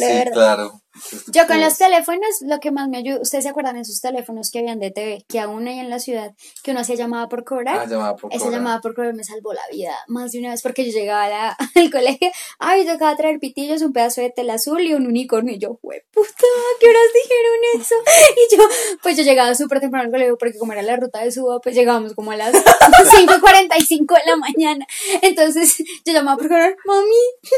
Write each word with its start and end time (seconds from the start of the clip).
De 0.00 0.06
Sí, 0.06 0.12
verdad. 0.18 0.32
claro. 0.32 0.82
Yo 1.28 1.46
con 1.46 1.60
los 1.60 1.76
teléfonos, 1.78 2.28
lo 2.42 2.58
que 2.60 2.70
más 2.70 2.88
me 2.88 2.98
ayudó, 2.98 3.20
ustedes 3.20 3.44
se 3.44 3.50
acuerdan 3.50 3.74
de 3.76 3.82
esos 3.82 4.00
teléfonos 4.00 4.50
que 4.50 4.58
habían 4.60 4.80
de 4.80 4.90
TV, 4.90 5.24
que 5.28 5.40
aún 5.40 5.66
hay 5.68 5.78
en 5.78 5.90
la 5.90 5.98
ciudad, 5.98 6.32
que 6.62 6.70
uno 6.72 6.80
hacía 6.80 6.94
llamada 6.96 7.28
por 7.28 7.44
cobrar. 7.44 7.78
Ah, 7.78 7.86
llamada 7.86 8.16
por 8.16 8.32
Esa 8.32 8.44
cobrar. 8.44 8.58
llamada 8.60 8.80
por 8.80 8.94
cobrar 8.94 9.14
me 9.14 9.24
salvó 9.24 9.52
la 9.52 9.62
vida 9.72 9.94
más 10.08 10.32
de 10.32 10.38
una 10.40 10.50
vez 10.50 10.62
porque 10.62 10.84
yo 10.84 10.92
llegaba 10.92 11.28
la- 11.28 11.56
al 11.76 11.90
colegio, 11.90 12.30
ay, 12.58 12.86
tocaba 12.86 13.16
traer 13.16 13.38
pitillos, 13.38 13.82
un 13.82 13.92
pedazo 13.92 14.20
de 14.20 14.30
tela 14.30 14.54
azul 14.54 14.80
y 14.82 14.94
un 14.94 15.06
unicornio. 15.06 15.54
Y 15.54 15.58
yo, 15.58 15.78
"Jue 15.82 16.04
puta, 16.12 16.30
¿qué 16.80 16.86
horas 16.88 17.02
dijeron 17.14 17.82
eso? 17.82 17.94
Y 18.50 18.56
yo, 18.56 18.62
pues 19.02 19.16
yo 19.16 19.22
llegaba 19.22 19.54
súper 19.54 19.80
temprano 19.80 20.04
al 20.06 20.10
colegio 20.10 20.36
porque 20.38 20.58
como 20.58 20.72
era 20.72 20.82
la 20.82 20.96
ruta 20.96 21.22
de 21.22 21.30
suba, 21.32 21.60
pues 21.60 21.74
llegábamos 21.74 22.14
como 22.14 22.30
a 22.32 22.36
las 22.36 22.52
5.45 23.10 24.14
de 24.14 24.30
la 24.30 24.36
mañana. 24.36 24.86
Entonces 25.22 25.78
yo 26.04 26.12
llamaba 26.12 26.36
por 26.36 26.48
cobrar, 26.48 26.76
mami, 26.84 27.06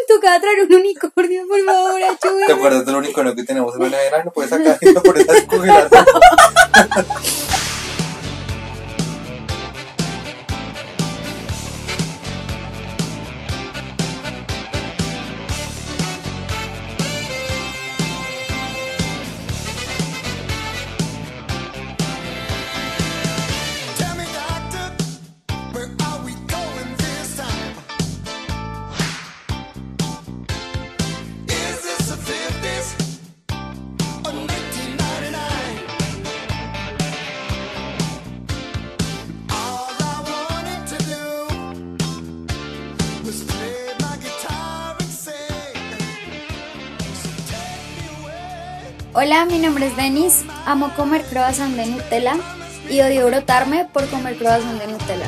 tocaba 0.08 0.40
traer 0.40 0.60
un 0.68 0.74
unicornio, 0.74 1.46
por 1.48 1.64
favor, 1.64 2.00
¿Te 2.00 2.04
ayúdame. 2.28 2.52
acuerdas 2.52 2.86
del 2.86 2.96
unicornio 2.96 3.31
que 3.34 3.44
tenemos 3.44 3.74
en 3.76 3.90
la 3.90 4.24
No 4.24 4.32
puedes 4.32 4.50
sacar 4.50 4.78
lo 4.80 5.02
pones 5.02 5.26
Hola, 49.42 49.50
mi 49.50 49.58
nombre 49.58 49.88
es 49.88 49.96
Denis. 49.96 50.44
Amo 50.66 50.92
comer 50.94 51.24
croissant 51.24 51.74
de 51.74 51.84
Nutella 51.86 52.36
y 52.88 53.00
odio 53.00 53.26
brotarme 53.26 53.88
por 53.92 54.06
comer 54.06 54.36
croissant 54.38 54.80
de 54.80 54.86
Nutella. 54.86 55.26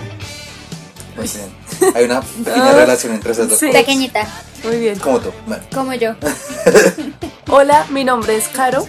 Muy 1.17 1.27
bien. 1.27 1.95
Hay 1.97 2.05
una 2.05 2.21
pequeña 2.21 2.73
relación 2.75 3.15
entre 3.15 3.33
esas 3.33 3.49
dos 3.49 3.59
Sí. 3.59 3.67
cosas. 3.67 3.81
Pequeñita, 3.81 4.25
Muy 4.63 4.79
bien. 4.79 5.01
Como 5.01 5.19
tú. 5.19 5.33
Bueno. 5.49 5.65
como 5.75 5.95
yo. 5.95 6.15
Hola, 7.51 7.87
mi 7.91 8.05
nombre 8.05 8.37
es 8.37 8.47
Caro. 8.47 8.87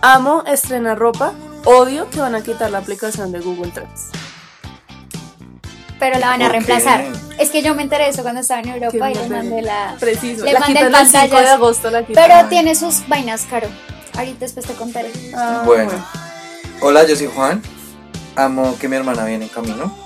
Amo 0.00 0.42
estrenar 0.46 0.98
ropa. 0.98 1.34
Odio 1.66 2.08
que 2.08 2.20
van 2.20 2.34
a 2.34 2.42
quitar 2.42 2.70
la 2.70 2.78
aplicación 2.78 3.32
de 3.32 3.40
Google 3.40 3.72
Trends. 3.72 4.06
Pero 5.98 6.18
la 6.18 6.28
van 6.28 6.40
a 6.40 6.48
reemplazar. 6.48 7.04
Es 7.38 7.50
que 7.50 7.60
yo 7.62 7.74
me 7.74 7.82
enteré 7.82 8.04
de 8.04 8.10
eso 8.10 8.22
cuando 8.22 8.40
estaba 8.40 8.60
en 8.62 8.68
Europa 8.70 9.10
y 9.10 9.14
les 9.16 9.28
mandé 9.28 9.60
la. 9.60 9.96
Preciso. 10.00 10.46
Le 10.46 10.54
la 10.54 10.60
mandé 10.60 10.78
quitan 10.78 10.94
el 10.94 11.06
5 11.06 11.20
de 11.20 11.28
pantallas. 11.28 11.52
agosto. 11.52 11.90
La 11.90 12.06
quitan. 12.06 12.24
Pero 12.26 12.48
tiene 12.48 12.74
sus 12.74 13.06
vainas, 13.06 13.42
caro. 13.50 13.68
Ahorita 14.16 14.38
después 14.40 14.66
te 14.66 14.74
contaré. 14.74 15.10
Ah, 15.34 15.62
Bueno. 15.64 15.92
Hola, 16.80 17.04
yo 17.06 17.16
soy 17.16 17.26
Juan. 17.34 17.62
Amo 18.34 18.76
que 18.78 18.86
mi 18.86 18.96
hermana 18.96 19.24
viene 19.24 19.46
en 19.46 19.50
camino. 19.50 19.96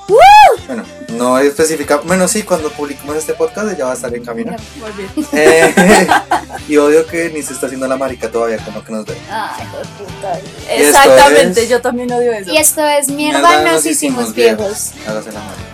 Bueno, 0.68 0.84
no 1.08 1.36
especifica. 1.38 1.96
Bueno, 1.96 2.28
sí, 2.28 2.44
cuando 2.44 2.70
publiquemos 2.70 3.16
este 3.16 3.34
podcast 3.34 3.72
ella 3.72 3.86
va 3.86 3.90
a 3.90 3.94
estar 3.94 4.14
en 4.14 4.24
camino. 4.24 4.54
Muy 4.76 4.90
bien. 4.92 5.26
Eh, 5.32 6.06
y 6.68 6.76
odio 6.76 7.04
que 7.08 7.28
ni 7.30 7.42
se 7.42 7.54
está 7.54 7.66
haciendo 7.66 7.88
la 7.88 7.96
marica 7.96 8.30
todavía 8.30 8.58
con 8.58 8.74
lo 8.74 8.84
que 8.84 8.92
nos 8.92 9.04
ve. 9.04 9.16
Ay, 9.28 9.66
puta. 9.98 10.38
Exactamente, 10.72 11.62
es- 11.64 11.68
yo 11.68 11.80
también 11.80 12.12
odio 12.12 12.32
eso. 12.32 12.52
Y 12.52 12.58
esto 12.58 12.84
es 12.86 13.08
mierda, 13.08 13.40
Mierda, 13.40 13.72
nos 13.72 13.84
hicimos 13.86 14.32
viejos. 14.32 14.92
Hágase 15.08 15.32
la 15.32 15.40
marica. 15.40 15.69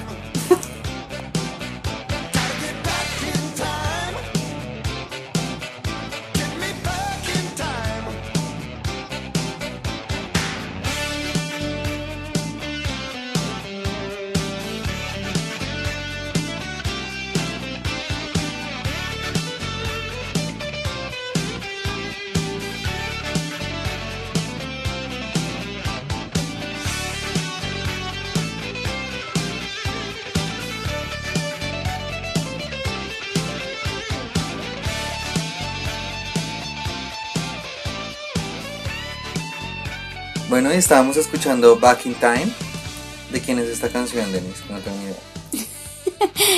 Estábamos 40.76 41.16
escuchando 41.16 41.78
Back 41.78 42.04
in 42.06 42.14
Time. 42.14 42.53
¿De 43.32 43.41
quién 43.41 43.59
es 43.59 43.69
esta 43.69 43.88
canción, 43.88 44.31
Denise? 44.31 44.62
Que 44.64 44.72
No 44.72 44.81
tengo 44.81 44.97
ni 44.98 45.04
idea. 45.04 45.66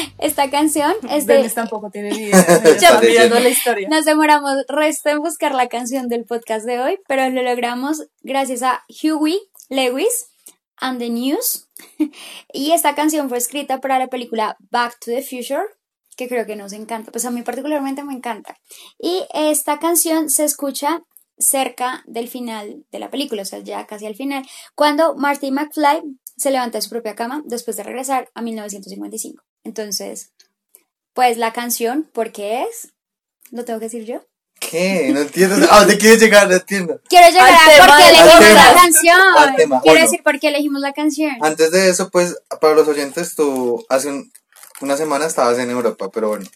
Esta 0.18 0.50
canción 0.50 0.92
es 1.08 1.26
de. 1.26 1.48
Tampoco 1.50 1.90
tiene 1.90 2.10
ni 2.10 2.22
idea. 2.24 2.40
Está 2.40 3.00
leyendo. 3.00 3.00
mirando 3.00 3.40
la 3.40 3.48
historia. 3.48 3.88
Nos 3.88 4.04
demoramos 4.04 4.64
resto 4.68 5.08
en 5.10 5.20
buscar 5.20 5.54
la 5.54 5.68
canción 5.68 6.08
del 6.08 6.24
podcast 6.24 6.66
de 6.66 6.80
hoy, 6.80 6.98
pero 7.06 7.30
lo 7.30 7.42
logramos 7.42 8.08
gracias 8.22 8.62
a 8.62 8.84
Huey 9.02 9.38
Lewis 9.68 10.26
and 10.76 10.98
the 10.98 11.10
News. 11.10 11.68
Y 12.52 12.72
esta 12.72 12.94
canción 12.96 13.28
fue 13.28 13.38
escrita 13.38 13.80
para 13.80 13.98
la 14.00 14.08
película 14.08 14.56
Back 14.70 14.98
to 14.98 15.12
the 15.12 15.22
Future, 15.22 15.62
que 16.16 16.28
creo 16.28 16.44
que 16.44 16.56
nos 16.56 16.72
encanta. 16.72 17.12
Pues 17.12 17.24
a 17.24 17.30
mí 17.30 17.42
particularmente 17.42 18.02
me 18.02 18.14
encanta. 18.14 18.56
Y 18.98 19.24
esta 19.32 19.78
canción 19.78 20.28
se 20.28 20.44
escucha 20.44 21.02
cerca 21.38 22.02
del 22.06 22.28
final 22.28 22.84
de 22.90 22.98
la 22.98 23.10
película, 23.10 23.42
o 23.42 23.44
sea, 23.44 23.60
ya 23.60 23.86
casi 23.86 24.06
al 24.06 24.14
final, 24.16 24.46
cuando 24.74 25.14
Marty 25.16 25.50
McFly 25.50 26.02
se 26.36 26.50
levanta 26.50 26.78
de 26.78 26.82
su 26.82 26.90
propia 26.90 27.14
cama 27.14 27.42
después 27.46 27.76
de 27.76 27.82
regresar 27.82 28.30
a 28.34 28.42
1955. 28.42 29.42
Entonces, 29.64 30.32
pues 31.14 31.36
la 31.36 31.52
canción, 31.52 32.08
¿por 32.12 32.32
qué 32.32 32.62
es? 32.62 32.92
¿Lo 33.50 33.64
tengo 33.64 33.78
que 33.80 33.86
decir 33.86 34.04
yo? 34.04 34.20
¿Qué? 34.60 35.10
No 35.14 35.20
entiendo. 35.20 35.54
¿A 35.70 35.78
dónde 35.80 35.98
quieres 35.98 36.20
llegar? 36.20 36.48
No 36.48 36.54
entiendo. 36.54 37.00
Quiero 37.08 37.28
llegar 37.28 37.48
Al 37.48 37.54
a 37.54 37.72
tema 37.74 37.86
por 37.86 37.96
qué 37.96 38.08
elegimos 38.08 38.54
la 38.54 38.74
canción. 38.74 39.56
tema, 39.56 39.80
Quiero 39.80 39.94
bueno. 39.94 40.00
decir 40.10 40.22
por 40.24 40.40
qué 40.40 40.48
elegimos 40.48 40.80
la 40.80 40.92
canción. 40.92 41.32
Antes 41.40 41.70
de 41.70 41.88
eso, 41.88 42.10
pues, 42.10 42.36
para 42.60 42.74
los 42.74 42.88
oyentes, 42.88 43.34
tú 43.36 43.84
hace 43.88 44.08
un- 44.08 44.32
una 44.80 44.96
semana 44.96 45.26
estabas 45.26 45.58
en 45.58 45.70
Europa, 45.70 46.10
pero 46.12 46.28
bueno. 46.28 46.46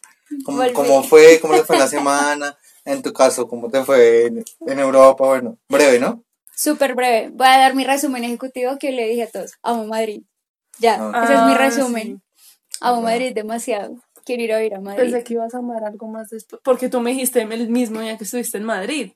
¿Cómo, 0.44 0.62
cómo 0.72 1.02
fue? 1.04 1.38
¿Cómo 1.40 1.54
le 1.54 1.62
fue 1.64 1.78
la 1.78 1.86
semana? 1.88 2.56
En 2.84 3.02
tu 3.02 3.12
caso, 3.12 3.46
¿cómo 3.48 3.70
te 3.70 3.84
fue 3.84 4.26
en, 4.26 4.44
en 4.66 4.78
Europa? 4.78 5.24
Bueno, 5.26 5.58
breve, 5.68 5.98
¿no? 6.00 6.24
Súper 6.54 6.94
breve. 6.94 7.30
Voy 7.32 7.46
a 7.46 7.58
dar 7.58 7.74
mi 7.74 7.84
resumen 7.84 8.24
ejecutivo 8.24 8.76
que 8.78 8.92
le 8.92 9.06
dije 9.08 9.22
a 9.24 9.30
todos. 9.30 9.52
Amo 9.62 9.86
Madrid. 9.86 10.22
Ya, 10.78 10.98
Ah. 11.00 11.24
ese 11.24 11.34
es 11.34 11.42
mi 11.46 11.54
resumen. 11.54 12.22
Amo 12.80 12.98
Ah. 12.98 13.02
Madrid 13.02 13.32
demasiado. 13.34 13.96
Quiero 14.24 14.42
ir 14.42 14.52
a 14.52 14.62
ir 14.64 14.74
a 14.74 14.80
Madrid. 14.80 15.02
Pensé 15.02 15.24
que 15.24 15.34
ibas 15.34 15.54
a 15.54 15.58
amar 15.58 15.84
algo 15.84 16.06
más 16.08 16.28
después. 16.30 16.60
Porque 16.64 16.88
tú 16.88 17.00
me 17.00 17.10
dijiste 17.12 17.42
el 17.42 17.68
mismo 17.70 18.00
día 18.00 18.16
que 18.18 18.24
estuviste 18.24 18.58
en 18.58 18.64
Madrid. 18.64 19.12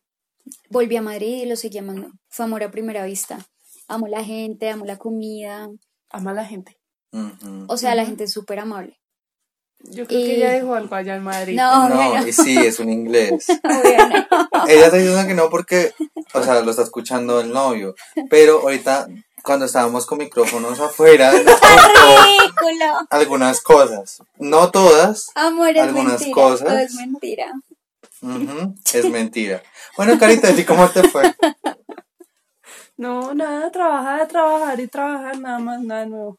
Volví 0.70 0.96
a 0.96 1.02
Madrid 1.02 1.42
y 1.42 1.46
lo 1.46 1.56
seguí 1.56 1.78
amando. 1.78 2.10
Fue 2.28 2.44
amor 2.44 2.62
a 2.62 2.70
primera 2.70 3.04
vista. 3.04 3.38
Amo 3.88 4.06
la 4.08 4.24
gente, 4.24 4.68
amo 4.70 4.84
la 4.84 4.96
comida. 4.96 5.68
Ama 6.10 6.30
a 6.30 6.34
la 6.34 6.44
gente. 6.44 6.76
O 7.68 7.76
sea, 7.76 7.94
la 7.94 8.04
gente 8.04 8.24
es 8.24 8.32
súper 8.32 8.58
amable. 8.58 8.98
Yo 9.90 10.06
creo 10.06 10.20
Y- 10.20 10.24
que 10.24 10.34
ella 10.36 10.50
dejó 10.52 10.74
algo 10.74 10.94
allá 10.94 11.16
en 11.16 11.22
Madrid. 11.24 11.56
No, 11.56 11.88
No, 11.88 12.26
y 12.26 12.32
sí, 12.32 12.56
es 12.58 12.78
un 12.80 12.90
inglés. 12.90 13.46
No. 13.62 14.66
Ella 14.68 14.86
está 14.86 14.96
diciendo 14.96 15.26
que 15.26 15.34
no 15.34 15.48
porque, 15.50 15.92
o 16.34 16.42
sea, 16.42 16.60
lo 16.60 16.70
está 16.70 16.82
escuchando 16.82 17.40
el 17.40 17.52
novio. 17.52 17.94
Pero 18.30 18.60
ahorita, 18.62 19.06
cuando 19.42 19.66
estábamos 19.66 20.06
con 20.06 20.18
micrófonos 20.18 20.80
afuera, 20.80 21.30
nos 21.32 21.42
contó 21.60 22.24
Ridículo. 22.24 23.06
algunas 23.10 23.60
cosas. 23.60 24.22
No 24.38 24.70
todas. 24.70 25.30
Amor 25.34 25.70
es 25.70 25.82
Algunas 25.82 26.12
mentira. 26.20 26.34
cosas. 26.34 26.66
Todo 26.68 26.78
es 26.78 26.94
mentira. 26.94 27.52
Es 28.92 29.08
mentira. 29.10 29.62
Bueno, 29.96 30.18
Carita, 30.18 30.50
¿y 30.50 30.64
cómo 30.64 30.88
te 30.90 31.02
fue? 31.08 31.32
No, 32.96 33.34
nada, 33.34 33.70
trabajar, 33.70 34.26
trabajar 34.26 34.80
y 34.80 34.88
trabajar, 34.88 35.38
nada 35.38 35.58
más, 35.58 35.80
nada 35.82 36.06
nuevo. 36.06 36.38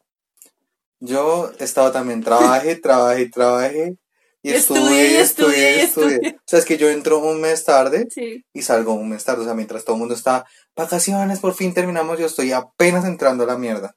Yo 1.00 1.50
he 1.58 1.64
estado 1.64 1.92
también, 1.92 2.22
trabajé, 2.22 2.76
trabajé, 2.76 3.28
trabajé. 3.28 3.96
Y 4.42 4.50
Y 4.50 4.54
estudié, 4.54 5.20
estudié, 5.20 5.82
estudié, 5.82 6.14
estudié. 6.16 6.36
O 6.36 6.42
sea, 6.46 6.58
es 6.60 6.64
que 6.64 6.78
yo 6.78 6.88
entro 6.88 7.18
un 7.18 7.40
mes 7.40 7.64
tarde 7.64 8.06
Sí. 8.10 8.44
y 8.52 8.62
salgo 8.62 8.92
un 8.94 9.08
mes 9.08 9.24
tarde. 9.24 9.42
O 9.42 9.44
sea, 9.44 9.54
mientras 9.54 9.84
todo 9.84 9.96
el 9.96 10.00
mundo 10.00 10.14
está 10.14 10.46
vacaciones, 10.76 11.40
por 11.40 11.54
fin 11.54 11.74
terminamos, 11.74 12.18
yo 12.18 12.26
estoy 12.26 12.52
apenas 12.52 13.04
entrando 13.04 13.44
a 13.44 13.48
la 13.48 13.58
mierda. 13.58 13.94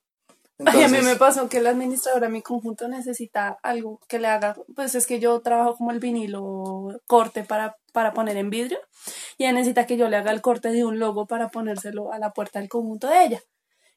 Ay, 0.64 0.84
a 0.84 0.88
mí 0.90 1.00
me 1.02 1.16
pasó 1.16 1.50
que 1.50 1.60
la 1.60 1.72
administradora 1.72 2.28
de 2.28 2.34
mi 2.34 2.44
conjunto 2.44 2.88
necesita 2.88 3.58
algo 3.64 4.00
que 4.08 4.20
le 4.20 4.28
haga, 4.28 4.56
pues 4.76 4.94
es 4.94 5.08
que 5.08 5.20
yo 5.20 5.40
trabajo 5.42 5.76
como 5.76 5.90
el 5.92 6.00
vinilo 6.00 7.00
corte 7.08 7.44
para 7.44 7.78
para 7.94 8.14
poner 8.14 8.38
en 8.38 8.50
vidrio 8.50 8.80
y 9.38 9.44
ella 9.44 9.54
necesita 9.54 9.86
que 9.86 9.98
yo 9.98 10.08
le 10.08 10.16
haga 10.18 10.32
el 10.32 10.42
corte 10.42 10.70
de 10.70 10.86
un 10.86 10.98
logo 11.00 11.26
para 11.26 11.50
ponérselo 11.50 12.14
a 12.14 12.20
la 12.20 12.32
puerta 12.32 12.60
del 12.60 12.70
conjunto 12.70 13.08
de 13.08 13.26
ella. 13.26 13.42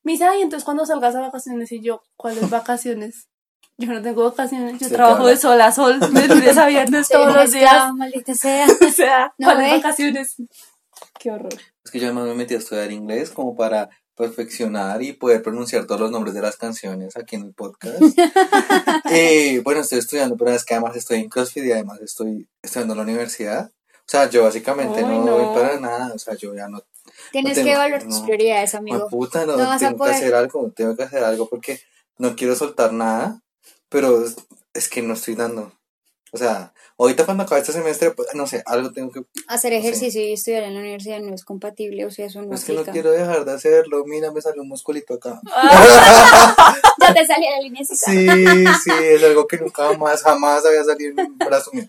Me 0.04 0.12
dice, 0.12 0.24
ay, 0.24 0.42
entonces 0.42 0.64
cuando 0.64 0.86
salgas 0.86 1.14
a 1.16 1.20
vacaciones 1.20 1.72
y 1.72 1.80
yo, 1.82 2.02
¿cuáles 2.16 2.48
vacaciones? 2.50 3.28
Yo 3.76 3.92
no 3.92 4.00
tengo 4.02 4.22
vacaciones, 4.24 4.78
yo 4.78 4.88
Se 4.88 4.94
trabajo 4.94 5.26
de 5.26 5.36
sol 5.36 5.60
a 5.60 5.72
sol, 5.72 5.98
de 5.98 6.28
lunes 6.28 6.56
a 6.56 6.66
viernes 6.66 7.08
todos 7.08 7.34
los 7.34 7.50
días. 7.50 7.92
Maldita 7.94 8.34
sea. 8.36 8.66
O 8.68 8.90
sea, 8.92 9.34
No 9.38 9.48
¿cuáles 9.48 9.72
vacaciones? 9.72 10.36
Qué 11.18 11.30
horror. 11.32 11.54
Es 11.84 11.90
que 11.90 11.98
yo 11.98 12.06
además 12.06 12.26
me 12.26 12.34
metí 12.34 12.54
a 12.54 12.58
estudiar 12.58 12.92
inglés 12.92 13.30
como 13.30 13.56
para 13.56 13.88
perfeccionar 14.16 15.02
y 15.02 15.12
poder 15.12 15.42
pronunciar 15.42 15.86
todos 15.86 16.02
los 16.02 16.10
nombres 16.12 16.34
de 16.34 16.42
las 16.42 16.56
canciones 16.56 17.16
aquí 17.16 17.34
en 17.34 17.42
el 17.46 17.52
podcast. 17.54 18.00
y 19.10 19.58
bueno, 19.58 19.80
estoy 19.80 19.98
estudiando, 19.98 20.36
pero 20.36 20.52
es 20.52 20.64
que 20.64 20.74
además 20.74 20.96
estoy 20.96 21.18
en 21.18 21.28
CrossFit 21.28 21.64
y 21.64 21.72
además 21.72 22.00
estoy 22.00 22.48
estudiando 22.62 22.94
en 22.94 22.98
la 22.98 23.02
universidad. 23.04 23.72
O 23.72 24.06
sea, 24.06 24.30
yo 24.30 24.44
básicamente 24.44 24.98
Ay, 24.98 25.04
no, 25.04 25.24
no. 25.24 25.38
voy 25.38 25.54
para 25.58 25.80
nada. 25.80 26.12
O 26.14 26.18
sea, 26.18 26.34
yo 26.36 26.54
ya 26.54 26.68
no. 26.68 26.80
Tienes 27.32 27.54
tengo- 27.54 27.66
que 27.66 27.72
evaluar 27.74 28.02
tus 28.02 28.20
no. 28.20 28.24
prioridades, 28.24 28.74
amigo. 28.74 29.08
puta, 29.08 29.44
no, 29.46 29.56
No 29.56 29.78
tengo 29.78 30.04
que 30.04 30.10
hacer 30.10 30.34
algo, 30.34 30.70
tengo 30.74 30.96
que 30.96 31.02
hacer 31.02 31.24
algo 31.24 31.48
porque 31.48 31.80
no 32.18 32.36
quiero 32.36 32.54
soltar 32.54 32.92
nada, 32.92 33.40
pero 33.88 34.24
es 34.72 34.88
que 34.88 35.02
no 35.02 35.14
estoy 35.14 35.34
dando. 35.34 35.72
O 36.34 36.36
sea, 36.36 36.72
ahorita 36.98 37.25
cuando 37.25 37.44
acabe 37.44 37.60
este 37.60 37.72
semestre, 37.72 38.10
pues, 38.10 38.26
no 38.34 38.48
sé, 38.48 38.60
algo 38.66 38.90
tengo 38.90 39.12
que 39.12 39.25
Hacer 39.46 39.70
sé. 39.70 39.78
ejercicio 39.78 40.20
y 40.20 40.32
estudiar 40.32 40.64
en 40.64 40.75
la 40.75 40.81
universidad 40.81 41.20
no 41.20 41.32
es 41.32 41.44
compatible, 41.44 42.04
o 42.06 42.10
sea, 42.10 42.26
eso 42.26 42.42
no 42.42 42.52
Es 42.52 42.64
que 42.64 42.72
no 42.72 42.81
aplica. 42.81 42.92
quiero 42.92 43.12
dejar 43.12 43.44
de 43.44 43.52
hacerlo. 43.52 44.04
Mira, 44.04 44.32
me 44.32 44.40
salió 44.42 44.62
un 44.62 44.69
musculito 44.69 45.14
acá. 45.14 45.40
Ya 47.00 47.14
te 47.14 47.26
salía 47.26 47.50
la 47.52 47.60
línea 47.60 47.84
Sí, 47.84 47.94
sí, 48.82 48.90
es 49.02 49.22
algo 49.22 49.46
que 49.46 49.58
nunca 49.58 49.92
más, 49.96 50.22
jamás 50.22 50.64
había 50.66 50.82
salido 50.82 51.10
en 51.10 51.20
un 51.20 51.38
brazo 51.38 51.70
mío. 51.72 51.84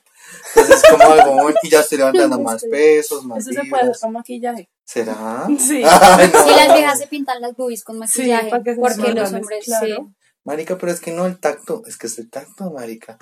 Entonces 0.55 0.83
es 0.83 0.91
como 0.91 1.03
algo 1.11 1.49
y 1.63 1.69
ya 1.69 1.79
estoy 1.79 1.99
levantando 1.99 2.39
más 2.41 2.63
pesos, 2.65 3.23
más 3.25 3.39
Eso 3.47 3.61
se 3.61 3.67
puede 3.69 3.83
hacer 3.83 3.95
con 4.01 4.11
maquillaje. 4.13 4.69
¿Será? 4.83 5.47
Sí. 5.57 5.81
Ay, 5.85 6.29
no. 6.33 6.43
Si 6.43 6.49
las 6.55 6.73
viejas 6.73 6.99
se 6.99 7.07
pintan 7.07 7.41
las 7.41 7.55
boobies 7.55 7.83
con 7.83 7.97
maquillaje, 7.97 8.49
para 8.49 8.63
que 8.63 8.75
se 8.75 8.79
porque 8.81 9.13
los 9.13 9.33
hombres 9.33 9.65
claro. 9.65 9.85
sí. 9.85 10.14
Marica, 10.45 10.77
pero 10.77 10.91
es 10.91 10.99
que 11.01 11.11
no 11.11 11.25
el 11.25 11.39
tacto, 11.39 11.81
es 11.87 11.97
que 11.97 12.05
es 12.05 12.19
el 12.19 12.29
tacto, 12.29 12.69
marica. 12.69 13.17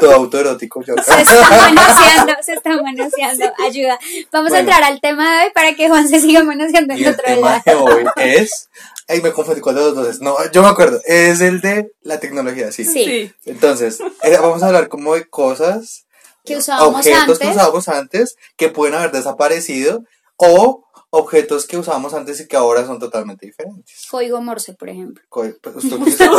Todo 0.00 0.12
autoerótico 0.14 0.80
yo 0.84 0.94
Se 0.94 1.22
está 1.22 1.50
manoseando, 1.50 2.32
se 2.40 2.52
está 2.54 2.80
manoseando. 2.80 3.46
Ayuda. 3.66 3.98
Vamos 4.32 4.52
a 4.52 4.60
entrar 4.60 4.84
al 4.84 5.00
tema 5.00 5.38
de 5.40 5.46
hoy 5.46 5.50
para 5.52 5.74
que 5.74 5.88
Juan 5.88 6.08
se 6.08 6.20
siga 6.20 6.44
manoseando 6.44 6.94
en 6.94 7.00
Y 7.00 7.02
el 7.04 7.08
otro 7.14 7.24
tema 7.24 7.50
lado. 7.50 7.62
de 7.66 7.74
hoy 7.74 8.04
es. 8.16 8.68
Ay, 9.08 9.20
me 9.22 9.32
confundí 9.32 9.60
con 9.60 9.74
los 9.74 9.92
dos. 9.96 10.20
No, 10.20 10.36
yo 10.52 10.62
me 10.62 10.68
acuerdo. 10.68 11.00
Es 11.04 11.40
el 11.40 11.60
de 11.60 11.90
la 12.02 12.20
tecnología, 12.20 12.70
sí. 12.70 12.84
Sí. 12.84 13.32
Entonces, 13.44 13.98
eh, 14.22 14.36
vamos 14.40 14.62
a 14.62 14.68
hablar 14.68 14.88
como 14.88 15.14
de 15.16 15.28
cosas 15.28 16.06
Que 16.44 16.56
usábamos 16.58 16.94
objetos 17.04 17.38
que 17.40 17.44
antes. 17.46 17.56
usábamos 17.56 17.88
antes 17.88 18.36
que 18.56 18.68
pueden 18.68 18.94
haber 18.94 19.10
desaparecido 19.10 20.04
o 20.36 20.84
objetos 21.10 21.66
que 21.66 21.78
usábamos 21.78 22.12
antes 22.14 22.40
y 22.40 22.46
que 22.48 22.56
ahora 22.56 22.84
son 22.86 22.98
totalmente 22.98 23.46
diferentes. 23.46 24.06
Código 24.10 24.40
Morse, 24.42 24.74
por 24.74 24.88
ejemplo. 24.88 25.22
Co- 25.28 25.46
pues, 25.62 25.76
usted 25.76 25.96
utiliza- 26.00 26.26
No, 26.26 26.36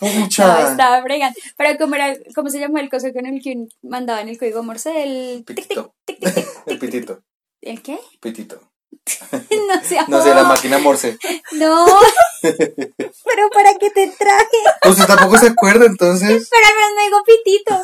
No, 0.00 0.68
estaba 0.70 1.02
fregando. 1.02 1.38
Pero 1.56 1.78
¿cómo, 1.78 1.94
era, 1.94 2.14
¿cómo 2.34 2.50
se 2.50 2.60
llamó 2.60 2.78
el 2.78 2.88
coso 2.90 3.08
con 3.12 3.26
el 3.26 3.40
que 3.42 3.66
mandaban 3.82 4.28
el 4.28 4.38
código 4.38 4.62
Morse? 4.62 5.02
El 5.02 5.44
Pitito. 5.44 5.94
tic, 6.04 6.18
tic, 6.20 6.34
tic. 6.34 6.46
El 6.66 6.78
pitito. 6.78 7.22
¿El 7.60 7.82
qué? 7.82 7.98
Pitito. 8.20 8.60
No 9.68 9.82
sé. 9.82 9.98
No 10.08 10.22
sé, 10.22 10.34
la 10.34 10.44
máquina 10.44 10.78
Morse. 10.78 11.18
No. 11.52 11.86
Pero 12.42 13.50
¿para 13.52 13.74
qué 13.78 13.90
te 13.90 14.08
traje? 14.08 14.56
¿Usted 14.88 15.06
tampoco 15.06 15.38
se 15.38 15.48
acuerda 15.48 15.86
entonces? 15.86 16.48
Pero 16.50 16.66
al 16.66 16.74
menos 16.74 16.92
me 16.96 17.04
digo 17.04 17.22
pitito. 17.24 17.80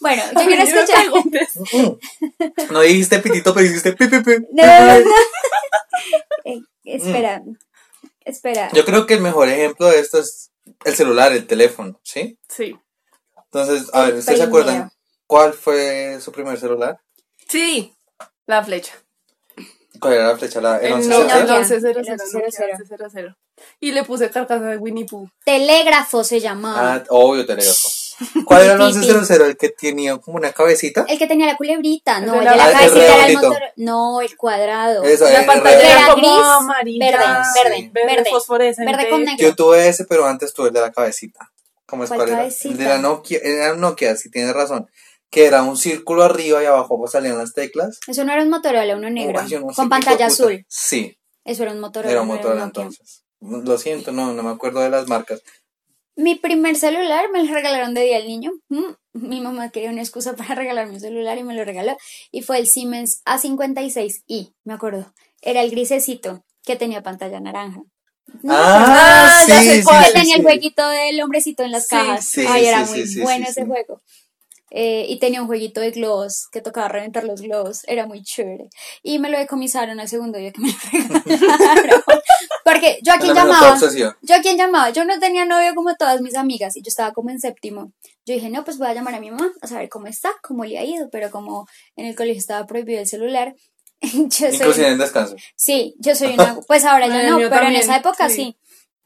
Bueno, 0.00 0.22
yo 0.24 0.46
quiero 0.46 0.62
Ay, 0.62 0.72
no 0.72 0.80
escuchar. 0.80 1.00
preguntes. 1.02 2.70
No 2.70 2.80
dijiste 2.80 3.18
pitito, 3.20 3.54
pero 3.54 3.66
dijiste 3.66 3.92
pi, 3.92 4.06
pi, 4.08 4.20
pi. 4.20 4.32
No, 4.52 4.64
no. 5.00 5.14
Eh, 6.44 6.60
espera. 6.84 7.42
Espera. 8.24 8.70
Yo 8.72 8.84
creo 8.84 9.06
que 9.06 9.14
el 9.14 9.20
mejor 9.20 9.48
ejemplo 9.48 9.86
de 9.88 10.00
esto 10.00 10.18
es 10.18 10.50
el 10.84 10.94
celular, 10.94 11.32
el 11.32 11.46
teléfono, 11.46 12.00
¿sí? 12.02 12.38
Sí. 12.48 12.76
Entonces, 13.44 13.88
a 13.92 14.02
ver, 14.02 14.14
¿ustedes 14.14 14.38
se 14.38 14.44
acuerdan 14.44 14.90
cuál 15.26 15.52
fue 15.52 16.20
su 16.20 16.32
primer 16.32 16.58
celular? 16.58 16.98
Sí. 17.48 17.94
La 18.46 18.62
flecha. 18.64 18.92
¿Cuál 20.04 20.14
era 20.14 20.28
la 20.28 20.36
flecha? 20.36 20.60
La, 20.60 20.76
el 20.78 20.86
El 20.86 20.92
11 20.94 21.08
no- 21.08 21.18
Nokia. 21.20 21.36
el 21.36 21.42
1100, 21.48 21.86
El 21.86 21.96
1100. 21.96 22.16
Nokia 22.16 22.98
1100. 22.98 23.36
Y 23.80 23.92
le 23.92 24.04
puse 24.04 24.30
carcasa 24.30 24.64
de 24.66 24.76
Winnie 24.76 25.06
Pooh. 25.06 25.28
Telégrafo 25.44 26.22
se 26.24 26.40
llamaba. 26.40 26.94
Ah, 26.94 27.04
obvio, 27.10 27.46
telégrafo. 27.46 27.88
¿Cuál 28.44 28.62
era 28.62 28.72
el 28.74 28.78
Pipi. 28.92 29.06
1100? 29.08 29.42
El 29.42 29.56
que 29.56 29.68
tenía 29.70 30.16
como 30.18 30.36
una 30.36 30.52
cabecita. 30.52 31.04
El 31.08 31.18
que 31.18 31.26
tenía 31.26 31.46
la 31.46 31.56
culebrita, 31.56 32.20
no, 32.20 32.34
El 32.34 32.38
de 32.40 32.44
la- 32.44 32.56
la 32.56 32.66
Ah, 32.66 32.72
cabecita 32.72 33.04
era 33.16 33.26
el 33.26 33.34
motor. 33.34 33.58
No, 33.76 34.20
el 34.20 34.36
cuadrado. 34.36 35.02
Eso, 35.02 35.24
La 35.24 35.40
el 35.40 35.46
pantalla. 35.46 35.80
Era 35.80 36.14
gris, 36.14 36.28
amarilla. 36.28 37.06
verde, 37.06 37.24
verde, 37.64 37.90
Verde, 37.92 38.16
verde. 38.16 38.30
fosforescente. 38.30 38.92
Verde 38.92 39.08
con 39.10 39.24
negro. 39.24 39.46
Yo 39.48 39.54
tuve 39.56 39.88
ese, 39.88 40.04
pero 40.04 40.26
antes 40.26 40.52
tuve 40.54 40.68
el 40.68 40.74
de 40.74 40.80
la 40.80 40.92
cabecita. 40.92 41.50
¿Cómo 41.86 42.04
es 42.04 42.08
¿Cuál 42.10 42.18
cuál 42.20 42.28
era? 42.30 42.38
cabecita? 42.38 42.68
El 42.72 42.78
de 42.78 42.84
la 42.84 42.98
Nokia, 42.98 43.38
era 43.42 43.74
Nokia, 43.74 44.16
si 44.16 44.30
tienes 44.30 44.54
razón. 44.54 44.88
Que 45.34 45.46
era 45.46 45.62
un 45.64 45.76
círculo 45.76 46.22
arriba 46.22 46.62
y 46.62 46.66
abajo 46.66 46.96
pues, 46.96 47.10
salían 47.12 47.36
las 47.38 47.52
teclas. 47.52 47.98
Eso 48.06 48.24
no 48.24 48.32
era 48.32 48.42
un 48.42 48.50
Motorola, 48.50 48.96
uno 48.96 49.10
negro. 49.10 49.42
No 49.42 49.66
con 49.74 49.88
pantalla 49.88 50.26
azul. 50.26 50.64
Sí, 50.68 51.16
Eso 51.44 51.64
era 51.64 51.72
un 51.72 51.80
Motorola. 51.80 52.12
era 52.12 52.22
un 52.22 52.28
no 52.28 52.34
Motorola 52.34 52.62
entonces. 52.64 53.24
Lo 53.40 53.76
siento, 53.76 54.12
no, 54.12 54.32
no 54.32 54.42
me 54.42 54.50
acuerdo 54.50 54.80
de 54.80 54.90
las 54.90 55.08
marcas. 55.08 55.42
Mi 56.16 56.36
primer 56.36 56.76
celular 56.76 57.28
me 57.32 57.42
lo 57.42 57.52
regalaron 57.52 57.92
de 57.94 58.02
día 58.04 58.18
al 58.18 58.26
niño. 58.28 58.52
Mm, 58.68 58.92
Mi 59.14 59.40
mamá 59.40 59.70
quería 59.70 59.90
una 59.90 60.02
excusa 60.02 60.36
para 60.36 60.54
regalarme 60.54 60.94
un 60.94 61.00
celular 61.00 61.36
y 61.36 61.42
me 61.42 61.54
lo 61.54 61.64
regaló. 61.64 61.96
Y 62.30 62.42
fue 62.42 62.58
el 62.58 62.68
Siemens 62.68 63.20
A56i, 63.24 64.54
me 64.64 64.74
acuerdo. 64.74 65.12
Era 65.42 65.62
el 65.62 65.70
grisecito 65.72 66.44
que 66.62 66.76
tenía 66.76 67.02
pantalla 67.02 67.40
naranja. 67.40 67.80
¿No? 68.42 68.54
Ah, 68.54 69.26
Ah, 69.36 69.44
sí, 69.46 69.52
sé 69.52 69.76
sí, 69.78 69.82
cuál. 69.84 70.04
que 70.04 70.10
sí, 70.10 70.14
tenía 70.18 70.36
el 70.36 70.42
jueguito 70.42 70.88
del 70.88 71.20
hombrecito 71.20 71.62
en 71.64 71.72
las 71.72 71.84
Sí, 71.88 71.96
cajas. 71.96 72.24
sí, 72.24 72.44
Ay, 72.48 72.66
era 72.66 72.84
muy 72.84 73.04
bueno 73.20 73.46
ese 73.48 73.66
juego. 73.66 74.00
Eh, 74.76 75.06
y 75.08 75.20
tenía 75.20 75.40
un 75.40 75.46
jueguito 75.46 75.80
de 75.80 75.92
globos 75.92 76.48
que 76.50 76.60
tocaba 76.60 76.88
reventar 76.88 77.22
los 77.22 77.40
globos. 77.40 77.82
Era 77.86 78.06
muy 78.06 78.24
chévere. 78.24 78.70
Y 79.04 79.20
me 79.20 79.30
lo 79.30 79.38
decomisaron 79.38 80.00
al 80.00 80.08
segundo 80.08 80.36
día 80.36 80.50
que 80.50 80.60
me 80.60 80.72
lo 80.72 81.20
regalaron. 81.24 82.02
Porque 82.64 82.98
yo 83.04 83.12
a 83.12 83.18
quien 83.18 83.36
llamaba. 83.36 83.78
Yo 84.22 84.34
a 84.34 84.40
quien 84.40 84.56
llamaba. 84.56 84.90
Yo 84.90 85.04
no 85.04 85.20
tenía 85.20 85.44
novio 85.44 85.76
como 85.76 85.94
todas 85.94 86.20
mis 86.22 86.34
amigas 86.34 86.76
y 86.76 86.82
yo 86.82 86.88
estaba 86.88 87.12
como 87.12 87.30
en 87.30 87.38
séptimo. 87.38 87.92
Yo 88.26 88.34
dije, 88.34 88.50
no, 88.50 88.64
pues 88.64 88.78
voy 88.78 88.88
a 88.88 88.94
llamar 88.94 89.14
a 89.14 89.20
mi 89.20 89.30
mamá 89.30 89.48
a 89.62 89.66
saber 89.68 89.88
cómo 89.88 90.08
está, 90.08 90.32
cómo 90.42 90.64
le 90.64 90.76
ha 90.76 90.84
ido. 90.84 91.08
Pero 91.08 91.30
como 91.30 91.68
en 91.94 92.06
el 92.06 92.16
colegio 92.16 92.40
estaba 92.40 92.66
prohibido 92.66 92.98
el 92.98 93.06
celular, 93.06 93.54
yo 94.02 94.28
soy. 94.28 94.54
Inclusive 94.54 94.88
en 94.88 94.98
descanso. 94.98 95.36
Sí, 95.54 95.94
yo 96.00 96.16
soy 96.16 96.32
una. 96.34 96.58
Pues 96.66 96.84
ahora 96.84 97.06
ya 97.06 97.22
El 97.22 97.30
no, 97.30 97.36
pero 97.48 97.66
en 97.66 97.76
esa 97.76 97.96
época 97.96 98.28
sí. 98.28 98.34
sí. 98.34 98.58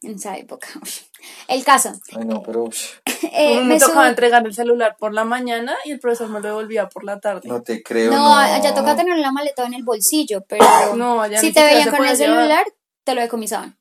En 0.03 0.15
esa 0.15 0.37
época. 0.37 0.69
El 1.49 1.65
caso. 1.65 1.93
Ay, 2.17 2.25
no, 2.25 2.43
pero 2.43 2.69
eh, 3.33 3.57
me, 3.61 3.65
me 3.75 3.79
tocaba 3.79 4.09
entregar 4.09 4.47
el 4.47 4.55
celular 4.55 4.97
por 4.99 5.13
la 5.13 5.25
mañana 5.25 5.77
y 5.85 5.91
el 5.91 5.99
profesor 5.99 6.29
me 6.29 6.41
lo 6.41 6.47
devolvía 6.47 6.89
por 6.89 7.03
la 7.05 7.19
tarde. 7.19 7.49
no 7.49 7.63
te 7.63 7.83
creo. 7.83 8.13
No, 8.13 8.19
No, 8.19 8.37
allá 8.37 8.73
toca 8.75 8.95
tener 8.95 9.19
la 9.19 9.33
maleta 9.33 9.65
en 9.67 9.75
el 9.75 9.83
bolsillo, 9.83 10.45
pero 10.49 10.65
No, 10.97 11.23
si 11.41 11.53
te 11.53 11.65
veían 11.65 11.91
con 11.91 12.07
el 12.07 12.17
llevar. 12.17 12.37
celular, 12.37 12.67
te 13.05 13.15
lo 13.15 13.21
decomisaban. 13.21 13.77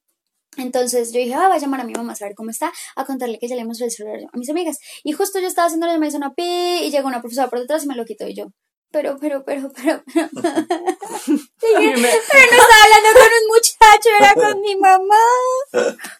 Entonces 0.58 1.14
yo 1.14 1.20
dije, 1.20 1.36
ah, 1.36 1.48
voy 1.50 1.58
a 1.58 1.60
llamar 1.60 1.82
a 1.82 1.84
mi 1.84 1.94
mamá 1.94 2.14
a 2.14 2.16
saber 2.16 2.34
cómo 2.34 2.50
está, 2.50 2.72
a 2.96 3.06
contarle 3.06 3.38
que 3.38 3.48
ya 3.48 3.56
le 3.56 3.64
mostré 3.64 3.86
el 3.86 3.92
celular 3.92 4.22
a 4.34 4.38
mis 4.38 4.50
amigas. 4.50 4.80
Y 5.04 5.12
justo 5.12 5.40
yo 5.40 5.48
estaba 5.48 5.68
haciendo 5.68 5.86
la 5.86 5.94
una 5.94 6.34
pi 6.34 6.80
y 6.82 6.90
llegó 6.90 7.08
una 7.08 7.22
profesora 7.22 7.48
por 7.48 7.60
detrás 7.60 7.84
y 7.84 7.88
me 7.88 7.96
lo 7.96 8.06
quitó 8.06 8.28
y 8.28 8.34
yo. 8.34 8.48
Pero, 8.92 9.18
pero, 9.20 9.44
pero, 9.44 9.70
pero, 9.76 10.02
pero. 10.14 10.30
Pero 11.60 11.82
no 11.82 12.08
estaba 12.08 12.84
hablando 12.84 13.20
con 13.20 13.30
un 13.42 13.48
muchacho, 13.54 14.10
era 14.20 14.34
con 14.34 14.62
mi 14.62 14.76
mamá. 14.78 15.16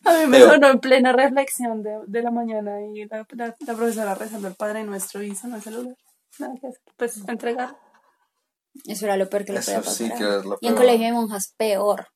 a 0.06 0.14
mí 0.20 0.26
me 0.28 0.40
sonó 0.42 0.68
en 0.70 0.80
plena 0.80 1.14
reflexión 1.14 1.82
de, 1.84 2.00
de 2.06 2.22
la 2.22 2.32
mañana 2.32 2.82
y 2.82 3.06
la, 3.06 3.26
la, 3.32 3.56
la 3.66 3.74
profesora 3.76 4.16
rezando 4.16 4.48
el 4.50 4.56
Padre 4.56 4.84
Nuestro 4.84 5.24
y 5.24 5.36
sonó 5.36 5.56
el 5.56 5.62
celular. 5.64 5.96
Nada 6.40 6.54
que 6.60 6.68
hacer. 6.68 6.82
Pues 6.98 7.18
entregar. 7.28 7.78
Eso 8.86 9.06
era 9.06 9.16
lo 9.18 9.30
peor 9.30 9.46
que 9.46 9.54
le 9.54 9.62
podía 9.62 9.78
pasar. 9.80 9.94
sí 9.94 10.12
a- 10.12 10.16
que 10.16 10.38
es 10.38 10.46
lo 10.46 10.58
Y 10.62 10.68
en 10.68 10.76
colegio 10.76 11.06
de 11.08 11.14
monjas, 11.14 11.54
peor. 11.58 12.08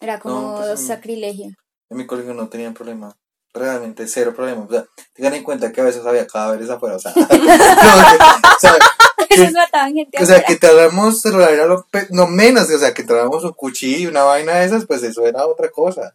Era 0.00 0.18
como 0.20 0.40
No, 0.52 0.56
pues, 0.58 0.86
sacrilegio. 0.86 1.50
En 1.90 1.96
mi 1.96 2.06
colegio 2.06 2.34
no 2.34 2.48
tenían 2.48 2.74
problema. 2.74 3.16
Realmente, 3.54 4.06
cero 4.06 4.34
problema. 4.34 4.64
O 4.68 4.70
sea, 4.70 4.84
tengan 5.14 5.34
en 5.34 5.42
cuenta 5.42 5.72
que 5.72 5.80
a 5.80 5.84
veces 5.84 6.04
había 6.04 6.26
cadáveres 6.26 6.68
afuera. 6.70 6.96
O 6.96 6.98
sea, 6.98 7.12
no, 7.16 7.24
o 7.24 8.60
sea, 8.60 8.72
Esos 9.44 9.52
mataban 9.52 9.94
gente 9.94 10.16
o 10.22 10.26
sea, 10.26 10.36
afuera. 10.36 10.46
que 10.46 10.56
era 11.54 11.64
pe- 11.90 12.06
no 12.10 12.26
menos, 12.26 12.70
o 12.70 12.78
sea, 12.78 12.94
que 12.94 13.02
tragamos 13.04 13.44
un 13.44 13.52
cuchillo 13.52 13.98
y 13.98 14.06
una 14.06 14.24
vaina 14.24 14.54
de 14.56 14.66
esas, 14.66 14.86
pues 14.86 15.02
eso 15.02 15.26
era 15.26 15.46
otra 15.46 15.70
cosa. 15.70 16.14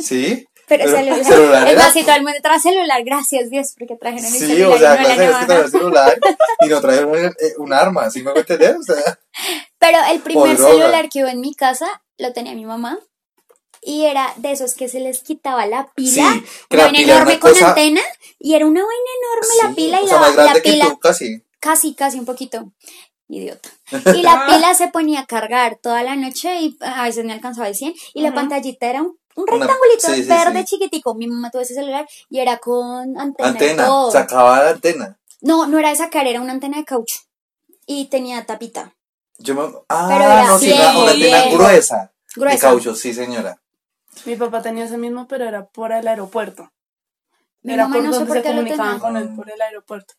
¿Sí? 0.00 0.46
Pero, 0.66 0.84
Pero 0.86 0.96
celular. 0.96 1.24
celular 1.26 1.66
es 1.66 1.72
era- 1.74 1.82
más, 1.82 1.92
si 1.92 2.02
todo 2.04 2.14
el 2.16 2.22
mundo 2.22 2.38
trae 2.42 2.58
celular, 2.58 3.04
gracias 3.04 3.50
Dios, 3.50 3.74
porque 3.78 3.96
trajeron 3.96 4.24
el 4.24 4.32
Sí, 4.32 4.46
celular 4.46 4.70
o 4.74 4.78
sea, 4.78 4.94
y 4.94 4.96
no 5.02 5.08
la 5.08 5.46
que 5.46 5.54
el 5.64 5.70
celular 5.70 6.18
y 6.60 6.68
no 6.68 6.80
traer 6.80 7.04
un, 7.04 7.18
eh, 7.18 7.32
un 7.58 7.72
arma, 7.74 8.08
¿sí 8.10 8.22
me 8.22 8.30
voy 8.30 8.38
a 8.38 8.40
entender? 8.40 8.76
O 8.76 8.82
sea, 8.82 8.96
Pero 9.78 9.98
el 10.10 10.20
primer 10.20 10.56
celular 10.56 11.08
que 11.10 11.22
hubo 11.22 11.28
en 11.28 11.40
mi 11.40 11.54
casa 11.54 11.86
lo 12.16 12.32
tenía 12.32 12.54
mi 12.54 12.64
mamá 12.64 12.98
y 13.82 14.06
era 14.06 14.32
de 14.36 14.52
esos 14.52 14.72
que 14.74 14.88
se 14.88 15.00
les 15.00 15.20
quitaba 15.20 15.66
la 15.66 15.88
pila, 15.94 16.32
Sí, 16.32 16.44
que 16.70 16.76
la 16.78 16.88
pila 16.88 17.02
era 17.02 17.12
enorme 17.16 17.32
una 17.32 17.40
con 17.40 17.50
cosa- 17.52 17.68
antena 17.68 18.00
y 18.38 18.54
era 18.54 18.64
una 18.64 18.80
vaina 18.82 19.10
enorme 19.20 19.54
la 19.62 19.68
Sí, 19.68 19.74
pila 19.74 20.00
y 20.00 20.04
o 20.04 20.08
sea, 20.08 20.16
la, 20.16 20.20
más 20.22 20.32
grande 20.34 20.54
la 20.54 20.62
que 20.62 20.70
pila 20.72 20.86
tú, 20.86 20.98
casi. 20.98 21.43
Casi 21.64 21.94
casi 21.94 22.18
un 22.18 22.26
poquito 22.26 22.72
idiota 23.26 23.70
y 24.14 24.20
la 24.20 24.44
pila 24.46 24.74
se 24.74 24.88
ponía 24.88 25.20
a 25.20 25.26
cargar 25.26 25.78
toda 25.82 26.02
la 26.02 26.14
noche 26.14 26.60
y 26.60 26.76
a 26.80 27.04
veces 27.04 27.24
me 27.24 27.32
alcanzaba 27.32 27.68
el 27.68 27.74
100 27.74 27.94
y 28.12 28.20
la 28.20 28.34
pantallita 28.34 28.86
era 28.86 29.00
un, 29.00 29.18
un 29.36 29.46
rectangulito 29.46 30.08
sí, 30.14 30.22
verde 30.24 30.60
sí. 30.60 30.64
chiquitico 30.66 31.14
mi 31.14 31.26
mamá 31.26 31.50
tuvo 31.50 31.62
ese 31.62 31.72
celular 31.72 32.06
y 32.28 32.38
era 32.40 32.58
con 32.58 33.18
antena, 33.18 33.48
Antena, 33.48 33.86
todo. 33.86 34.10
sacaba 34.10 34.62
la 34.62 34.70
antena. 34.70 35.18
no 35.40 35.66
no 35.66 35.78
era 35.78 35.88
de 35.88 35.96
sacar 35.96 36.26
era 36.26 36.42
una 36.42 36.52
antena 36.52 36.76
de 36.76 36.84
caucho 36.84 37.20
y 37.86 38.06
tenía 38.06 38.44
tapita 38.44 38.94
Yo 39.38 39.54
me... 39.54 39.62
Ah, 39.88 40.06
Pero 40.08 40.24
era 40.24 40.46
no, 40.46 40.58
sí, 40.58 40.72
una, 40.72 40.98
una 40.98 41.10
antena 41.12 41.44
gruesa. 41.50 42.12
De 42.34 42.40
gruesa 42.40 42.68
caucho, 42.68 42.94
sí, 42.94 43.12
señora. 43.12 43.60
Mi 44.24 44.36
papá 44.36 44.62
tenía 44.62 44.84
ese 44.84 44.96
mismo, 44.96 45.26
pero 45.28 45.44
era 45.44 45.66
por 45.66 45.92
el 45.92 46.06
aeropuerto. 46.08 46.70
Mi 47.62 47.74
era 47.74 47.88
mamá 47.88 47.96
por 47.96 48.04
no 48.04 48.12
sé 48.12 48.18
donde 48.20 48.32
por 48.32 48.42
se 48.42 48.48
comunicaban 48.48 48.98
con 49.00 49.16
él, 49.16 49.28
por 49.34 49.50
el 49.50 49.60
aeropuerto. 49.60 50.14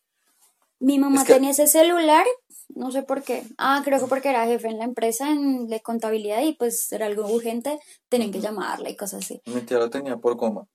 Mi 0.80 0.98
mamá 0.98 1.20
Es 1.22 1.26
que- 1.26 1.34
tenía 1.34 1.50
ese 1.50 1.66
celular, 1.66 2.26
no 2.68 2.90
sé 2.90 3.02
por 3.02 3.22
qué. 3.22 3.42
Ah, 3.58 3.80
creo 3.84 3.98
que 4.00 4.06
porque 4.06 4.28
era 4.30 4.44
jefe 4.46 4.68
en 4.68 4.78
la 4.78 4.84
empresa 4.84 5.30
en, 5.30 5.68
de 5.68 5.80
contabilidad 5.80 6.42
y 6.42 6.52
pues 6.54 6.90
era 6.92 7.06
algo 7.06 7.26
urgente, 7.28 7.78
tenían 8.08 8.30
que 8.32 8.40
llamarla 8.40 8.90
y 8.90 8.96
cosas 8.96 9.24
así. 9.24 9.40
Mi 9.46 9.62
tía 9.62 9.78
lo 9.78 9.88
tenía 9.90 10.16
por 10.18 10.36
coma. 10.36 10.66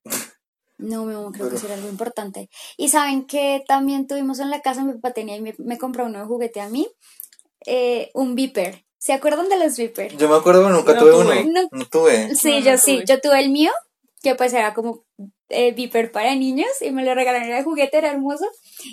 No, 0.80 1.06
mi 1.06 1.14
mamá 1.14 1.30
creo 1.32 1.50
que 1.50 1.58
sí 1.60 1.68
era 1.68 1.76
algo 1.76 1.90
importante. 1.90 2.50
Y 2.78 2.90
saben 2.90 3.26
que 3.28 3.64
también 3.68 4.08
tuvimos 4.08 4.40
en 4.40 4.50
la 4.50 4.62
casa, 4.62 4.84
mi 4.84 4.94
papá 4.94 5.12
tenía 5.12 5.36
y 5.38 5.42
me, 5.42 5.54
me 5.60 5.78
compró 5.78 6.06
uno 6.06 6.18
de 6.20 6.26
juguete 6.26 6.60
a 6.62 6.70
mí, 6.70 6.88
eh, 7.68 8.10
un 8.16 8.34
Viper. 8.36 8.84
¿Se 8.98 9.14
acuerdan 9.14 9.50
de 9.50 9.60
los 9.60 9.78
Viper? 9.78 10.16
Yo 10.18 10.28
me 10.30 10.36
acuerdo, 10.36 10.68
nunca 10.70 10.94
No 10.94 11.00
tuve 11.00 11.12
tuve. 11.12 11.42
uno. 11.44 11.52
No. 11.62 11.68
No 11.72 11.86
tuve. 11.86 12.36
Sí, 12.36 12.52
No, 12.54 12.60
yo 12.66 12.72
no 12.72 12.78
sí, 12.78 12.96
tuve. 12.98 13.06
yo 13.06 13.22
tuve 13.22 13.40
el 13.40 13.50
mío, 13.52 13.72
que 14.24 14.34
pues 14.36 14.54
era 14.54 14.74
como 14.74 15.04
eh, 15.52 15.74
Viper 15.74 16.12
para 16.12 16.36
niños 16.36 16.70
y 16.82 16.92
me 16.92 17.04
lo 17.04 17.14
regalaron 17.16 17.48
era 17.48 17.58
de 17.58 17.64
juguete, 17.64 17.98
era 17.98 18.12
hermoso. 18.12 18.46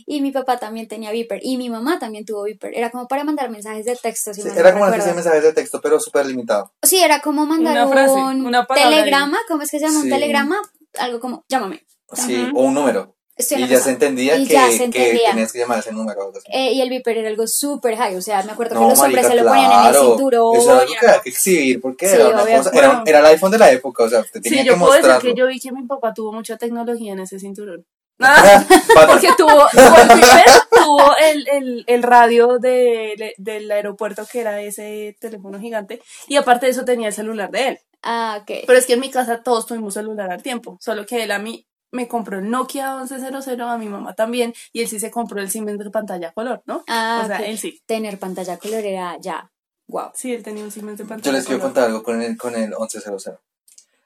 Y 0.06 0.20
mi 0.20 0.30
papá 0.30 0.58
también 0.58 0.88
tenía 0.88 1.10
Viper 1.10 1.40
y 1.42 1.56
mi 1.56 1.70
mamá 1.70 1.98
también 1.98 2.24
tuvo 2.24 2.44
Viper. 2.44 2.76
Era 2.76 2.90
como 2.90 3.08
para 3.08 3.24
mandar 3.24 3.50
mensajes 3.50 3.84
de 3.86 3.96
texto, 3.96 4.34
si 4.34 4.42
Sí, 4.42 4.48
era 4.56 4.72
como 4.72 4.84
una 4.84 4.92
especie 4.92 5.10
de 5.12 5.16
mensajes 5.16 5.42
de 5.42 5.52
texto, 5.52 5.80
pero 5.80 6.00
súper 6.00 6.26
limitado. 6.26 6.72
Sí, 6.82 6.98
era 6.98 7.20
como 7.20 7.46
mandar 7.46 7.76
Una 7.76 7.88
frase, 7.88 8.14
un 8.14 8.46
una 8.46 8.66
telegrama, 8.66 9.38
¿cómo 9.48 9.62
es 9.62 9.70
que 9.70 9.78
se 9.78 9.86
llama? 9.86 9.98
Un 9.98 10.04
Sí. 10.04 10.10
telegrama, 10.10 10.60
algo 10.98 11.20
como, 11.20 11.44
llámame. 11.48 11.84
Sí, 12.12 12.50
o 12.54 12.62
un 12.62 12.74
número. 12.74 13.14
Estoy 13.38 13.62
y 13.62 13.68
ya 13.68 13.78
se 13.78 13.90
entendía 13.90 14.36
Y 14.36 14.46
que, 14.46 14.52
ya 14.54 14.68
se 14.70 14.78
que 14.78 14.84
entendía. 14.84 15.30
tenías 15.30 15.52
que 15.52 15.58
llamar 15.60 15.78
ese 15.78 15.92
número. 15.92 16.26
o. 16.28 16.32
Eh, 16.52 16.72
y 16.72 16.80
el 16.82 16.90
Viper 16.90 17.18
era 17.18 17.28
algo 17.28 17.46
súper 17.46 17.96
high, 17.96 18.16
o 18.16 18.20
sea, 18.20 18.42
me 18.42 18.52
acuerdo 18.52 18.78
que 18.80 18.86
los 18.88 18.98
hombres 18.98 19.26
se 19.26 19.34
lo 19.36 19.44
ponían 19.46 19.70
en 19.72 19.86
el 19.86 19.94
cinturón. 19.94 20.56
Eso 20.56 20.70
era 20.72 20.80
algo 20.82 20.92
que 21.00 21.06
había 21.06 21.20
que 21.22 21.28
exhibir 21.30 21.80
porque 21.80 22.08
Sí, 22.08 22.14
era 22.16 22.28
una 22.28 22.42
obvio. 22.42 22.56
cosa. 22.58 22.70
Era, 22.74 22.88
Bueno. 22.88 23.02
era 23.06 23.18
el 23.20 23.26
iPhone 23.26 23.50
de 23.52 23.58
la 23.58 23.70
época, 23.70 24.02
o 24.04 24.08
sea, 24.08 24.22
te 24.24 24.40
tenía 24.40 24.58
Sí, 24.58 24.64
que 24.64 24.70
yo 24.72 24.78
puedo 24.78 24.92
decir 24.92 25.08
mostrarlo. 25.10 25.34
que 25.34 25.38
yo 25.40 25.46
vi 25.46 25.60
que 25.60 25.72
mi 25.72 25.86
papá 25.86 26.12
tuvo 26.12 26.32
mucha 26.32 26.56
tecnología 26.56 27.12
en 27.12 27.20
ese 27.20 27.38
cinturón. 27.38 27.86
Pata. 28.18 28.66
Porque 29.06 29.28
tuvo, 29.38 29.66
tuvo 29.70 29.96
el 30.02 30.08
primer, 30.08 30.44
tuvo 30.72 31.16
el, 31.22 31.48
el, 31.52 31.84
el 31.86 32.02
radio 32.02 32.58
de, 32.58 33.34
del 33.38 33.70
aeropuerto 33.70 34.26
que 34.30 34.40
era 34.40 34.60
ese 34.60 35.16
teléfono 35.20 35.60
gigante 35.60 36.02
y 36.26 36.34
aparte 36.34 36.66
de 36.66 36.72
eso 36.72 36.84
tenía 36.84 37.06
el 37.06 37.14
celular 37.14 37.52
de 37.52 37.68
él. 37.68 37.78
Ah, 38.02 38.38
ok. 38.42 38.64
Pero 38.66 38.76
es 38.78 38.86
que 38.86 38.94
en 38.94 39.00
mi 39.00 39.10
casa 39.10 39.42
todos 39.44 39.66
tuvimos 39.66 39.94
celular 39.94 40.32
al 40.32 40.42
tiempo, 40.42 40.78
solo 40.80 41.06
que 41.06 41.22
él 41.22 41.30
a 41.30 41.38
mí 41.38 41.67
me 41.90 42.06
compró 42.08 42.38
el 42.38 42.50
Nokia 42.50 42.96
1100, 43.04 43.60
a 43.62 43.78
mi 43.78 43.86
mamá 43.88 44.14
también 44.14 44.54
y 44.72 44.82
él 44.82 44.88
sí 44.88 44.98
se 45.00 45.10
compró 45.10 45.40
el 45.40 45.50
Siemens 45.50 45.78
de 45.78 45.90
pantalla 45.90 46.32
color, 46.32 46.62
¿no? 46.66 46.84
Ah, 46.86 47.22
o 47.24 47.26
sea, 47.26 47.38
él 47.38 47.58
sí. 47.58 47.80
Tener 47.86 48.18
pantalla 48.18 48.58
color 48.58 48.84
era 48.84 49.16
ya, 49.20 49.50
wow. 49.88 50.10
Sí, 50.14 50.32
él 50.34 50.42
tenía 50.42 50.64
un 50.64 50.70
Siemens 50.70 50.98
de 50.98 51.04
Yo 51.04 51.08
pantalla 51.08 51.36
les 51.36 51.44
quiero 51.46 51.60
color. 51.60 51.72
contar 51.74 51.84
algo 51.90 52.02
con 52.02 52.20
el, 52.22 52.36
con 52.36 52.54
el 52.54 52.70
1100. 52.78 53.34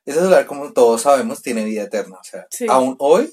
Ese 0.04 0.18
celular, 0.18 0.46
como 0.46 0.72
todos 0.72 1.02
sabemos, 1.02 1.42
tiene 1.42 1.64
vida 1.64 1.82
eterna. 1.82 2.16
O 2.20 2.24
sea, 2.24 2.46
Sí. 2.50 2.66
aún 2.68 2.96
hoy, 2.98 3.32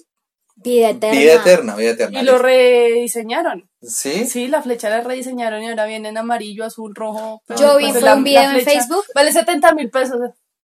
Vida 0.55 0.89
eterna. 0.89 1.19
vida 1.19 1.33
eterna, 1.35 1.75
vida 1.75 1.89
eterna. 1.91 2.21
Y 2.21 2.25
lo 2.25 2.37
rediseñaron. 2.37 3.69
¿Sí? 3.81 4.25
Sí, 4.27 4.47
la 4.47 4.61
flecha 4.61 4.89
la 4.89 5.01
rediseñaron 5.01 5.63
y 5.63 5.69
ahora 5.69 5.85
viene 5.85 6.09
en 6.09 6.17
amarillo, 6.17 6.65
azul, 6.65 6.93
rojo. 6.95 7.41
Yo 7.57 7.77
vi, 7.77 7.85
pues 7.85 7.93
fue 7.99 8.01
la- 8.01 8.15
un 8.15 8.23
video 8.23 8.51
en 8.51 8.61
Facebook. 8.61 9.03
Vale 9.15 9.31
70 9.31 9.73
mil 9.73 9.89
pesos 9.89 10.19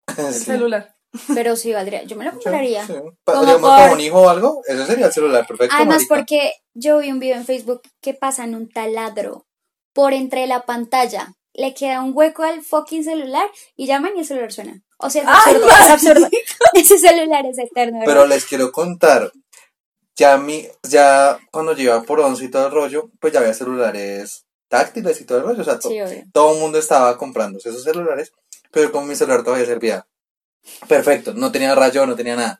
el 0.17 0.33
Sí. 0.33 0.43
celular. 0.45 0.94
Pero 1.33 1.55
sí 1.55 1.73
valdría, 1.73 2.03
yo 2.03 2.15
me 2.15 2.25
lo 2.25 2.31
compraría. 2.31 2.85
Sí. 2.85 2.93
Como 3.23 3.41
digamos, 3.41 3.61
por- 3.61 3.79
como 3.81 3.93
un 3.93 3.99
hijo 3.99 4.21
o 4.21 4.29
algo, 4.29 4.61
ese 4.67 4.85
sería 4.85 5.07
el 5.07 5.13
celular 5.13 5.45
perfecto. 5.47 5.75
Además, 5.75 5.97
marica. 5.97 6.15
porque 6.15 6.53
yo 6.73 6.99
vi 6.99 7.11
un 7.11 7.19
video 7.19 7.37
en 7.37 7.45
Facebook 7.45 7.81
que 8.01 8.13
pasan 8.13 8.55
un 8.55 8.69
taladro 8.69 9.45
por 9.93 10.13
entre 10.13 10.47
la 10.47 10.65
pantalla. 10.65 11.33
Le 11.53 11.73
queda 11.73 12.01
un 12.01 12.11
hueco 12.13 12.43
al 12.43 12.61
fucking 12.63 13.03
celular 13.03 13.49
y 13.77 13.87
llaman 13.87 14.11
y 14.15 14.19
el 14.19 14.25
celular 14.25 14.51
suena. 14.51 14.81
O 14.97 15.09
sea, 15.09 15.21
es 15.23 15.27
¡Ay, 15.31 15.55
absurdo. 15.55 15.69
es 15.69 15.89
absurdo. 15.89 16.27
Ese 16.73 16.97
celular 16.99 17.45
es 17.45 17.57
eterno. 17.59 17.99
¿verdad? 17.99 18.13
Pero 18.13 18.27
les 18.27 18.45
quiero 18.45 18.71
contar, 18.73 19.31
ya 20.15 20.37
mi, 20.37 20.67
ya 20.83 21.37
cuando 21.51 21.73
yo 21.73 21.83
iba 21.83 22.03
por 22.03 22.19
11 22.19 22.43
y 22.45 22.49
todo 22.49 22.67
el 22.67 22.71
rollo, 22.73 23.09
pues 23.19 23.31
ya 23.33 23.39
había 23.39 23.53
celulares 23.53 24.45
táctiles 24.67 25.19
y 25.21 25.25
todo 25.25 25.37
el 25.39 25.43
rollo, 25.45 25.61
o 25.61 25.65
sea, 25.65 25.79
to- 25.79 25.89
Sí, 25.89 26.01
obvio. 26.01 26.23
todo 26.33 26.53
el 26.55 26.59
mundo 26.59 26.77
estaba 26.77 27.17
comprándose 27.17 27.69
esos 27.69 27.83
celulares, 27.83 28.31
pero 28.71 28.91
como 28.91 29.05
mi 29.05 29.15
celular 29.15 29.43
todavía 29.43 29.65
servía 29.65 30.05
perfecto, 30.87 31.33
no 31.33 31.51
tenía 31.51 31.75
rayo, 31.75 32.05
no 32.05 32.15
tenía 32.15 32.35
nada. 32.35 32.59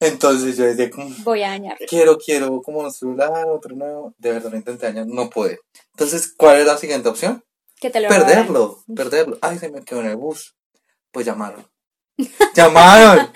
Entonces 0.00 0.56
yo 0.56 0.64
decía, 0.64 0.90
como, 0.90 1.14
Voy 1.18 1.42
a 1.42 1.50
dañarlo. 1.50 1.86
quiero, 1.88 2.18
quiero 2.18 2.60
como 2.62 2.80
un 2.80 2.92
celular, 2.92 3.48
otro 3.48 3.76
nuevo, 3.76 4.14
de 4.18 4.32
verdad 4.32 4.50
lo 4.50 4.56
intenté 4.56 4.86
dañar, 4.86 5.06
no 5.06 5.30
pude. 5.30 5.60
Entonces, 5.92 6.32
¿cuál 6.36 6.58
es 6.58 6.66
la 6.66 6.76
siguiente 6.76 7.08
opción? 7.08 7.44
Que 7.80 7.90
te 7.90 8.00
lo 8.00 8.08
robaran. 8.08 8.26
Perderlo, 8.26 8.78
perderlo. 8.94 9.38
Ay, 9.40 9.58
se 9.58 9.70
me 9.70 9.82
quedó 9.84 10.00
en 10.00 10.06
el 10.06 10.16
bus. 10.16 10.54
Pues 11.12 11.26
llamaron. 11.26 11.66
llamaron. 12.54 13.30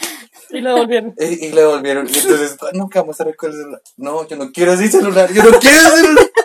Y 0.51 0.61
lo 0.61 0.75
devolvieron. 0.75 1.15
Y, 1.19 1.47
y 1.47 1.53
le 1.53 1.65
volvieron. 1.67 2.09
Y 2.09 2.17
entonces, 2.19 2.57
no, 2.73 2.89
que 2.89 2.99
vamos 3.01 3.19
a 3.19 3.25
estar 3.25 3.37
con 3.37 3.51
el 3.51 3.57
celular. 3.57 3.83
No, 3.97 4.27
yo 4.29 4.37
no 4.37 4.53
quiero 4.53 4.73
ese 4.73 4.89
celular. 4.89 5.33
Yo 5.33 5.43
no 5.43 5.59
quiero 5.59 5.77
ese 5.89 5.97
celular. 6.03 6.31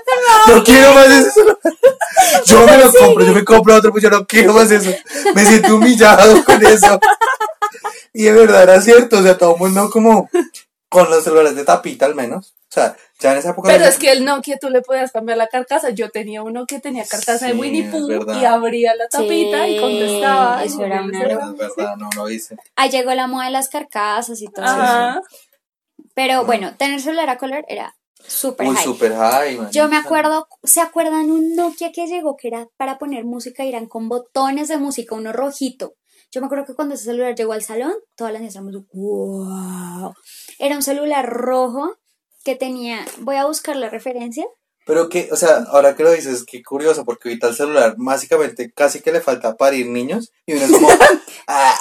No 0.47 0.63
quiero 0.63 0.93
más 0.93 1.07
ese 1.07 1.31
celular. 1.31 1.57
Yo 2.45 2.65
me 2.65 2.77
lo 2.77 2.91
compro, 2.93 3.25
yo 3.25 3.33
me 3.33 3.45
compro 3.45 3.75
otro, 3.75 3.91
pues 3.91 4.03
yo 4.03 4.09
no 4.09 4.25
quiero 4.25 4.53
más 4.53 4.69
eso. 4.71 4.91
Me 5.33 5.45
siento 5.45 5.75
humillado 5.75 6.43
con 6.43 6.65
eso. 6.65 6.99
Y 8.13 8.23
de 8.23 8.33
verdad 8.33 8.63
era 8.63 8.81
cierto, 8.81 9.19
o 9.19 9.23
sea, 9.23 9.37
todo 9.37 9.53
el 9.55 9.59
mundo 9.59 9.89
como 9.89 10.29
con 10.89 11.09
los 11.09 11.23
celulares 11.23 11.55
de 11.55 11.63
tapita 11.63 12.05
al 12.05 12.15
menos. 12.15 12.53
O 12.71 12.73
sea, 12.73 12.95
ya 13.19 13.33
en 13.33 13.37
esa 13.37 13.49
época. 13.51 13.69
Pero 13.69 13.83
es 13.83 13.97
que 13.97 14.11
el 14.11 14.23
Nokia 14.23 14.57
tú 14.57 14.69
le 14.69 14.81
podías 14.81 15.11
cambiar 15.11 15.37
la 15.37 15.47
carcasa. 15.47 15.89
Yo 15.89 16.09
tenía 16.09 16.41
uno 16.41 16.65
que 16.65 16.79
tenía 16.79 17.05
carcasa 17.05 17.47
de 17.47 17.53
Winnie 17.53 17.89
Pooh 17.89 18.09
y 18.39 18.45
abría 18.45 18.95
la 18.95 19.09
tapita 19.09 19.67
y 19.67 19.79
contestaba. 19.79 20.63
y 20.63 20.67
eso 20.67 20.83
era 20.83 21.01
una 21.01 21.19
verdad, 21.19 21.97
no 21.97 22.09
lo 22.15 22.29
hice. 22.29 22.55
Ahí 22.77 22.89
llegó 22.89 23.13
la 23.13 23.27
moda 23.27 23.45
de 23.45 23.51
las 23.51 23.67
carcasas 23.67 24.41
y 24.41 24.47
todo 24.47 24.63
eso. 24.63 24.73
Ajá. 24.73 25.21
Pero 26.13 26.45
bueno, 26.45 26.75
tener 26.77 27.01
celular 27.01 27.29
a 27.29 27.37
color 27.37 27.65
era 27.67 27.93
súper 28.25 28.67
high. 28.67 28.83
super 28.83 29.13
high, 29.13 29.57
man. 29.57 29.71
Yo 29.71 29.87
me 29.87 29.97
acuerdo, 29.97 30.47
¿se 30.63 30.81
acuerdan 30.81 31.29
un 31.29 31.55
Nokia 31.55 31.91
que 31.91 32.07
llegó 32.07 32.37
que 32.37 32.47
era 32.47 32.67
para 32.77 32.97
poner 32.97 33.25
música 33.25 33.65
y 33.65 33.69
eran 33.69 33.87
con 33.87 34.09
botones 34.09 34.67
de 34.67 34.77
música, 34.77 35.15
uno 35.15 35.33
rojito? 35.33 35.95
Yo 36.31 36.39
me 36.41 36.45
acuerdo 36.45 36.65
que 36.65 36.75
cuando 36.75 36.95
ese 36.95 37.05
celular 37.05 37.35
llegó 37.35 37.53
al 37.53 37.61
salón, 37.63 37.93
todas 38.15 38.31
las 38.31 38.41
niñas 38.41 38.55
estábamos, 38.55 38.85
wow. 38.93 40.13
Era 40.59 40.75
un 40.75 40.81
celular 40.81 41.29
rojo 41.29 41.97
que 42.43 42.55
tenía, 42.55 43.05
voy 43.19 43.35
a 43.35 43.45
buscar 43.45 43.75
la 43.75 43.89
referencia. 43.89 44.45
Pero 44.85 45.09
que, 45.09 45.29
o 45.31 45.35
sea, 45.35 45.57
ahora 45.69 45.95
que 45.95 46.03
lo 46.03 46.11
dices, 46.11 46.43
qué 46.45 46.63
curioso, 46.63 47.05
porque 47.05 47.29
ahorita 47.29 47.49
el 47.49 47.55
celular 47.55 47.95
básicamente 47.97 48.71
casi 48.71 49.01
que 49.01 49.11
le 49.11 49.21
falta 49.21 49.55
parir 49.57 49.87
niños 49.87 50.31
y 50.45 50.53
uno 50.53 50.63
es 50.65 50.71
como, 50.71 50.87
ah, 51.47 51.75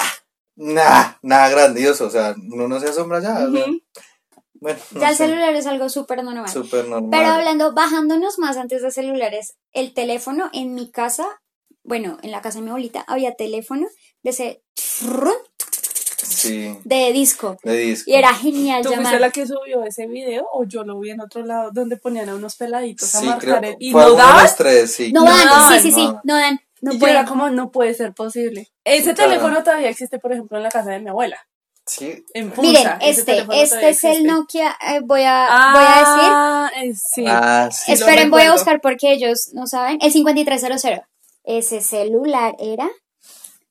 nah, 0.56 1.12
nada 1.22 1.48
grandioso, 1.48 2.06
o 2.06 2.10
sea, 2.10 2.34
uno 2.52 2.68
no 2.68 2.78
se 2.80 2.88
asombra 2.88 3.20
ya. 3.22 3.48
o 3.48 3.52
sea, 3.52 3.64
bueno, 4.54 4.78
no 4.90 5.00
Ya 5.00 5.08
el 5.10 5.16
sé, 5.16 5.26
celular 5.26 5.54
es 5.54 5.66
algo 5.66 5.88
súper 5.88 6.22
normal. 6.22 6.48
súper 6.50 6.86
normal. 6.88 7.08
Pero 7.10 7.28
hablando, 7.30 7.72
bajándonos 7.72 8.38
más 8.38 8.56
antes 8.58 8.82
de 8.82 8.90
celulares, 8.90 9.54
el 9.72 9.94
teléfono 9.94 10.50
en 10.52 10.74
mi 10.74 10.90
casa, 10.90 11.26
bueno, 11.82 12.18
en 12.22 12.30
la 12.32 12.42
casa 12.42 12.58
de 12.58 12.64
mi 12.64 12.68
abuelita, 12.70 13.00
había 13.08 13.34
teléfono 13.34 13.86
de 14.22 14.30
ese 14.30 14.62
Sí, 16.22 16.76
de 16.84 17.12
disco. 17.12 17.56
de 17.64 17.76
disco. 17.76 18.10
Y 18.10 18.14
era 18.14 18.32
genial 18.34 18.82
¿Tú 18.82 18.92
fuiste 18.94 19.18
la 19.18 19.30
que 19.30 19.46
subió 19.46 19.84
ese 19.84 20.06
video 20.06 20.46
o 20.52 20.64
yo 20.64 20.84
lo 20.84 20.98
vi 21.00 21.10
en 21.10 21.20
otro 21.20 21.44
lado 21.44 21.70
donde 21.72 21.96
ponían 21.96 22.28
a 22.28 22.34
unos 22.34 22.56
peladitos 22.56 23.14
a 23.14 23.22
marcar 23.22 23.60
creo, 23.60 23.70
el- 23.72 23.76
y 23.80 23.90
fue 23.92 24.00
no 24.00 24.06
alguno 24.06 24.22
de 24.24 24.28
daban? 24.30 24.44
los 24.44 24.56
tres, 24.56 24.92
sí. 24.94 25.12
No 25.12 25.24
No 25.24 25.30
dan, 25.30 25.46
daban, 25.46 25.74
sí, 25.74 25.90
sí, 25.90 25.92
sí, 25.92 26.06
no. 26.24 26.34
dan. 26.36 26.60
No 26.82 26.92
y 26.92 26.98
yo 26.98 27.06
era 27.08 27.24
como, 27.26 27.50
no 27.50 27.70
puede 27.70 27.92
ser 27.94 28.14
posible. 28.14 28.68
Ese 28.84 29.12
Claro. 29.14 29.30
teléfono 29.30 29.62
todavía 29.62 29.90
existe, 29.90 30.18
por 30.18 30.32
ejemplo, 30.32 30.56
en 30.56 30.62
la 30.62 30.70
casa 30.70 30.90
de 30.90 31.00
mi 31.00 31.10
abuela. 31.10 31.38
Sí, 31.86 32.24
En 32.34 32.50
Punza. 32.52 32.62
Miren, 32.70 32.92
este, 33.02 33.44
este 33.52 33.88
es 33.88 34.04
el. 34.04 34.24
Nokia, 34.24 34.76
eh, 34.88 35.00
voy, 35.02 35.22
a, 35.24 35.72
voy 35.72 35.84
a 35.84 35.98
decir. 35.98 36.32
Ah, 36.32 36.70
eh, 36.76 36.92
sí. 36.94 37.24
ah, 37.26 37.68
sí. 37.72 37.92
Esperen, 37.92 38.30
voy 38.30 38.42
a 38.42 38.52
buscar 38.52 38.80
porque 38.80 39.12
ellos 39.12 39.50
no 39.54 39.66
saben. 39.66 39.98
El 40.00 40.12
5300. 40.12 41.00
Ese 41.44 41.80
celular 41.80 42.54
era. 42.60 42.88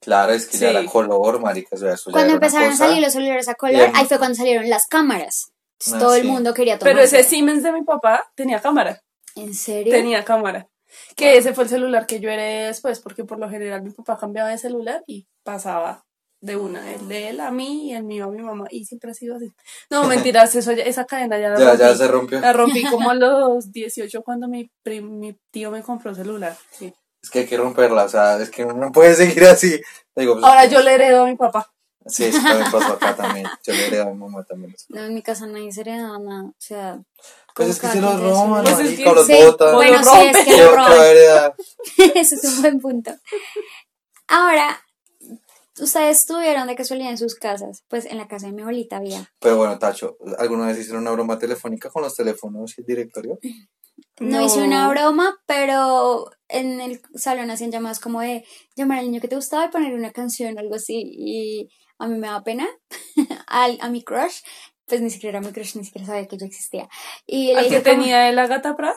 Claro, 0.09 0.33
es 0.33 0.47
que 0.47 0.57
ya 0.57 0.71
era 0.71 0.85
color, 0.85 1.39
marica, 1.39 1.75
o 1.75 1.77
sea, 1.79 1.93
eso 1.93 2.09
ya 2.09 2.13
Cuando 2.13 2.33
empezaron 2.33 2.69
a 2.71 2.75
salir 2.75 3.01
los 3.01 3.13
celulares 3.13 3.47
a 3.47 3.53
color, 3.55 3.89
ahí 3.93 4.05
fue 4.07 4.17
cuando 4.17 4.35
salieron 4.35 4.67
las 4.69 4.87
cámaras. 4.87 5.51
Entonces, 5.79 5.93
Ah, 5.93 5.99
todo 5.99 6.15
el 6.15 6.25
mundo 6.27 6.53
quería 6.53 6.77
tomar. 6.79 6.93
Pero 6.93 7.03
ese 7.05 7.23
Siemens 7.23 7.63
de 7.63 7.71
mi 7.71 7.83
papá 7.83 8.23
tenía 8.35 8.59
cámara. 8.59 9.01
¿En 9.35 9.53
serio? 9.53 9.93
Tenía 9.93 10.25
cámara. 10.25 10.67
Que 11.15 11.37
ese 11.37 11.53
fue 11.53 11.65
el 11.65 11.69
celular 11.69 12.05
que 12.07 12.19
yo 12.19 12.29
heredé 12.29 12.65
después, 12.67 12.99
porque 12.99 13.23
por 13.23 13.37
lo 13.39 13.49
general 13.49 13.83
mi 13.83 13.91
papá 13.91 14.17
cambiaba 14.17 14.49
de 14.49 14.57
celular 14.57 15.03
y 15.05 15.27
pasaba 15.43 16.03
de 16.41 16.55
una, 16.55 16.91
el 16.93 17.07
de 17.07 17.29
él 17.29 17.39
a 17.41 17.51
mí 17.51 17.89
y 17.89 17.93
el 17.93 18.03
mío 18.03 18.25
a 18.25 18.29
mi 18.31 18.41
mamá. 18.41 18.65
Y 18.71 18.85
siempre 18.85 19.11
ha 19.11 19.13
sido 19.13 19.35
así. 19.35 19.51
No, 19.91 20.03
mentiras, 20.07 20.55
eso 20.55 20.71
ya- 20.71 20.83
esa 20.83 21.05
cadena 21.05 21.37
ya 21.37 21.49
la 21.49 21.59
Ya, 21.59 21.65
rompí. 21.69 21.79
ya 21.83 21.95
se 21.95 22.07
rompió. 22.07 22.39
La 22.39 22.53
rompí 22.53 22.83
como 22.85 23.09
a 23.11 23.13
los 23.15 23.71
18 23.71 24.21
cuando 24.23 24.47
mi, 24.47 24.69
mi 25.01 25.37
tío 25.51 25.69
me 25.71 25.83
compró 25.83 26.15
celular. 26.15 26.55
Sí. 26.71 26.93
Es 27.21 27.29
que 27.29 27.39
hay 27.39 27.45
que 27.47 27.57
romperla, 27.57 28.05
o 28.05 28.09
sea, 28.09 28.37
es 28.41 28.49
que 28.49 28.63
uno 28.65 28.73
no 28.75 28.91
puede 28.91 29.13
seguir 29.15 29.43
así. 29.45 29.81
Digo, 30.15 30.33
pues, 30.35 30.45
Ahora 30.45 30.65
yo 30.65 30.81
le 30.81 30.93
heredo 30.93 31.23
a 31.23 31.25
mi 31.25 31.35
papá. 31.35 31.71
Sí, 32.05 32.25
eso 32.25 32.41
también 32.41 32.71
pasó 32.71 32.93
acá 32.93 33.15
también. 33.15 33.45
Yo 33.63 33.73
le 33.73 33.87
heredé 33.87 34.01
a 34.01 34.05
mi 34.05 34.15
mamá 34.15 34.43
también. 34.43 34.73
No, 34.87 35.03
en 35.03 35.13
mi 35.13 35.21
casa 35.21 35.45
nadie 35.47 35.71
se 35.71 35.81
heredaba 35.81 36.17
nada. 36.17 36.43
O 36.45 36.53
sea. 36.57 36.99
Pues 37.53 37.69
es 37.69 37.79
que 37.79 37.87
se 37.87 38.01
los 38.01 38.19
roban. 38.19 38.63
Pues 38.63 38.99
o 39.05 39.13
los 39.13 39.27
sí, 39.27 39.33
botan. 39.45 39.75
Bueno, 39.75 40.01
sí, 40.03 40.17
es 40.31 40.37
que 40.37 40.43
¿Qué- 40.45 40.57
lo 40.63 40.69
qué 40.71 40.75
va 40.75 40.85
a 40.85 40.87
roban. 40.89 41.05
heredar? 41.07 41.55
Ese 42.15 42.35
es 42.35 42.43
un 42.45 42.61
buen 42.61 42.79
punto. 42.79 43.11
Ahora, 44.27 44.79
ustedes 45.79 46.25
tuvieron 46.25 46.67
de 46.67 46.75
casualidad 46.75 47.11
en 47.11 47.17
sus 47.17 47.35
casas. 47.35 47.83
Pues 47.89 48.05
en 48.05 48.17
la 48.17 48.27
casa 48.27 48.47
de 48.47 48.53
mi 48.53 48.61
abuelita 48.61 48.97
había. 48.97 49.31
Pero 49.39 49.57
bueno, 49.57 49.77
Tacho, 49.77 50.17
¿alguna 50.37 50.67
vez 50.67 50.79
hicieron 50.79 51.01
una 51.01 51.11
broma 51.11 51.37
telefónica 51.37 51.89
con 51.89 52.01
los 52.03 52.15
teléfonos 52.15 52.77
y 52.77 52.81
el 52.81 52.87
directorio? 52.87 53.39
No, 54.19 54.41
hice 54.41 54.61
una 54.61 54.87
broma, 54.89 55.37
pero 55.45 56.29
en 56.47 56.81
el 56.81 57.01
salón 57.15 57.51
hacían 57.51 57.71
llamadas 57.71 57.99
como 57.99 58.21
de 58.21 58.43
llamar 58.75 58.99
al 58.99 59.05
niño 59.05 59.21
que 59.21 59.27
te 59.27 59.35
gustaba 59.35 59.65
y 59.65 59.69
poner 59.69 59.93
una 59.93 60.11
canción 60.11 60.55
o 60.55 60.59
algo 60.59 60.75
así. 60.75 61.01
Y 61.03 61.69
a 61.97 62.07
mí 62.07 62.17
me 62.17 62.27
da 62.27 62.43
pena. 62.43 62.67
Al- 63.47 63.77
a, 63.81 63.89
mi 63.89 64.03
crush, 64.03 64.41
pues 64.85 65.01
ni 65.01 65.09
siquiera 65.09 65.39
era 65.39 65.47
mi 65.47 65.53
crush, 65.53 65.75
ni 65.75 65.85
siquiera 65.85 66.07
sabía 66.07 66.27
que 66.27 66.37
yo 66.37 66.45
existía. 66.45 66.89
Y 67.25 67.53
le 67.53 67.59
¿Al 67.59 67.63
que 67.65 67.69
dije 67.69 67.83
como, 67.83 67.95
tenía 67.95 68.29
él 68.29 68.39
Agatha 68.39 68.75
Prat? 68.75 68.95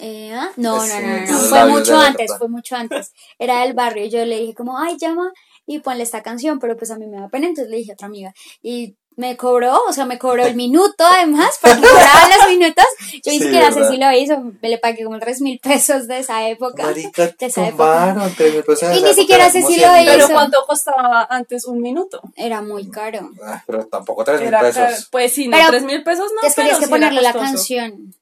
eh, 0.00 0.32
¿ah? 0.32 0.50
no, 0.56 0.76
no, 0.86 1.00
no, 1.00 1.06
no, 1.06 1.26
no, 1.26 1.38
fue 1.38 1.66
mucho 1.66 1.92
de 1.92 1.98
la 1.98 2.06
antes, 2.06 2.32
fue 2.38 2.48
mucho 2.48 2.76
antes. 2.76 3.12
Era 3.38 3.62
del 3.62 3.74
barrio 3.74 4.04
y 4.04 4.10
yo 4.10 4.24
le 4.24 4.38
dije 4.40 4.54
como, 4.54 4.78
ay, 4.78 4.96
llama 4.98 5.32
y 5.66 5.80
ponle 5.80 6.02
esta 6.02 6.22
canción, 6.22 6.58
pero 6.58 6.76
pues 6.76 6.90
a 6.90 6.96
mí 6.96 7.06
me 7.06 7.20
da 7.20 7.28
pena, 7.28 7.46
entonces 7.48 7.70
le 7.70 7.78
dije 7.78 7.92
a 7.92 7.94
otra 7.94 8.06
amiga. 8.06 8.32
Y 8.62 8.96
me 9.18 9.36
cobró, 9.36 9.80
o 9.88 9.92
sea, 9.92 10.04
me 10.06 10.16
cobró 10.16 10.46
el 10.46 10.54
minuto 10.54 11.04
además, 11.04 11.50
porque 11.60 11.80
cobraban 11.80 12.30
los 12.38 12.48
minutos. 12.48 12.84
Yo 13.24 13.32
ni 13.32 13.38
Sí, 13.38 13.44
siquiera 13.44 13.72
sé 13.72 13.80
lo 13.80 14.12
hizo, 14.12 14.38
me 14.62 14.68
le 14.68 14.78
pagué 14.78 15.02
como 15.02 15.18
tres 15.18 15.40
mil 15.40 15.58
pesos 15.58 16.06
de 16.06 16.20
esa 16.20 16.48
época. 16.48 16.84
Marica, 16.84 17.26
de 17.26 17.46
esa 17.46 17.66
época. 17.66 18.14
tumbaron 18.14 18.34
tres 18.36 18.54
mil 18.54 18.62
pesos 18.62 18.96
Y 18.96 19.02
ni 19.02 19.12
siquiera 19.14 19.44
era 19.46 19.52
sé 19.52 19.60
como 19.62 19.72
si 19.74 19.78
100 19.80 19.90
lo 19.90 20.00
hizo. 20.00 20.12
Pero. 20.12 20.28
¿cuánto 20.28 20.58
costaba 20.68 21.26
antes 21.28 21.64
un 21.66 21.80
minuto? 21.80 22.20
Era 22.36 22.62
muy 22.62 22.88
caro. 22.90 23.28
Ah, 23.44 23.60
pero 23.66 23.86
tampoco 23.86 24.22
tres 24.24 24.40
mil 24.40 24.50
pesos. 24.50 24.74
caro. 24.76 24.96
Pues 25.10 25.32
sí, 25.32 25.48
no, 25.48 25.56
Pero 25.56 25.70
tres 25.70 25.82
mil 25.82 26.04
pesos 26.04 26.30
no. 26.32 26.40
que 26.40 26.46
pero 26.46 26.54
tenías 26.54 26.78
que 26.78 26.84
sí 26.84 26.90
ponerle 26.90 27.20
la 27.20 27.32
canción. 27.32 28.14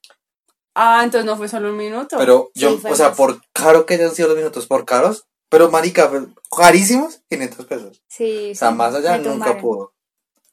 Ah, 0.74 1.02
entonces 1.04 1.26
no 1.26 1.36
fue 1.36 1.48
solo 1.48 1.68
un 1.70 1.76
minuto. 1.76 2.16
Pero 2.16 2.50
yo, 2.54 2.78
Sí, 2.78 2.86
o 2.88 2.94
sea, 2.96 3.08
más. 3.08 3.16
por 3.18 3.40
caro 3.52 3.84
que 3.84 3.94
hayan 3.94 4.14
sido 4.14 4.28
los 4.28 4.36
minutos, 4.38 4.66
por 4.66 4.84
caros, 4.86 5.26
pero 5.50 5.70
marica, 5.70 6.10
carísimos, 6.56 7.20
500 7.28 7.66
pesos. 7.66 8.02
Sí, 8.08 8.52
O 8.52 8.54
sea, 8.54 8.70
sí, 8.70 8.74
más 8.76 8.94
allá 8.94 9.18
nunca 9.18 9.58
pudo. 9.58 9.92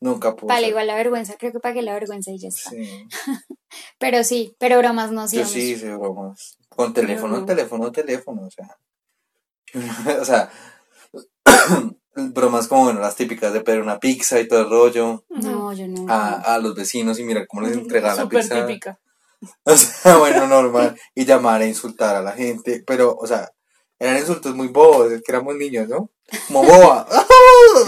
Nunca 0.04 0.36
pudo. 0.36 0.50
Vale, 0.50 0.68
igual 0.68 0.86
la 0.86 0.96
vergüenza, 0.96 1.36
creo 1.40 1.54
que 1.54 1.62
pagué 1.62 1.82
la 1.82 1.94
vergüenza 1.94 2.30
y 2.32 2.38
ya 2.38 2.50
está. 2.50 2.72
Sí. 2.72 3.08
Pero 3.98 4.24
sí, 4.24 4.54
pero 4.60 4.78
bromas 4.78 5.12
no 5.12 5.22
Yo 5.22 5.26
hacíamos. 5.26 5.52
sí 5.52 5.72
hice 5.72 5.96
bromas. 5.96 6.58
Con 6.70 6.94
teléfono, 6.94 7.40
no. 7.40 7.46
teléfono, 7.46 7.92
teléfono, 7.92 8.46
o 8.46 8.52
sea. 8.52 8.78
o 10.22 10.26
sea, 10.26 10.52
bromas 12.16 12.68
como, 12.68 12.84
bueno, 12.84 13.00
las 13.00 13.16
típicas 13.16 13.52
de 13.54 13.62
pedir 13.62 13.82
una 13.82 14.00
pizza 14.00 14.40
y 14.40 14.48
todo 14.48 14.60
el 14.62 14.70
rollo. 14.70 15.24
No, 15.30 15.74
yo 15.74 15.88
no. 15.88 16.06
A, 16.12 16.34
a 16.54 16.60
los 16.60 16.76
vecinos 16.76 17.18
y 17.20 17.24
mira 17.24 17.48
cómo 17.48 17.64
les 17.66 17.78
entregan 17.78 18.16
la 18.18 18.28
pizza. 18.30 18.66
típica. 18.68 19.00
O 19.64 19.76
sea, 19.76 20.18
bueno, 20.18 20.48
normal. 20.48 20.96
Y 21.16 21.26
llamar 21.26 21.62
e 21.64 21.68
insultar 21.68 22.16
a 22.16 22.22
la 22.22 22.32
gente. 22.34 22.84
Pero, 22.86 23.16
o 23.16 23.28
sea, 23.28 23.52
eran 24.04 24.18
insultos 24.18 24.56
muy 24.56 24.68
bobos, 24.68 25.12
es 25.12 25.22
que 25.24 25.32
éramos 25.32 25.56
niños, 25.56 25.88
¿no? 25.90 26.10
Como 26.48 26.64
boba. 26.64 27.08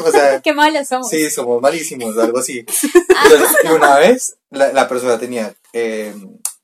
O 0.06 0.12
sea, 0.12 0.42
Qué 0.42 0.52
malos 0.54 0.88
somos. 0.88 1.10
sí, 1.10 1.30
somos 1.30 1.62
malísimos, 1.62 2.18
algo 2.18 2.40
así. 2.40 2.60
Entonces, 3.24 3.58
y 3.64 3.68
una 3.68 3.98
vez 3.98 4.36
la, 4.50 4.74
la 4.74 4.88
persona 4.88 5.20
tenía 5.20 5.54
eh, 5.74 6.14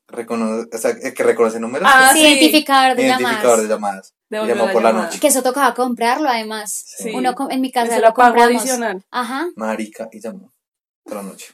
recono- 0.07 0.67
o 0.73 0.77
sea, 0.77 0.95
que 0.99 1.23
reconoce 1.23 1.59
números. 1.59 1.87
Ah, 1.91 2.11
Sí, 2.13 2.19
sí. 2.19 2.27
identificador 2.27 2.95
de 2.97 3.03
identificador 3.03 3.61
de 3.61 3.67
llamadas. 3.67 3.69
llamadas. 3.69 4.13
Y 4.29 4.33
Devolvió 4.33 4.55
llamó 4.55 4.67
la 4.67 4.73
por 4.73 4.81
la 4.83 4.93
noche. 4.93 5.19
Que 5.19 5.27
eso 5.27 5.43
tocaba 5.43 5.73
comprarlo 5.75 6.27
además. 6.29 6.83
Sí. 6.97 7.11
Uno 7.13 7.35
com- 7.35 7.51
en 7.51 7.61
mi 7.61 7.71
casa 7.71 7.99
lo 7.99 8.11
compramos. 8.13 8.61
adicional. 8.61 9.03
Ajá. 9.11 9.49
Marica, 9.55 10.09
y 10.11 10.19
llamó 10.19 10.51
por 11.03 11.17
la 11.17 11.23
noche. 11.23 11.53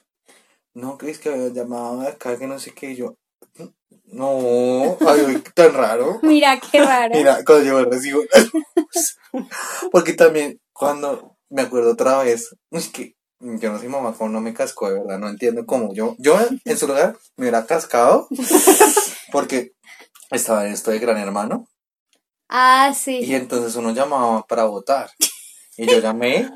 No, 0.73 0.97
que 0.97 1.09
es 1.11 1.19
que 1.19 1.29
había 1.29 1.49
llamado 1.49 1.99
de 2.01 2.07
acá, 2.09 2.37
que 2.37 2.47
no 2.47 2.59
sé 2.59 2.71
qué. 2.71 2.91
Y 2.91 2.95
yo, 2.95 3.15
no, 4.07 4.97
ay, 5.07 5.43
tan 5.53 5.73
raro. 5.73 6.19
Mira, 6.23 6.59
qué 6.59 6.81
raro. 6.83 7.13
Mira, 7.15 7.43
cuando 7.45 7.65
yo 7.65 7.85
recibo 7.85 8.21
la 8.33 8.39
luz. 8.85 9.17
Porque 9.91 10.13
también, 10.13 10.59
cuando 10.73 11.37
me 11.49 11.61
acuerdo 11.63 11.91
otra 11.91 12.19
vez, 12.23 12.55
es 12.71 12.89
que 12.89 13.15
yo 13.39 13.71
no 13.71 13.77
soy 13.79 13.87
mamá, 13.87 14.13
como 14.13 14.29
no 14.31 14.41
me 14.41 14.53
cascó, 14.53 14.89
de 14.89 14.99
verdad, 14.99 15.19
no 15.19 15.29
entiendo 15.29 15.65
cómo. 15.65 15.93
Yo, 15.93 16.15
yo 16.17 16.37
en 16.65 16.77
su 16.77 16.87
lugar 16.87 17.15
me 17.35 17.43
hubiera 17.43 17.65
cascado 17.65 18.27
porque 19.31 19.73
estaba 20.31 20.65
en 20.65 20.73
esto 20.73 20.91
de 20.91 20.99
gran 20.99 21.17
hermano 21.17 21.67
Ah, 22.49 22.91
y 22.91 22.95
sí. 22.95 23.35
entonces 23.35 23.75
uno 23.75 23.91
llamaba 23.91 24.43
para 24.47 24.63
votar. 24.65 25.09
Y 25.75 25.85
yo 25.85 25.99
llamé 25.99 26.49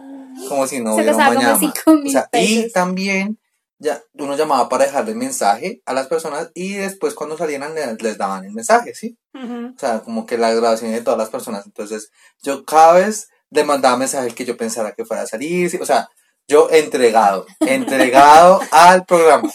como 0.48 0.66
si 0.66 0.80
no 0.80 0.96
Se 0.96 1.02
hubiera 1.02 1.18
un 1.18 1.24
mañana. 1.36 1.60
O 1.86 2.10
sea, 2.10 2.30
y 2.32 2.72
también 2.72 3.38
ya 3.82 4.04
uno 4.14 4.38
llamaba 4.38 4.70
para 4.70 4.86
dejarle 4.86 5.16
mensaje 5.16 5.82
a 5.88 5.94
las 5.94 6.06
personas 6.06 6.52
y 6.54 6.76
después 6.76 7.16
cuando 7.16 7.36
salieran 7.36 7.74
les, 7.74 8.02
les 8.02 8.18
daban 8.18 8.46
el 8.46 8.54
mensaje, 8.54 8.94
¿sí? 8.94 9.18
O 9.34 9.80
sea, 9.80 10.02
como 10.02 10.28
que 10.28 10.38
la 10.38 10.54
grabación 10.54 10.92
de 10.92 11.02
todas 11.02 11.18
las 11.18 11.30
personas. 11.30 11.66
Entonces, 11.66 12.12
yo 12.44 12.64
cada 12.64 12.94
vez 12.94 13.30
le 13.50 13.64
mandaba 13.64 13.98
mensaje 13.98 14.36
que 14.36 14.46
yo 14.46 14.56
pensara 14.56 14.92
que 14.92 15.04
fuera 15.04 15.24
a 15.24 15.28
salir. 15.28 15.70
¿sí? 15.70 15.78
O 15.82 15.86
sea, 15.86 16.10
yo 16.48 16.70
entregado, 16.70 17.48
entregado 17.60 18.62
al 18.72 19.06
programa. 19.06 19.52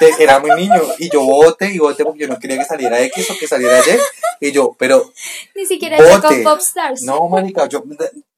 Que 0.00 0.12
Era 0.18 0.38
muy 0.38 0.50
niño 0.52 0.82
y 0.98 1.10
yo 1.10 1.22
voté 1.22 1.72
y 1.72 1.78
voté 1.78 2.04
porque 2.04 2.20
yo 2.20 2.28
no 2.28 2.38
quería 2.38 2.58
que 2.58 2.64
saliera 2.64 3.00
X 3.02 3.30
o 3.30 3.38
que 3.38 3.46
saliera 3.46 3.80
Y. 3.80 4.48
Y 4.48 4.52
yo, 4.52 4.74
pero 4.78 5.12
Ni 5.54 5.66
siquiera 5.66 5.96
con 6.20 6.42
Popstars. 6.42 7.02
no, 7.02 7.28
marica, 7.28 7.66
yo 7.68 7.82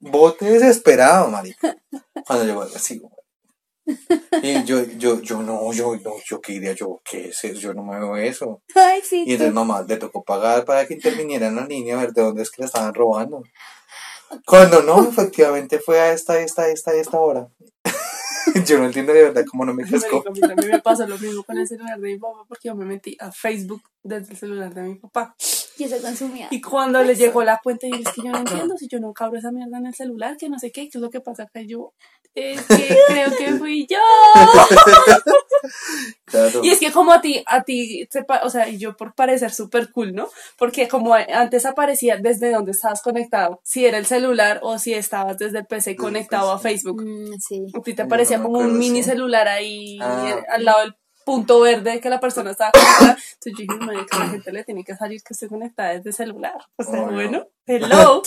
voté 0.00 0.46
desesperado, 0.46 1.28
marica. 1.28 1.76
Cuando 2.26 2.44
llegó 2.44 2.62
así. 2.62 3.00
Y 4.42 4.64
yo, 4.64 4.84
yo, 4.98 5.20
yo 5.20 5.42
no, 5.42 5.72
yo, 5.72 5.96
no, 5.96 6.12
yo 6.24 6.40
qué 6.40 6.52
diría, 6.52 6.72
yo, 6.72 7.00
¿qué 7.04 7.28
es 7.28 7.44
eso? 7.44 7.58
Yo 7.58 7.74
no 7.74 7.82
me 7.82 7.98
veo 7.98 8.16
eso. 8.16 8.62
Ay, 8.74 9.00
sí. 9.02 9.24
Y 9.26 9.32
entonces 9.32 9.54
mamá 9.54 9.84
le 9.86 9.96
tocó 9.96 10.22
pagar 10.22 10.64
para 10.64 10.86
que 10.86 10.94
interviniera 10.94 11.48
en 11.48 11.56
la 11.56 11.66
línea 11.66 11.96
a 11.96 12.00
ver 12.00 12.12
de 12.12 12.22
dónde 12.22 12.42
es 12.42 12.50
que 12.50 12.62
la 12.62 12.66
estaban 12.66 12.94
robando. 12.94 13.42
Cuando 14.44 14.82
no, 14.82 15.08
efectivamente 15.08 15.78
fue 15.78 15.98
a 16.00 16.12
esta, 16.12 16.38
esta, 16.40 16.68
esta, 16.68 16.92
esta 16.94 17.18
hora. 17.18 17.48
Yo 18.66 18.78
no 18.78 18.86
entiendo 18.86 19.12
de 19.12 19.24
verdad 19.24 19.44
cómo 19.50 19.64
no 19.64 19.74
me 19.74 19.84
cascó. 19.84 20.24
A 20.26 20.30
mí 20.30 20.66
me 20.66 20.80
pasó 20.80 21.06
lo 21.06 21.18
mismo 21.18 21.42
con 21.42 21.58
el 21.58 21.66
celular 21.66 21.98
de 21.98 22.08
mi 22.08 22.18
papá 22.18 22.44
porque 22.46 22.68
yo 22.68 22.74
me 22.74 22.84
metí 22.84 23.16
a 23.20 23.30
Facebook 23.30 23.82
desde 24.02 24.32
el 24.32 24.38
celular 24.38 24.72
de 24.74 24.82
mi 24.82 24.94
papá. 24.94 25.34
Y 25.78 25.84
eso 25.84 25.96
consumía. 26.02 26.48
Y 26.50 26.60
cuando 26.60 27.02
le 27.02 27.14
llegó 27.14 27.44
la 27.44 27.60
cuenta, 27.62 27.86
y 27.86 27.92
es 27.92 28.08
que 28.12 28.22
yo 28.24 28.32
no 28.32 28.38
entiendo 28.38 28.76
si 28.76 28.88
yo 28.88 28.98
nunca 28.98 29.24
abro 29.26 29.38
esa 29.38 29.52
mierda 29.52 29.78
en 29.78 29.86
el 29.86 29.94
celular, 29.94 30.36
que 30.36 30.48
no 30.48 30.58
sé 30.58 30.72
qué, 30.72 30.88
qué 30.88 30.98
es 30.98 31.00
lo 31.00 31.08
que 31.10 31.20
pasa 31.20 31.44
acá. 31.44 31.60
Yo, 31.62 31.92
es 32.34 32.60
que 32.62 32.96
creo 33.08 33.30
que 33.36 33.52
fui 33.54 33.86
yo. 33.88 33.98
Claro. 36.26 36.60
Y 36.62 36.70
es 36.70 36.78
que 36.78 36.92
como 36.92 37.12
a 37.12 37.20
ti, 37.20 37.42
a 37.46 37.62
ti, 37.64 38.06
o 38.42 38.50
sea, 38.50 38.68
y 38.68 38.78
yo 38.78 38.96
por 38.96 39.14
parecer 39.14 39.50
súper 39.50 39.90
cool, 39.90 40.14
¿no? 40.14 40.28
Porque 40.58 40.86
como 40.86 41.14
antes 41.14 41.64
aparecía 41.64 42.18
desde 42.18 42.52
donde 42.52 42.72
estabas 42.72 43.02
conectado, 43.02 43.60
si 43.64 43.86
era 43.86 43.96
el 43.98 44.06
celular 44.06 44.60
o 44.62 44.78
si 44.78 44.92
estabas 44.94 45.38
desde 45.38 45.60
el 45.60 45.66
PC 45.66 45.96
conectado 45.96 46.52
a. 46.52 46.58
Facebook. 46.58 47.02
Mm, 47.02 47.32
sí. 47.40 47.66
A 47.74 47.80
ti 47.80 47.94
te 47.94 48.02
Yo 48.02 48.08
parecía 48.08 48.36
no 48.38 48.44
me 48.44 48.48
como 48.50 48.58
un 48.60 48.78
mini 48.78 49.02
sí. 49.02 49.10
celular 49.10 49.48
ahí 49.48 49.98
Ah, 50.00 50.28
eh, 50.28 50.44
al 50.50 50.64
lado 50.64 50.80
del 50.80 50.94
punto 51.28 51.60
verde 51.60 52.00
que 52.00 52.08
la 52.08 52.20
persona 52.20 52.52
estaba 52.52 52.70
conectada. 52.72 53.16
Entonces 53.34 53.52
yo 53.52 53.56
dije, 53.74 53.84
"Marica, 53.84 54.16
a 54.16 54.20
la 54.20 54.30
gente 54.30 54.50
le 54.52 54.64
tiene 54.64 54.82
que 54.82 54.96
salir 54.96 55.22
que 55.22 55.34
esté 55.34 55.46
conectada 55.46 55.90
desde 55.90 56.12
celular. 56.12 56.56
O 56.76 56.82
sea, 56.82 57.02
Oh, 57.02 57.06
no. 57.06 57.12
bueno, 57.12 57.46
hello. 57.66 58.22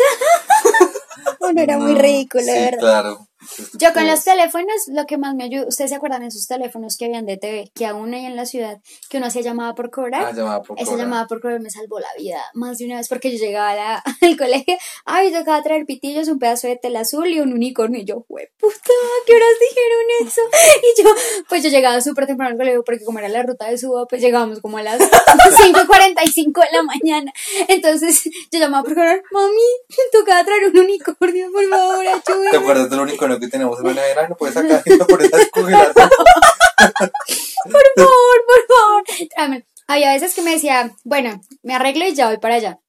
Bueno, 1.39 1.61
era 1.61 1.77
muy 1.77 1.95
ridículo, 1.95 2.43
sí, 2.43 2.51
verdad. 2.51 2.79
claro. 2.79 3.27
Yo 3.73 3.91
con 3.93 4.07
los 4.07 4.23
teléfonos, 4.23 4.75
lo 4.87 5.05
que 5.05 5.17
más 5.17 5.33
me 5.35 5.43
ayudó, 5.45 5.67
¿ustedes 5.67 5.89
se 5.89 5.95
acuerdan 5.95 6.21
de 6.21 6.27
esos 6.27 6.47
teléfonos 6.47 6.95
que 6.97 7.05
habían 7.05 7.25
de 7.25 7.37
TV, 7.37 7.71
que 7.73 7.85
aún 7.85 8.13
hay 8.13 8.25
en 8.25 8.35
la 8.35 8.45
ciudad, 8.45 8.79
que 9.09 9.17
uno 9.17 9.27
hacía 9.27 9.41
llamada 9.41 9.73
por 9.75 9.89
cobrar? 9.89 10.25
Ah, 10.25 10.31
llamaba 10.31 10.61
por 10.61 10.77
Esa 10.79 10.91
cobrar. 10.91 11.05
llamada 11.05 11.27
por 11.27 11.41
cobrar 11.41 11.59
me 11.59 11.69
salvó 11.71 11.99
la 11.99 12.07
vida 12.17 12.39
más 12.53 12.77
de 12.77 12.85
una 12.85 12.97
vez 12.97 13.07
porque 13.09 13.31
yo 13.35 13.43
llegaba 13.43 13.73
la- 13.75 14.03
al 14.21 14.37
colegio, 14.37 14.77
ay, 15.05 15.31
de 15.31 15.43
traer 15.43 15.85
pitillos, 15.85 16.27
un 16.27 16.39
pedazo 16.39 16.67
de 16.67 16.75
tela 16.77 17.01
azul 17.01 17.27
y 17.27 17.39
un 17.39 17.51
unicornio. 17.53 18.01
Y 18.01 18.05
yo, 18.05 18.23
"Jue 18.27 18.51
puta, 18.59 18.75
¿a 18.75 19.25
¿qué 19.25 19.33
horas 19.33 19.47
dijeron 19.59 20.27
eso? 20.27 20.41
Y 20.97 21.01
yo, 21.03 21.09
pues 21.49 21.63
yo 21.63 21.69
llegaba 21.69 22.01
súper 22.01 22.27
temprano 22.27 22.51
al 22.51 22.57
colegio 22.57 22.83
porque 22.83 23.03
como 23.05 23.19
era 23.19 23.27
la 23.29 23.43
ruta 23.43 23.67
de 23.69 23.77
suba, 23.77 24.05
pues 24.07 24.21
llegábamos 24.21 24.59
como 24.61 24.77
a 24.77 24.83
las 24.83 24.99
5.45 25.61 26.61
de 26.61 26.67
la 26.77 26.83
mañana. 26.83 27.31
Entonces 27.67 28.23
yo 28.51 28.59
llamaba 28.59 28.83
por 28.83 28.93
cobrar, 28.95 29.21
mami, 29.31 29.53
tocaba 30.11 30.43
traer 30.43 30.65
un 30.65 30.77
unicornio, 30.79 31.51
por 31.51 31.67
favor, 31.67 32.03
¿Te 32.03 32.31
ayúdame. 32.31 32.57
acuerdas 32.57 32.89
del 32.89 32.99
unicornio 32.99 33.30
que 33.39 33.47
tenemos 33.47 33.79
en 33.79 33.85
la 33.87 33.93
nevera? 33.93 34.27
No 34.27 34.35
puedes 34.35 34.55
sacar 34.55 34.83
no 34.85 35.05
puedes 35.07 35.31
descongelar. 35.31 35.93
por 35.93 36.05
favor, 37.95 38.37
por 38.47 38.67
favor. 38.67 39.03
Tráeme. 39.35 39.65
Había 39.87 40.13
veces 40.13 40.33
que 40.33 40.41
me 40.41 40.51
decía, 40.51 40.91
bueno, 41.03 41.41
me 41.63 41.75
arreglo 41.75 42.07
y 42.07 42.13
ya 42.13 42.27
voy 42.27 42.37
para 42.37 42.55
allá. 42.55 42.79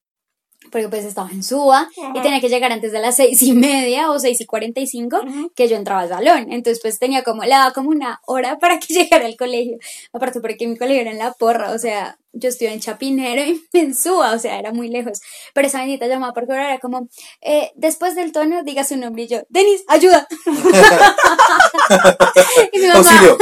porque 0.71 0.89
pues 0.89 1.05
estaba 1.05 1.29
en 1.31 1.43
Suba 1.43 1.89
y 2.15 2.21
tenía 2.23 2.41
que 2.41 2.49
llegar 2.49 2.71
antes 2.73 2.93
de 2.93 3.01
las 3.01 3.17
seis 3.17 3.43
y 3.43 3.53
media 3.53 4.11
o 4.11 4.19
seis 4.19 4.41
y 4.41 4.47
cuarenta 4.47 4.81
y 4.81 4.87
cinco 4.87 5.21
que 5.55 5.69
yo 5.69 5.77
entraba 5.77 6.03
al 6.03 6.09
salón. 6.09 6.53
Entonces 6.53 6.81
pues 6.81 6.99
tenía 6.99 7.23
como, 7.25 7.43
le 7.43 7.51
daba 7.51 7.73
como 7.73 7.91
una 7.91 8.21
hora 8.27 8.59
para 8.59 8.79
que 8.79 8.95
llegara 8.95 9.27
al 9.27 9.37
colegio. 9.37 9.79
Aparte 10.13 10.41
porque 10.41 10.67
mi 10.67 10.77
colegio 10.77 11.03
era 11.03 11.11
en 11.11 11.19
La 11.19 11.33
Porra, 11.33 11.73
o 11.73 11.79
sea, 11.79 12.19
yo 12.33 12.49
estuve 12.49 12.73
en 12.73 12.81
Chapinero 12.81 13.43
y 13.43 13.63
en 13.79 13.95
Suba, 13.95 14.33
o 14.33 14.39
sea, 14.39 14.59
era 14.59 14.73
muy 14.73 14.89
lejos. 14.89 15.21
Pero 15.55 15.69
esa 15.69 15.81
bendita 15.81 16.07
llamada 16.07 16.33
por 16.33 16.47
cobrar 16.47 16.67
era 16.67 16.79
como, 16.79 17.09
eh, 17.41 17.71
después 17.75 18.15
del 18.15 18.33
tono, 18.33 18.63
diga 18.65 18.85
su 18.85 18.97
nombre 18.97 19.25
y 19.25 19.29
yo, 19.29 19.43
Denis, 19.49 19.85
ayuda. 19.89 20.27
y 22.73 22.79
mi 22.79 22.89
mamá, 22.89 22.99
Auxilio, 22.99 23.39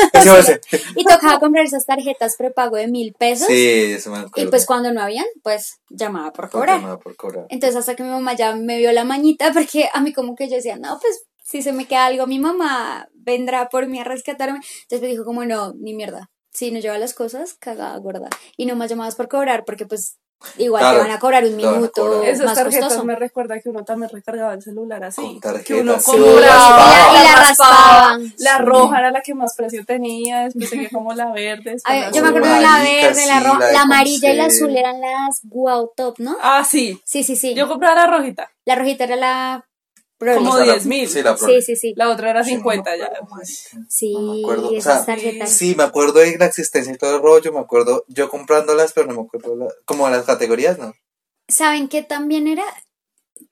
y 0.96 1.04
tocaba 1.04 1.40
comprar 1.40 1.64
esas 1.64 1.86
tarjetas 1.86 2.36
prepago 2.36 2.76
de 2.76 2.88
mil 2.88 3.14
pesos. 3.14 3.46
Sí, 3.46 3.92
eso 3.92 4.10
me 4.10 4.18
acuerdo. 4.18 4.48
Y 4.48 4.50
pues 4.50 4.66
cuando 4.66 4.92
no 4.92 5.02
habían, 5.02 5.26
pues 5.42 5.80
llamaba 5.88 6.32
por 6.32 6.50
cobrar. 6.50 6.80
llamada 6.80 6.98
por 6.98 7.16
cobrar. 7.16 7.46
Entonces 7.48 7.76
hasta 7.76 7.94
que 7.94 8.02
mi 8.02 8.10
mamá 8.10 8.34
ya 8.34 8.54
me 8.54 8.78
vio 8.78 8.92
la 8.92 9.04
mañita, 9.04 9.52
porque 9.52 9.88
a 9.92 10.00
mí 10.00 10.12
como 10.12 10.34
que 10.34 10.48
yo 10.48 10.56
decía, 10.56 10.76
no, 10.76 10.98
pues 11.00 11.24
si 11.42 11.62
se 11.62 11.72
me 11.72 11.86
queda 11.86 12.06
algo, 12.06 12.26
mi 12.26 12.38
mamá 12.38 13.08
vendrá 13.14 13.68
por 13.68 13.88
mí 13.88 13.98
a 13.98 14.04
rescatarme. 14.04 14.60
Entonces 14.82 15.02
me 15.02 15.08
dijo 15.08 15.24
como, 15.24 15.44
no, 15.44 15.72
ni 15.74 15.94
mierda. 15.94 16.30
Si 16.52 16.70
no 16.70 16.80
lleva 16.80 16.98
las 16.98 17.14
cosas, 17.14 17.54
cagada 17.54 17.96
gorda. 17.98 18.28
Y 18.56 18.66
no 18.66 18.74
más 18.76 18.90
llamadas 18.90 19.14
por 19.14 19.28
cobrar, 19.28 19.64
porque 19.64 19.86
pues 19.86 20.16
igual 20.56 20.80
Claro, 20.80 20.96
te 20.96 21.02
van 21.02 21.10
a 21.16 21.18
cobrar 21.20 21.44
un 21.44 21.54
minuto 21.54 21.90
cobrar. 22.02 22.28
Esas 22.30 22.46
más 22.46 22.54
tarjetas 22.56 22.84
costoso. 22.88 23.04
me 23.04 23.14
recuerda 23.14 23.60
que 23.60 23.68
uno 23.68 23.84
también 23.84 24.10
recargaba 24.10 24.54
el 24.54 24.62
celular 24.62 25.04
así. 25.04 25.20
Con 25.20 25.38
tarjetas, 25.40 25.66
que 25.66 25.74
uno 25.80 25.98
sí, 26.00 26.10
compraba. 26.10 26.40
raspaba. 26.40 27.10
Y 27.12 27.14
la- 27.14 27.22
la 27.22 27.36
raspaba. 27.36 28.18
La 28.38 28.56
Sí. 28.56 28.62
roja 28.64 28.98
era 28.98 29.10
la 29.12 29.20
que 29.20 29.34
más 29.34 29.54
precio 29.54 29.84
tenía, 29.84 30.44
después 30.44 30.70
seguía 30.70 30.88
como 30.90 31.12
la 31.14 31.30
verde. 31.30 31.72
después 31.72 31.82
A 31.84 31.92
ver, 31.92 32.02
la 32.06 32.10
yo 32.10 32.22
me 32.22 32.28
acuerdo 32.30 32.54
de 32.54 32.60
la 32.62 32.78
verde, 32.82 33.26
la 33.26 33.38
sí, 33.38 33.44
roja, 33.46 33.58
la 33.60 33.72
la, 33.72 33.80
amarilla 33.82 34.32
y 34.32 34.36
la 34.36 34.44
azul 34.46 34.76
eran 34.76 35.00
las 35.00 35.40
wow 35.44 35.92
top, 35.94 36.18
¿no? 36.18 36.36
Ah, 36.42 36.64
sí. 36.64 37.00
Sí, 37.04 37.22
sí, 37.22 37.36
sí. 37.36 37.54
Yo 37.54 37.68
compraba 37.68 37.94
la 37.94 38.06
rojita. 38.06 38.50
La 38.64 38.74
rojita 38.76 39.04
era 39.04 39.16
la 39.16 39.66
Como 40.20 40.50
Esa 40.58 40.66
la- 40.66 40.74
10.000. 40.74 41.08
Sí, 41.08 41.22
la 41.22 41.36
Sí, 41.36 41.62
sí, 41.62 41.76
sí. 41.76 41.94
La 41.96 42.10
otra 42.10 42.30
era 42.30 42.44
Sí, 42.44 42.50
no 42.52 42.58
me 42.58 42.74
50 42.74 42.96
ya. 42.96 43.10
Sí, 43.88 44.12
No 44.12 44.34
me 44.34 44.40
acuerdo. 44.40 44.68
O 44.68 44.80
sea. 44.80 45.46
Sí, 45.46 45.74
me 45.74 45.82
acuerdo 45.82 46.20
de 46.20 46.36
la 46.36 46.44
existencia 46.46 46.92
y 46.92 46.98
todo 46.98 47.16
el 47.16 47.22
rollo, 47.22 47.52
me 47.52 47.60
acuerdo 47.60 48.04
yo 48.08 48.28
comprándolas, 48.28 48.92
pero 48.92 49.06
no 49.06 49.14
me 49.14 49.26
acuerdo 49.26 49.56
la- 49.56 49.74
como 49.86 50.08
las 50.10 50.26
categorías, 50.26 50.78
¿no? 50.78 50.92
¿Saben 51.48 51.88
qué 51.88 52.02
también 52.02 52.48
era? 52.48 52.64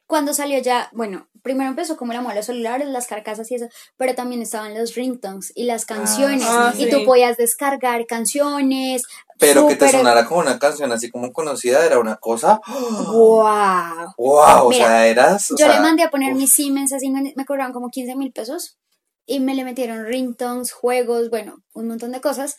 Cuando 0.06 0.32
salió 0.34 0.58
ya, 0.60 0.88
bueno, 0.92 1.28
primero 1.42 1.70
empezó 1.70 1.96
como 1.96 2.12
la 2.12 2.20
moda 2.20 2.34
los 2.34 2.46
celulares, 2.46 2.88
las 2.88 3.06
carcasas 3.06 3.50
y 3.50 3.54
eso, 3.56 3.68
pero 3.96 4.14
también 4.14 4.42
estaban 4.42 4.74
los 4.74 4.94
ringtones 4.94 5.52
y 5.54 5.64
las 5.64 5.84
canciones. 5.86 6.44
Ah, 6.46 6.72
y 6.76 6.84
sí. 6.84 6.90
tú 6.90 7.04
podías 7.04 7.36
descargar 7.38 8.06
canciones. 8.06 9.02
Pero 9.38 9.66
que 9.66 9.76
te 9.76 9.88
sonara 9.88 10.26
como 10.26 10.40
una 10.40 10.58
canción 10.58 10.90
así 10.92 11.10
como 11.10 11.32
conocida 11.32 11.84
era 11.84 11.98
una 11.98 12.16
cosa. 12.16 12.60
¡Wow! 12.66 14.14
¡Wow! 14.16 14.68
O 14.68 14.72
sea, 14.72 15.06
eras. 15.06 15.50
o 15.50 15.56
Yo 15.56 15.66
sea, 15.66 15.74
le 15.74 15.80
mandé 15.80 16.02
a 16.02 16.10
poner 16.10 16.32
uf, 16.32 16.38
mis 16.38 16.52
Siemens 16.52 16.92
así, 16.92 17.10
me 17.10 17.32
me 17.34 17.44
cobraban 17.44 17.72
como 17.72 17.88
15 17.90 18.16
mil 18.16 18.32
pesos 18.32 18.78
y 19.26 19.40
me 19.40 19.54
le 19.54 19.64
metieron 19.64 20.06
ringtones, 20.06 20.72
juegos, 20.72 21.30
bueno, 21.30 21.62
un 21.74 21.86
montón 21.88 22.12
de 22.12 22.20
cosas. 22.20 22.58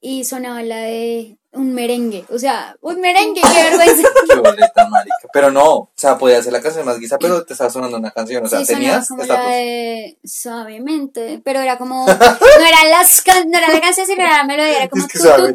Y 0.00 0.24
sonaba 0.24 0.62
la 0.62 0.78
de 0.78 1.38
un 1.54 1.72
merengue, 1.74 2.24
o 2.30 2.38
sea, 2.38 2.76
un 2.80 3.00
merengue, 3.00 3.40
qué 3.40 3.62
vergüenza. 3.70 4.08
qué 4.28 4.34
boleta, 4.36 4.88
marica. 4.88 5.16
Pero 5.32 5.50
no, 5.50 5.64
o 5.74 5.90
sea, 5.94 6.18
podía 6.18 6.42
ser 6.42 6.52
la 6.52 6.60
canción 6.60 6.84
más 6.84 6.98
guisa, 6.98 7.18
pero 7.18 7.44
te 7.44 7.52
estaba 7.54 7.70
sonando 7.70 7.96
una 7.98 8.10
canción. 8.10 8.44
O 8.44 8.48
sea, 8.48 8.60
sí, 8.60 8.66
tenías 8.66 9.08
como 9.08 9.22
estatus. 9.22 9.44
la 9.44 9.50
de 9.50 10.18
suavemente, 10.24 11.40
pero 11.44 11.60
era 11.60 11.78
como, 11.78 12.06
no 12.06 12.66
eran 12.66 12.90
las 12.90 13.22
can- 13.22 13.50
no 13.50 13.58
era 13.58 13.68
la 13.68 13.80
canción, 13.80 14.06
sino 14.06 14.22
era 14.22 14.38
la 14.38 14.44
melodía, 14.44 14.76
era 14.78 14.88
como 14.88 15.04
Es 15.06 15.12
que 15.12 15.18
tu, 15.18 15.24
tu, 15.24 15.30
tu, 15.44 15.52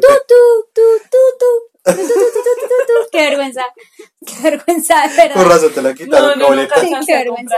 tu, 0.74 0.80
tu, 1.10 1.10
tu, 1.10 1.92
tu, 1.92 1.92
tu, 1.92 2.02
tu, 2.02 2.02
tu, 2.02 2.12
tu, 2.12 2.42
tu, 2.66 3.02
tu. 3.04 3.10
qué 3.12 3.20
vergüenza, 3.30 3.62
qué 4.26 4.34
vergüenza, 4.42 4.94
razón 5.44 5.72
te 5.72 5.82
la 5.82 5.94
quitaron, 5.94 6.38
no, 6.38 6.48
Sí, 6.80 6.94
qué 7.06 7.14
vergüenza. 7.14 7.56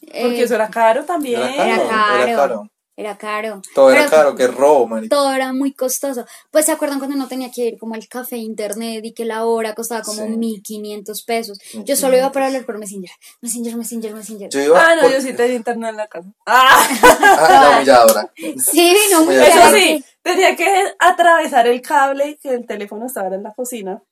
Porque 0.00 0.40
Eh, 0.40 0.42
eso 0.42 0.54
era 0.54 0.68
caro 0.68 1.04
también. 1.04 1.40
Era 1.42 1.56
caro, 1.56 1.72
Era 1.72 1.88
caro. 1.88 2.22
era 2.22 2.36
caro. 2.36 2.70
Era 2.96 3.18
caro. 3.18 3.60
Todo 3.74 3.90
era 3.90 4.00
Pero 4.04 4.10
caro, 4.10 4.34
qué 4.36 4.46
robo, 4.46 4.86
marica. 4.86 5.16
Todo 5.16 5.32
era 5.32 5.52
muy 5.52 5.72
costoso. 5.72 6.24
Pues 6.52 6.66
se 6.66 6.72
acuerdan 6.72 6.98
cuando 7.00 7.16
uno 7.16 7.26
tenía 7.26 7.50
que 7.50 7.62
ir 7.66 7.78
como 7.78 7.94
al 7.96 8.06
café 8.06 8.36
internet 8.36 9.04
y 9.04 9.12
que 9.12 9.24
la 9.24 9.44
hora 9.46 9.74
costaba 9.74 10.02
como 10.02 10.22
Sí. 10.22 10.28
1500 10.36 11.22
pesos. 11.24 11.58
Yo 11.84 11.96
solo 11.96 12.16
iba 12.16 12.30
para 12.30 12.46
hablar 12.46 12.64
por 12.64 12.78
Messenger. 12.78 13.10
Messenger, 13.40 13.76
Messenger, 13.76 14.14
Messenger. 14.14 14.48
Yo 14.50 14.60
iba. 14.60 14.80
Ah, 14.80 14.94
no, 14.94 15.02
por- 15.02 15.12
yo 15.12 15.20
sí 15.20 15.32
tenía 15.32 15.56
internet 15.56 15.90
en 15.90 15.96
la 15.96 16.06
casa. 16.06 16.28
Ah, 16.46 16.86
Ah, 17.02 17.58
la 17.62 17.76
humilladora. 17.78 18.32
Sí, 18.36 18.96
no, 19.10 19.24
Muy 19.24 19.34
eso 19.34 19.70
sí, 19.74 20.04
tenía 20.22 20.54
que 20.54 20.66
atravesar 21.00 21.66
el 21.66 21.82
cable, 21.82 22.38
que 22.40 22.50
el 22.54 22.64
teléfono 22.66 23.06
estaba 23.06 23.34
en 23.34 23.42
la 23.42 23.52
cocina. 23.54 24.02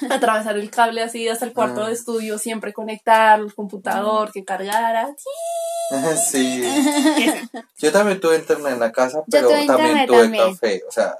Atravesar 0.10 0.56
el 0.56 0.70
cable 0.70 1.02
así 1.02 1.28
hasta 1.28 1.44
el 1.44 1.52
cuarto 1.52 1.82
Ah. 1.82 1.88
de 1.88 1.94
estudio, 1.94 2.38
siempre 2.38 2.72
conectarlo, 2.72 3.46
el 3.46 3.54
computador, 3.54 4.32
que 4.32 4.44
cargara. 4.44 5.14
Sí. 6.30 6.64
Yo 7.78 7.92
también 7.92 8.20
tuve 8.20 8.36
internet 8.36 8.72
en 8.74 8.80
la 8.80 8.92
casa, 8.92 9.22
pero 9.30 9.48
tuve 9.48 9.66
también 9.66 10.06
tuve 10.06 10.22
también. 10.22 10.52
café. 10.54 10.82
O 10.88 10.92
sea, 10.92 11.16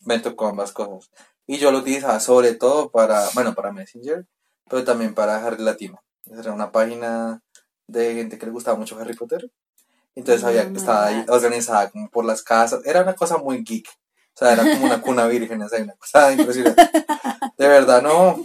me 0.00 0.18
tocó 0.18 0.46
ambas 0.48 0.72
cosas. 0.72 1.10
Y 1.46 1.58
yo 1.58 1.70
lo 1.72 1.78
utilizaba 1.78 2.20
sobre 2.20 2.54
todo 2.54 2.90
para, 2.90 3.26
bueno, 3.34 3.54
para 3.54 3.72
Messenger, 3.72 4.26
pero 4.68 4.84
también 4.84 5.14
para 5.14 5.36
Harry 5.44 5.62
Latino. 5.62 6.02
Era 6.30 6.52
una 6.52 6.70
página 6.72 7.42
de 7.86 8.14
gente 8.14 8.38
que 8.38 8.44
le 8.46 8.52
gustaba 8.52 8.76
mucho 8.76 8.98
Harry 8.98 9.14
Potter. 9.14 9.50
Entonces 10.14 10.44
había, 10.44 10.64
my 10.64 10.76
estaba 10.76 11.06
ahí 11.06 11.24
organizada 11.28 11.88
como 11.90 12.10
por 12.10 12.24
las 12.26 12.42
casas. 12.42 12.80
Era 12.84 13.00
una 13.02 13.14
cosa 13.14 13.38
muy 13.38 13.62
geek. 13.64 13.88
O 13.88 14.38
sea, 14.38 14.52
era 14.52 14.62
como 14.62 14.84
una 14.86 15.00
cuna 15.00 15.26
virgen, 15.26 15.62
o 15.62 15.68
sea, 15.68 15.82
una 15.82 15.94
cosa 15.94 16.32
impresionante. 16.32 16.82
De 17.58 17.68
verdad, 17.68 18.02
no. 18.02 18.44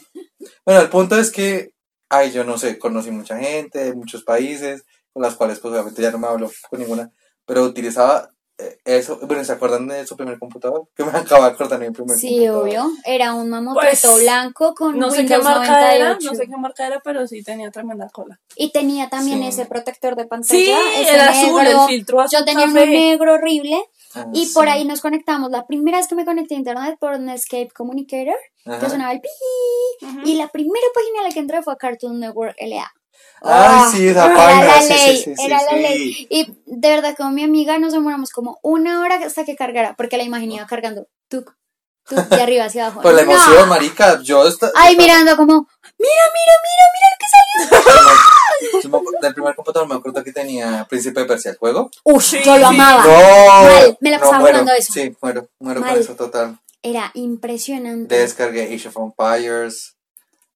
Bueno, 0.65 0.81
el 0.81 0.89
punto 0.89 1.17
es 1.17 1.31
que, 1.31 1.71
ay, 2.09 2.31
yo 2.31 2.43
no 2.43 2.57
sé, 2.57 2.77
conocí 2.79 3.11
mucha 3.11 3.37
gente 3.37 3.79
de 3.79 3.93
muchos 3.93 4.23
países, 4.23 4.83
con 5.13 5.21
las 5.23 5.35
cuales 5.35 5.59
pues 5.59 5.71
obviamente 5.73 6.01
ya 6.01 6.11
no 6.11 6.17
me 6.17 6.27
hablo 6.27 6.49
con 6.69 6.79
ninguna, 6.79 7.11
pero 7.45 7.63
utilizaba 7.63 8.29
eh, 8.57 8.77
eso. 8.85 9.19
Bueno, 9.23 9.43
¿se 9.43 9.51
acuerdan 9.51 9.87
de 9.87 10.05
su 10.07 10.15
primer 10.17 10.37
computador? 10.39 10.87
Que 10.95 11.03
me 11.03 11.11
acabo 11.11 11.43
de 11.43 11.51
acordar 11.51 11.79
de 11.79 11.87
mi 11.89 11.93
primer 11.93 12.17
Sí, 12.17 12.29
computador. 12.47 12.63
obvio. 12.63 12.91
Era 13.05 13.33
un 13.33 13.49
mamotreto 13.49 14.11
Pues, 14.11 14.23
blanco 14.23 14.73
con 14.75 14.97
No 14.99 15.09
sé 15.11 15.25
qué 15.25 15.37
marca 15.39 15.95
era, 15.95 16.05
98. 16.09 16.31
no 16.31 16.37
sé 16.37 16.47
qué 16.47 16.57
marca 16.57 16.87
era, 16.87 16.99
pero 17.03 17.27
sí 17.27 17.43
tenía 17.43 17.71
tremenda 17.71 18.09
cola. 18.09 18.39
Y 18.55 18.71
tenía 18.71 19.09
también 19.09 19.39
Sí. 19.41 19.47
ese 19.47 19.65
protector 19.65 20.15
de 20.15 20.25
pantalla. 20.25 20.59
Sí, 20.59 20.71
ese 21.01 21.13
era 21.15 21.29
azul, 21.29 21.63
negro. 21.63 21.81
el 21.83 21.87
filtro 21.87 22.21
azul 22.21 22.39
Yo 22.39 22.45
tenía 22.45 22.65
uno 22.65 22.73
café. 22.75 22.87
negro 22.87 23.33
horrible. 23.33 23.77
Ah, 24.15 24.27
Y 24.33 24.45
sí. 24.45 24.53
por 24.53 24.69
ahí 24.69 24.85
nos 24.85 25.01
conectamos. 25.01 25.49
La 25.49 25.65
primera 25.65 25.97
vez 25.97 26.07
que 26.07 26.13
me 26.15 26.25
conecté 26.25 26.53
a 26.53 26.57
internet 26.59 26.97
por 26.99 27.19
Netscape 27.19 27.69
Communicator, 27.75 28.35
que 28.65 28.71
Ajá. 28.71 28.89
sonaba 28.89 29.11
el 29.11 29.21
pi. 29.21 29.27
Y 30.25 30.35
la 30.35 30.47
primera 30.47 30.85
página 30.93 31.21
a 31.21 31.23
la 31.23 31.29
que 31.33 31.39
entré 31.39 31.61
fue 31.61 31.73
a 31.73 31.77
Cartoon 31.77 32.19
Network 32.19 32.55
LA. 32.59 32.91
Ay, 33.41 33.91
sí, 33.91 34.07
esa 34.07 34.25
era 34.25 34.35
página, 34.35 34.65
la 34.65 34.81
sí, 34.81 34.87
sí, 34.93 35.05
ley, 35.07 35.17
sí, 35.17 35.35
sí, 35.35 35.45
era 35.45 35.61
la 35.63 35.69
sí. 35.69 35.75
ley. 35.81 36.27
Y 36.29 36.53
de 36.65 36.89
verdad, 36.89 37.15
con 37.17 37.33
mi 37.35 37.43
amiga 37.43 37.77
nos 37.77 37.91
demoramos 37.93 38.31
como 38.31 38.57
una 38.63 39.01
hora 39.01 39.15
hasta 39.25 39.43
que 39.45 39.55
cargara, 39.55 39.95
porque 39.97 40.17
la 40.17 40.23
imagen 40.23 40.51
iba 40.51 40.65
cargando, 40.65 41.07
tuc, 41.29 41.53
tuc, 42.07 42.19
de 42.29 42.41
arriba 42.41 42.65
hacia 42.65 42.85
abajo. 42.87 43.01
Pues 43.03 43.15
la 43.15 43.23
No. 43.23 43.31
emoción, 43.33 43.67
marica, 43.69 44.21
yo 44.21 44.47
esta- 44.47 44.71
Ay, 44.75 44.95
mirando 44.95 45.35
como, 45.35 45.67
mira, 45.99 46.23
mira, 46.33 46.53
mira, 46.63 46.85
mira 46.93 47.07
lo 47.11 47.17
que 47.19 47.25
salió. 48.89 49.09
del 49.21 49.33
primer 49.33 49.55
computador 49.55 49.87
me 49.87 49.95
acuerdo 49.95 50.23
que 50.23 50.31
tenía 50.31 50.85
Príncipe 50.89 51.19
de 51.21 51.25
Persia, 51.25 51.51
el 51.51 51.57
juego. 51.57 51.89
Sí, 52.21 52.39
yo 52.43 52.57
lo 52.57 52.67
amaba. 52.67 53.03
No, 53.05 53.63
Mal, 53.63 53.97
me 53.99 54.09
la 54.11 54.17
no, 54.17 54.21
pasaba 54.23 54.39
muero. 54.39 54.59
jugando 54.59 54.73
eso. 54.73 54.93
Sí, 54.93 55.15
muero, 55.21 55.49
muero 55.59 55.81
Mal. 55.81 55.91
con 55.91 55.99
eso 56.01 56.15
total. 56.15 56.59
Era 56.83 57.11
impresionante. 57.15 58.15
Descargué 58.15 58.73
Age 58.75 58.89
of 58.89 58.97
Empires. 58.97 59.97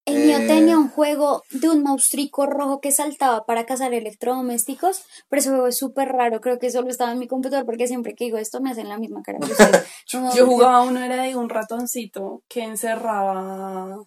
El 0.05 0.25
mío 0.25 0.37
tenía 0.47 0.77
un 0.77 0.87
juego 0.89 1.43
de 1.51 1.69
un 1.69 1.83
monstruico 1.83 2.45
rojo 2.45 2.79
que 2.79 2.93
saltaba 2.93 3.45
para 3.45 3.65
cazar 3.65 3.93
electrodomésticos, 3.93 5.03
pero 5.27 5.39
ese 5.41 5.49
juego 5.49 5.67
es 5.67 5.77
súper 5.77 6.07
raro. 6.09 6.39
Creo 6.39 6.59
que 6.59 6.71
solo 6.71 6.87
estaba 6.89 7.11
en 7.11 7.19
mi 7.19 7.27
computador 7.27 7.65
porque 7.65 7.87
siempre 7.87 8.15
que 8.15 8.23
digo 8.25 8.37
esto 8.37 8.61
me 8.61 8.71
hacen 8.71 8.87
la 8.87 8.97
misma 8.97 9.21
cara 9.21 9.39
que 9.45 9.51
ustedes. 9.51 9.85
Como- 10.09 10.33
Yo 10.33 10.45
jugaba 10.45 10.81
uno, 10.83 11.03
era 11.03 11.23
de 11.23 11.35
un 11.35 11.49
ratoncito 11.49 12.41
que 12.47 12.63
encerraba 12.63 13.97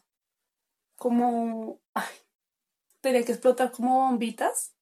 como... 0.97 1.81
Ay, 1.95 2.05
tenía 3.03 3.23
que 3.25 3.33
explotar 3.33 3.71
como 3.71 3.99
bombitas. 4.07 4.73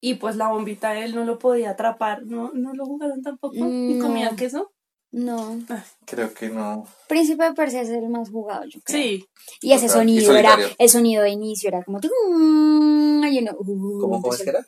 Y 0.00 0.14
pues 0.14 0.36
la 0.36 0.48
bombita 0.48 0.96
él 0.98 1.14
no 1.14 1.24
lo 1.24 1.38
podía 1.38 1.70
atrapar. 1.70 2.24
¿No, 2.24 2.52
no 2.54 2.72
lo 2.72 2.86
jugaron 2.86 3.20
tampoco? 3.22 3.54
¿Y 3.56 3.94
No. 3.94 4.04
comían 4.04 4.36
queso? 4.36 4.72
No. 5.12 5.58
Creo 6.06 6.32
que 6.32 6.48
no. 6.48 6.86
Príncipe 7.08 7.44
de 7.44 7.52
Persia 7.52 7.82
es 7.82 7.88
el 7.88 8.08
más 8.08 8.30
jugado, 8.30 8.64
yo 8.66 8.80
creo. 8.84 9.02
Sí. 9.02 9.28
Y 9.60 9.72
ese 9.72 9.86
Total. 9.88 10.08
Y 10.08 10.20
sonido 10.20 10.36
era, 10.36 10.50
solitario. 10.52 10.76
el 10.78 10.88
sonido 10.88 11.22
de 11.24 11.30
inicio 11.30 11.68
era 11.68 11.82
como... 11.82 12.00
tum, 12.00 13.24
y 13.24 13.38
uno, 13.40 13.52
uh, 13.58 14.00
¿Cómo, 14.00 14.22
cómo 14.22 14.34
es 14.34 14.42
que 14.42 14.50
era? 14.50 14.66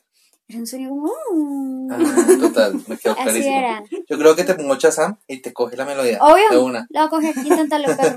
Era 0.49 0.59
un 0.59 0.67
sonido 0.67 0.89
como... 0.89 1.03
uh. 1.05 1.87
Ah, 1.91 2.37
total, 2.41 2.75
me 2.87 2.97
quedó 2.97 3.13
Así 3.17 3.23
clarísimo. 3.23 3.57
era. 3.57 3.83
Yo 4.09 4.17
creo 4.17 4.35
que 4.35 4.43
te 4.43 4.55
pongo 4.55 4.75
Chazam 4.75 5.17
y 5.27 5.37
te 5.41 5.53
coge 5.53 5.77
la 5.77 5.85
melodía. 5.85 6.13
De 6.13 6.19
Obvio, 6.19 6.63
una. 6.65 6.85
la 6.89 7.07
voy 7.07 7.07
a 7.07 7.09
coger, 7.31 7.45
inténtalo, 7.45 7.87
perro. 7.97 8.15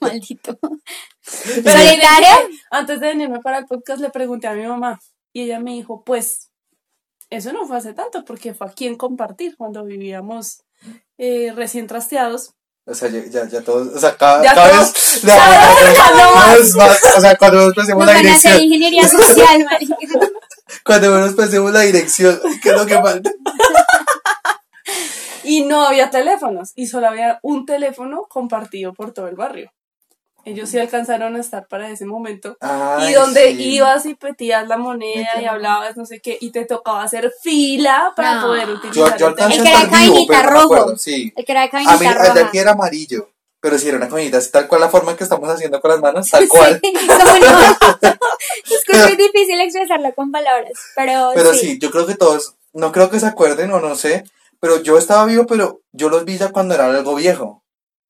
Maldito. 0.00 0.58
Pero 0.60 1.78
¿Solitario? 1.78 2.56
Antes 2.70 3.00
de 3.00 3.06
venirme 3.08 3.40
para 3.40 3.58
el 3.58 3.66
podcast 3.66 4.00
le 4.00 4.10
pregunté 4.10 4.46
a 4.48 4.54
mi 4.54 4.66
mamá 4.66 4.98
y 5.32 5.42
ella 5.42 5.60
me 5.60 5.72
dijo, 5.72 6.02
pues, 6.04 6.47
eso 7.30 7.52
no 7.52 7.66
fue 7.66 7.76
hace 7.78 7.92
tanto 7.94 8.24
porque 8.24 8.54
fue 8.54 8.66
aquí 8.66 8.86
en 8.86 8.96
compartir 8.96 9.56
cuando 9.56 9.84
vivíamos 9.84 10.62
eh, 11.18 11.52
recién 11.54 11.86
trasteados. 11.86 12.54
O 12.86 12.94
sea, 12.94 13.10
ya, 13.10 13.22
ya, 13.26 13.46
ya 13.46 13.60
todos, 13.62 13.88
o 13.94 13.98
sea, 13.98 14.16
cada, 14.16 14.42
Ya 14.42 14.54
cada 14.54 14.70
todos- 14.70 14.92
vez, 14.94 15.22
cada 15.96 16.54
vez 16.56 16.74
más, 16.74 17.00
o 17.16 17.20
sea, 17.20 17.36
cuando 17.36 17.66
nos 17.66 17.74
pensemos 17.74 18.06
la 18.06 18.14
dirección, 18.14 18.62
ingeniería 18.62 19.06
social, 19.06 19.66
cuando 20.84 21.18
nos 21.20 21.34
pensemos 21.34 21.70
la 21.72 21.80
dirección, 21.80 22.40
¿qué 22.62 22.70
es 22.70 22.74
lo 22.76 22.86
que 22.86 22.94
falta? 22.94 23.30
Y 25.44 25.64
no 25.64 25.82
había 25.82 26.10
teléfonos, 26.10 26.72
y 26.74 26.86
solo 26.88 27.08
había 27.08 27.38
un 27.42 27.64
teléfono 27.64 28.26
compartido 28.28 28.92
por 28.92 29.12
todo 29.12 29.28
el 29.28 29.34
barrio. 29.36 29.70
Ellos 30.44 30.70
sí 30.70 30.78
alcanzaron 30.78 31.36
a 31.36 31.40
estar 31.40 31.66
para 31.66 31.90
ese 31.90 32.06
momento. 32.06 32.56
Ay, 32.60 33.10
y 33.10 33.12
donde 33.14 33.54
sí. 33.54 33.74
ibas 33.74 34.06
y 34.06 34.14
petías 34.14 34.66
la 34.66 34.78
moneda 34.78 35.40
y 35.42 35.44
hablabas 35.44 35.96
no 35.96 36.06
sé 36.06 36.20
qué, 36.20 36.38
y 36.40 36.52
te 36.52 36.64
tocaba 36.64 37.02
hacer 37.02 37.32
fila 37.42 38.12
para 38.16 38.36
No. 38.36 38.46
poder 38.46 38.66
Yo, 38.68 38.74
utilizar 38.74 39.18
yo 39.18 39.26
el 39.28 39.34
El 39.52 39.62
que 39.62 39.68
era 39.68 39.86
me 40.28 40.42
rojo. 40.50 40.96
sí. 40.96 41.32
El 41.36 41.44
que 41.44 41.52
era 41.52 41.62
de 41.62 41.70
A 41.74 41.80
mí, 41.80 42.06
el 42.06 42.14
de 42.14 42.14
roja. 42.14 42.46
aquí 42.48 42.58
era 42.58 42.70
amarillo, 42.72 43.28
pero 43.60 43.78
si 43.78 43.88
era 43.88 43.96
una 43.98 44.08
así 44.38 44.50
tal 44.50 44.68
cual 44.68 44.80
la 44.80 44.88
forma 44.88 45.16
que 45.16 45.24
estamos 45.24 45.48
haciendo 45.50 45.80
con 45.80 45.90
las 45.90 46.00
manos, 46.00 46.30
tal 46.30 46.48
cual. 46.48 46.80
Sí, 46.82 46.92
no. 47.06 48.08
Es 48.70 48.84
que 48.86 48.96
es 48.96 49.04
muy 49.04 49.16
difícil 49.16 49.60
expresarlo 49.60 50.14
con 50.14 50.30
palabras, 50.30 50.72
pero, 50.94 51.30
Pero 51.34 51.52
sí. 51.52 51.60
sí, 51.72 51.78
yo 51.78 51.90
creo 51.90 52.06
que 52.06 52.14
todos, 52.14 52.54
no 52.72 52.92
creo 52.92 53.10
que 53.10 53.20
se 53.20 53.26
acuerden 53.26 53.72
o 53.72 53.80
no 53.80 53.96
sé, 53.96 54.24
pero 54.60 54.82
yo 54.82 54.96
estaba 54.98 55.24
vivo, 55.26 55.46
pero 55.46 55.80
yo 55.92 56.08
los 56.08 56.24
vi 56.24 56.38
ya 56.38 56.50
cuando 56.52 56.74
era 56.74 56.86
algo 56.86 57.14
viejo. 57.16 57.62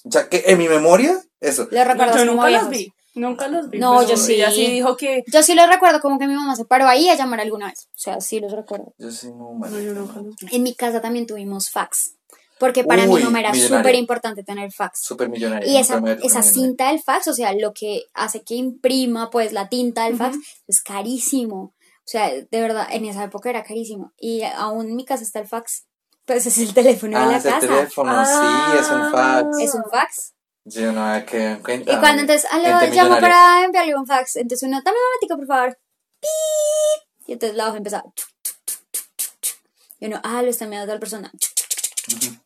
O 0.05 0.11
sea, 0.11 0.29
que 0.29 0.45
en 0.47 0.59
mi 0.59 0.69
memoria, 0.69 1.21
eso. 1.41 1.69
Los 1.71 1.87
recuerdas 1.87 2.17
Yo 2.17 2.25
nunca 2.25 2.47
viejos. 2.47 2.65
los 2.65 2.71
vi, 2.71 2.93
nunca 3.15 3.49
los 3.49 3.71
vi. 3.71 3.79
No, 3.79 4.03
yo 4.03 4.17
sí. 4.17 4.35
Ella 4.35 4.51
sí 4.51 4.67
dijo 4.71 4.97
que... 4.97 5.25
Yo 5.33 5.43
sí 5.43 5.55
los 5.55 5.69
recuerdo 5.69 6.01
como 6.01 6.19
que 6.19 6.27
mi 6.27 6.35
mamá 6.35 6.57
se 6.57 6.65
paró 6.65 6.87
ahí 6.89 7.09
a 7.09 7.15
llamar 7.17 7.41
alguna 7.41 7.69
vez. 7.69 7.89
O 7.95 7.99
sea, 7.99 8.21
sí 8.21 8.41
los 8.41 8.53
recuerdo. 8.53 8.95
Yo 8.99 9.11
sí, 9.11 9.29
no, 9.29 9.59
No, 9.59 9.81
yo 9.81 9.93
nunca 9.95 10.21
los 10.21 10.37
vi. 10.37 10.55
En 10.57 10.63
mi 10.63 10.75
casa 10.75 11.01
también 11.01 11.27
tuvimos 11.27 11.71
fax. 11.71 12.15
Porque 12.59 12.83
para 12.83 13.07
mi 13.07 13.13
Uy, 13.15 13.23
mamá 13.23 13.39
era 13.39 13.55
súper 13.55 13.95
importante 13.95 14.43
tener 14.43 14.73
fax. 14.73 15.01
Súper 15.01 15.29
millonario. 15.29 15.71
Y 15.71 15.77
esa, 15.77 16.43
cinta 16.43 16.89
del 16.89 17.01
fax, 17.01 17.29
o 17.29 17.33
sea, 17.33 17.53
lo 17.53 17.73
que 17.73 18.03
hace 18.15 18.43
que 18.43 18.57
imprima 18.57 19.31
pues 19.31 19.53
la 19.53 19.69
tinta 19.69 20.07
del 20.07 20.17
fax, 20.17 20.37
es 20.67 20.83
carísimo. 20.83 21.73
O 21.99 22.11
sea, 22.11 22.31
de 22.31 22.47
verdad, 22.61 22.89
en 22.91 23.05
esa 23.05 23.23
época 23.23 23.49
era 23.51 23.63
carísimo. 23.63 24.13
Y 24.19 24.43
aún 24.43 24.89
en 24.89 24.97
mi 24.97 25.05
casa 25.05 25.23
está 25.23 25.39
el 25.39 25.47
fax. 25.47 25.85
Pues 26.25 26.47
es 26.47 26.59
el 26.59 26.75
teléfono 26.75 27.17
de 27.17 27.25
Ah, 27.25 27.29
la 27.31 27.37
es 27.37 27.45
el 27.45 27.53
casa. 27.53 27.67
teléfono, 27.69 28.25
sí, 28.27 28.79
es 28.81 28.91
un 28.91 29.11
fax. 29.13 29.59
Es 29.61 29.75
un 29.75 29.85
fax. 29.91 30.35
Yo 30.69 30.93
no 30.93 31.05
había 31.05 31.25
que 31.27 31.45
en 31.53 31.63
cuenta. 31.63 31.93
Y 31.93 31.97
cuando 31.99 32.23
entonces, 32.23 32.49
aló, 32.51 32.65
llamo 32.69 32.87
millonaria. 32.91 33.21
para 33.21 33.65
enviarle 33.65 33.97
un 33.97 34.07
fax. 34.07 34.37
Entonces 34.37 34.67
uno, 34.69 34.81
dame 34.85 34.97
un 34.97 35.05
momentico, 35.05 35.37
por 35.37 35.47
favor. 35.47 35.79
¡Pip! 36.21 37.29
Y 37.29 37.33
entonces 37.33 37.57
la 37.57 37.69
hoja 37.69 37.77
empezaba. 37.79 38.05
Y 40.01 40.07
uno, 40.07 40.21
ah, 40.23 40.43
lo 40.43 40.49
está 40.49 40.65
enviando 40.65 40.87
tal 40.91 41.01
persona. 41.01 41.31
Chuc, 41.39 41.69
chuc. 42.19 42.39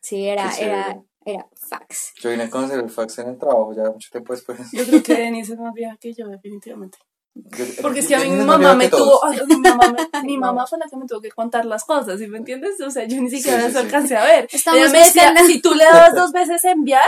Sí, 0.00 0.26
era, 0.26 0.50
Qué 0.54 0.64
era, 0.64 0.96
era 1.24 1.46
fax. 1.68 2.12
Yo 2.20 2.30
vine 2.30 2.44
a 2.44 2.50
conocer 2.50 2.78
el 2.80 2.90
fax 2.90 3.18
en 3.18 3.28
el 3.30 3.38
trabajo 3.38 3.72
ya 3.74 3.84
mucho 3.90 4.10
tiempo 4.10 4.32
después. 4.34 4.58
Yo 4.72 4.84
creo 4.84 5.02
que 5.02 5.14
Denise 5.22 5.54
es 5.54 5.58
más 5.58 5.72
vieja 5.72 5.96
que 5.98 6.12
yo, 6.12 6.26
definitivamente. 6.28 6.98
Yo- 7.34 7.64
Porque 7.82 8.00
es 8.00 8.06
que 8.06 8.14
a 8.16 8.20
mí 8.20 8.28
mi 8.30 8.44
mamá 8.44 8.74
me 8.74 8.88
tuvo, 8.90 9.24
ay, 9.24 9.40
mi 9.46 9.56
mamá, 9.56 9.92
me- 10.12 10.22
mi 10.24 10.36
mamá 10.38 10.66
fue 10.66 10.78
la 10.78 10.86
que 10.90 10.96
me 10.96 11.06
tuvo 11.06 11.20
que 11.20 11.30
contar 11.30 11.64
las 11.64 11.84
cosas, 11.84 12.18
¿sí 12.18 12.26
me 12.26 12.38
entiendes? 12.38 12.80
O 12.80 12.90
sea, 12.90 13.06
yo 13.06 13.20
ni 13.20 13.30
siquiera 13.30 13.60
sí, 13.62 13.66
eso 13.68 13.78
sí. 13.80 13.84
alcancé 13.86 14.16
a 14.16 14.24
ver. 14.24 14.48
Estamos 14.52 14.80
Ella 14.80 14.90
me 14.90 14.98
decía, 14.98 15.30
buscando- 15.30 15.48
si 15.52 15.60
tú 15.62 15.74
le 15.74 15.84
dabas 15.84 16.14
dos 16.14 16.32
veces 16.32 16.64
enviar, 16.64 17.02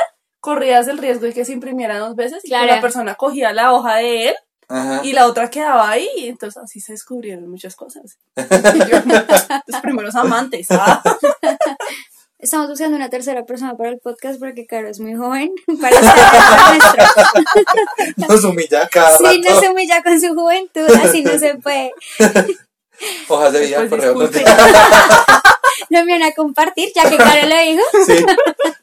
corrías 0.47 0.87
el 0.87 0.99
riesgo 0.99 1.27
de 1.27 1.33
que 1.33 1.45
se 1.45 1.53
imprimiera 1.53 1.99
dos 1.99 2.15
veces 2.15 2.39
y 2.45 2.49
que 2.49 2.49
Claro. 2.51 2.67
la 2.77 2.81
persona 2.81 3.17
cogía 3.17 3.53
la 3.53 3.73
hoja 3.73 3.97
de 3.97 4.29
él 4.29 4.35
Ajá. 4.69 5.01
y 5.03 5.13
la 5.13 5.27
otra 5.27 5.51
quedaba 5.51 5.91
ahí, 5.91 6.09
y 6.17 6.29
entonces 6.29 6.63
así 6.63 6.79
se 6.81 6.93
descubrieron 6.93 7.49
muchas 7.51 7.75
cosas. 7.75 8.17
Yo, 8.37 8.45
los 9.67 9.81
primeros 9.83 10.15
amantes, 10.15 10.69
¿ah? 10.71 11.03
Estamos 12.39 12.69
buscando 12.69 12.97
una 12.97 13.09
tercera 13.09 13.45
persona 13.45 13.75
para 13.77 13.89
el 13.91 13.99
podcast 13.99 14.39
porque 14.39 14.67
Caro 14.67 14.89
es 14.89 15.01
muy 15.01 15.15
joven 15.17 15.51
para 15.81 15.97
ser 15.97 16.15
nuestro. 16.79 18.27
Nos 18.29 18.45
humilla 18.45 18.87
cada 18.89 19.17
Sí, 19.19 19.25
rato. 19.25 19.39
no 19.55 19.61
se 19.61 19.69
humilla 19.71 20.03
con 20.03 20.21
su 20.21 20.33
juventud, 20.35 20.87
así 21.03 21.23
no 21.25 21.37
se 21.39 21.55
puede. 21.57 21.93
Hojas 23.29 23.53
de 23.53 23.61
vida, 23.67 23.87
Pues 23.89 24.03
disculpe. 25.89 25.95
Lo 25.95 25.99
envían 25.99 26.23
a 26.23 26.33
compartir, 26.35 26.93
ya 26.95 27.09
que 27.09 27.17
Caro 27.17 27.47
lo 27.47 27.57
dijo. 27.63 27.83
Sí. 28.07 28.25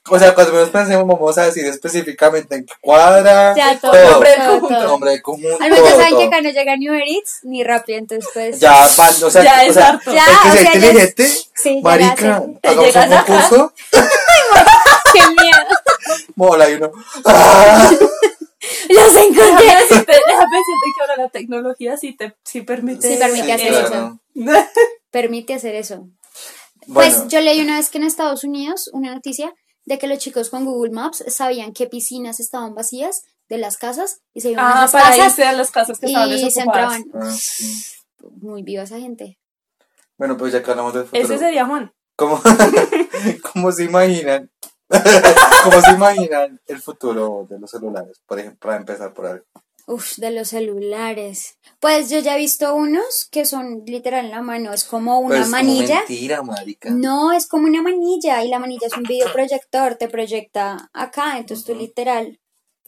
O 0.10 0.20
sea, 0.20 0.36
cuando 0.36 0.54
menos 0.54 0.70
pensemos, 0.70 1.08
vamos 1.08 1.38
a 1.38 1.46
decir 1.46 1.66
específicamente 1.66 2.56
en 2.56 2.66
qué 2.66 2.74
cuadra. 2.82 3.56
Ya 3.56 3.80
todo. 3.80 3.92
todo. 3.92 4.12
Nombre 4.12 4.32
todo, 4.36 4.48
conjunto. 4.60 4.76
todo. 4.76 4.88
Nombre 4.88 5.12
de 5.12 5.22
conjunto. 5.22 5.58
Al 5.64 5.72
menos 5.72 5.90
saben 5.90 6.18
que 6.18 6.24
acá 6.26 6.42
no 6.42 6.50
llega 6.50 6.76
ni 6.78 6.90
Uber 6.90 7.04
Eats 7.08 7.40
ni 7.44 7.64
Rappi, 7.64 7.94
entonces 7.94 8.30
pues... 8.34 8.60
Ya, 8.60 8.88
van, 8.98 9.24
o 9.24 9.30
sea, 9.30 9.44
Ya 9.44 9.60
o 9.64 9.68
es 9.68 9.74
sea, 9.74 9.90
harto. 9.90 10.14
Ya, 10.14 10.26
el 10.26 10.42
que 10.42 10.50
o 10.50 10.52
sea 10.52 10.52
sea, 10.52 10.64
ya 10.64 10.70
es- 10.70 10.76
inteligente, 10.76 11.28
Sí, 11.56 11.76
ya 11.76 11.82
marica, 11.82 12.44
hagamos 12.64 12.96
un 12.96 13.18
concurso, 13.26 13.74
¡Qué 15.14 15.20
miedo! 15.42 15.68
mola 16.36 16.70
y 16.70 16.74
uno. 16.74 16.92
¡ah! 17.26 17.90
¡Los 18.90 19.14
Déjame 19.14 19.28
encontré! 19.28 19.66
decirte, 19.66 20.12
déjame 20.28 20.58
decirte 20.58 20.88
que 20.96 21.02
ahora 21.02 21.24
la 21.24 21.30
tecnología 21.30 21.98
sí, 21.98 22.14
te, 22.16 22.36
sí 22.44 22.62
permite... 22.62 23.08
Sí 23.08 23.18
permite 23.18 23.46
Sí, 23.46 23.52
hacer 23.52 23.68
claro. 23.70 24.20
eso. 24.36 24.70
Permite 25.12 25.54
hacer 25.54 25.76
eso. 25.76 26.08
Bueno, 26.88 27.16
Pues 27.18 27.28
yo 27.32 27.40
leí 27.42 27.62
una 27.62 27.78
vez 27.78 27.90
que 27.90 27.98
en 27.98 28.04
Estados 28.06 28.44
Unidos 28.44 28.90
una 28.94 29.14
noticia 29.14 29.54
de 29.86 29.98
que 30.00 30.08
los 30.08 30.18
chicos 30.20 30.50
con 30.50 30.66
Google 30.66 30.92
Maps 30.92 31.24
sabían 31.28 31.74
qué 31.74 31.88
piscinas 31.88 32.40
estaban 32.40 32.74
vacías 32.76 33.24
de 33.50 33.58
las 33.58 33.78
casas 33.78 34.22
y 34.34 34.42
se 34.42 34.52
iban 34.52 34.66
a 34.66 34.70
Ah, 34.84 34.86
esas 34.86 34.92
para 34.92 35.16
casas 35.16 35.26
irse 35.28 35.44
a 35.46 35.54
las 35.54 35.72
casas 35.72 36.00
que 36.00 36.06
estaban 36.08 36.30
y 36.30 36.40
se 36.40 36.46
desocupadas. 36.46 36.96
entraban. 36.98 37.24
ah, 37.28 37.36
sí. 37.38 37.84
Muy 38.42 38.64
viva 38.64 38.84
esa 38.84 39.00
gente. 39.00 39.38
bueno, 40.18 40.38
pues 40.38 40.54
ya 40.54 40.64
que 40.64 40.72
hablamos 40.72 40.94
del 40.94 41.04
futuro. 41.06 41.24
Ese 41.24 41.38
sería 41.38 41.66
Juan. 41.66 41.94
¿Cómo, 42.16 42.42
¿Cómo 43.54 43.72
se 43.72 43.84
imaginan? 43.86 44.50
¿Cómo 45.64 45.82
se 45.82 45.92
imaginan 45.92 46.62
el 46.68 46.80
futuro 46.82 47.48
de 47.50 47.60
los 47.60 47.70
celulares? 47.72 48.22
Por 48.26 48.40
ejemplo, 48.40 48.60
para 48.70 48.78
empezar 48.78 49.14
por 49.14 49.26
algo. 49.26 49.46
Uf, 49.86 50.16
de 50.18 50.32
los 50.32 50.50
celulares. 50.50 51.58
Pues 51.80 52.10
yo 52.10 52.20
ya 52.20 52.36
he 52.36 52.40
visto 52.40 52.74
unos 52.74 53.28
que 53.30 53.46
son 53.46 53.84
literal 53.86 54.26
en 54.26 54.32
la 54.32 54.42
mano, 54.42 54.72
es 54.72 54.86
como 54.86 55.20
una 55.20 55.30
Pero 55.30 55.42
es 55.42 55.50
como 55.50 55.58
manilla. 55.58 55.98
mentira, 56.08 56.42
marica. 56.42 56.90
No, 56.92 57.34
es 57.34 57.48
como 57.48 57.68
una 57.68 57.82
manilla 57.82 58.44
y 58.44 58.50
la 58.50 58.60
manilla 58.60 58.88
es 58.88 58.96
un 58.96 59.04
videoproyector, 59.04 59.96
te 59.96 60.08
proyecta 60.08 60.90
acá, 60.94 61.38
entonces 61.38 61.66
tú 61.66 61.76
literal, 61.76 62.40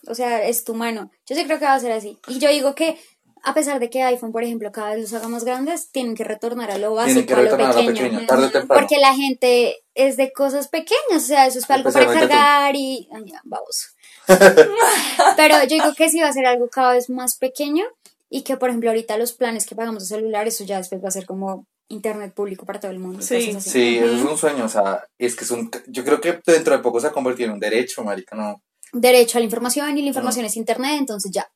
o 0.08 0.16
sea, 0.16 0.46
es 0.46 0.64
tu 0.64 0.74
mano. 0.74 1.12
Yo 1.26 1.36
sí 1.36 1.44
creo 1.44 1.60
que 1.60 1.66
va 1.66 1.74
a 1.74 1.80
ser 1.80 1.92
así. 1.92 2.18
Y 2.28 2.40
yo 2.40 2.50
digo 2.50 2.76
que 2.76 2.98
a 3.46 3.54
pesar 3.54 3.80
de 3.80 3.92
que 3.92 4.02
iPhone, 4.02 4.32
por 4.32 4.44
ejemplo, 4.44 4.72
cada 4.72 4.96
vez 4.96 5.02
los 5.02 5.14
haga 5.14 5.28
más 5.28 5.44
grandes, 5.44 5.92
tienen 5.92 6.16
que 6.16 6.24
retornar 6.24 6.72
a 6.72 6.80
lo 6.80 6.96
básico, 6.96 7.28
que 7.28 7.34
a 7.34 7.38
lo 7.38 7.44
retornar 7.44 7.78
a 7.78 7.82
lo 7.82 7.88
pequeño. 7.88 8.26
tarde. 8.26 8.50
Porque 8.68 8.98
la 8.98 9.14
gente 9.14 9.84
es 9.94 10.18
de 10.18 10.32
cosas 10.34 10.68
pequeñas, 10.68 11.18
o 11.18 11.20
sea, 11.20 11.46
eso 11.46 11.60
es 11.60 11.68
para 11.68 11.78
algo 11.82 11.92
para 11.92 12.08
cargar 12.08 12.76
y... 12.76 13.08
Ay, 13.14 13.24
ya, 13.28 13.42
baboso. 13.44 13.90
Pero 15.38 15.56
yo 15.64 15.68
digo 15.84 15.94
que 15.96 16.10
sí 16.10 16.20
va 16.20 16.28
a 16.30 16.34
ser 16.34 16.46
algo 16.46 16.70
cada 16.70 16.94
vez 16.94 17.10
más 17.10 17.38
pequeño 17.38 17.86
y 18.30 18.44
que, 18.44 18.58
por 18.58 18.70
ejemplo, 18.70 18.90
ahorita 18.90 19.18
los 19.18 19.34
planes 19.34 19.66
que 19.66 19.76
pagamos 19.76 20.04
de 20.04 20.16
celular, 20.16 20.48
eso 20.48 20.64
ya 20.64 20.78
después 20.78 21.04
va 21.04 21.10
a 21.10 21.12
ser 21.12 21.26
como 21.26 21.66
internet 21.88 22.34
público 22.34 22.66
para 22.66 22.80
todo 22.80 22.92
el 22.92 23.00
mundo. 23.00 23.22
Sí. 23.22 23.54
así. 23.56 23.70
Sí, 23.70 23.98
eso 23.98 24.16
es 24.16 24.22
un 24.24 24.38
sueño, 24.38 24.66
o 24.66 24.70
sea, 24.70 25.06
es 25.20 25.36
que 25.36 25.44
es 25.46 25.52
un... 25.52 25.70
Yo 25.88 26.04
creo 26.04 26.20
que 26.20 26.40
dentro 26.46 26.76
de 26.76 26.82
poco 26.82 27.00
se 27.00 27.08
ha 27.08 27.12
convertido 27.12 27.48
en 27.50 27.54
un 27.54 27.60
derecho, 27.60 28.04
marica, 28.04 28.36
¿no? 28.36 28.62
derecho 28.98 29.38
a 29.38 29.42
la 29.42 29.46
información 29.46 29.98
y 29.98 30.02
la 30.02 30.08
información 30.08 30.46
es 30.46 30.56
internet, 30.56 30.96
entonces 30.98 31.30
ya. 31.34 31.50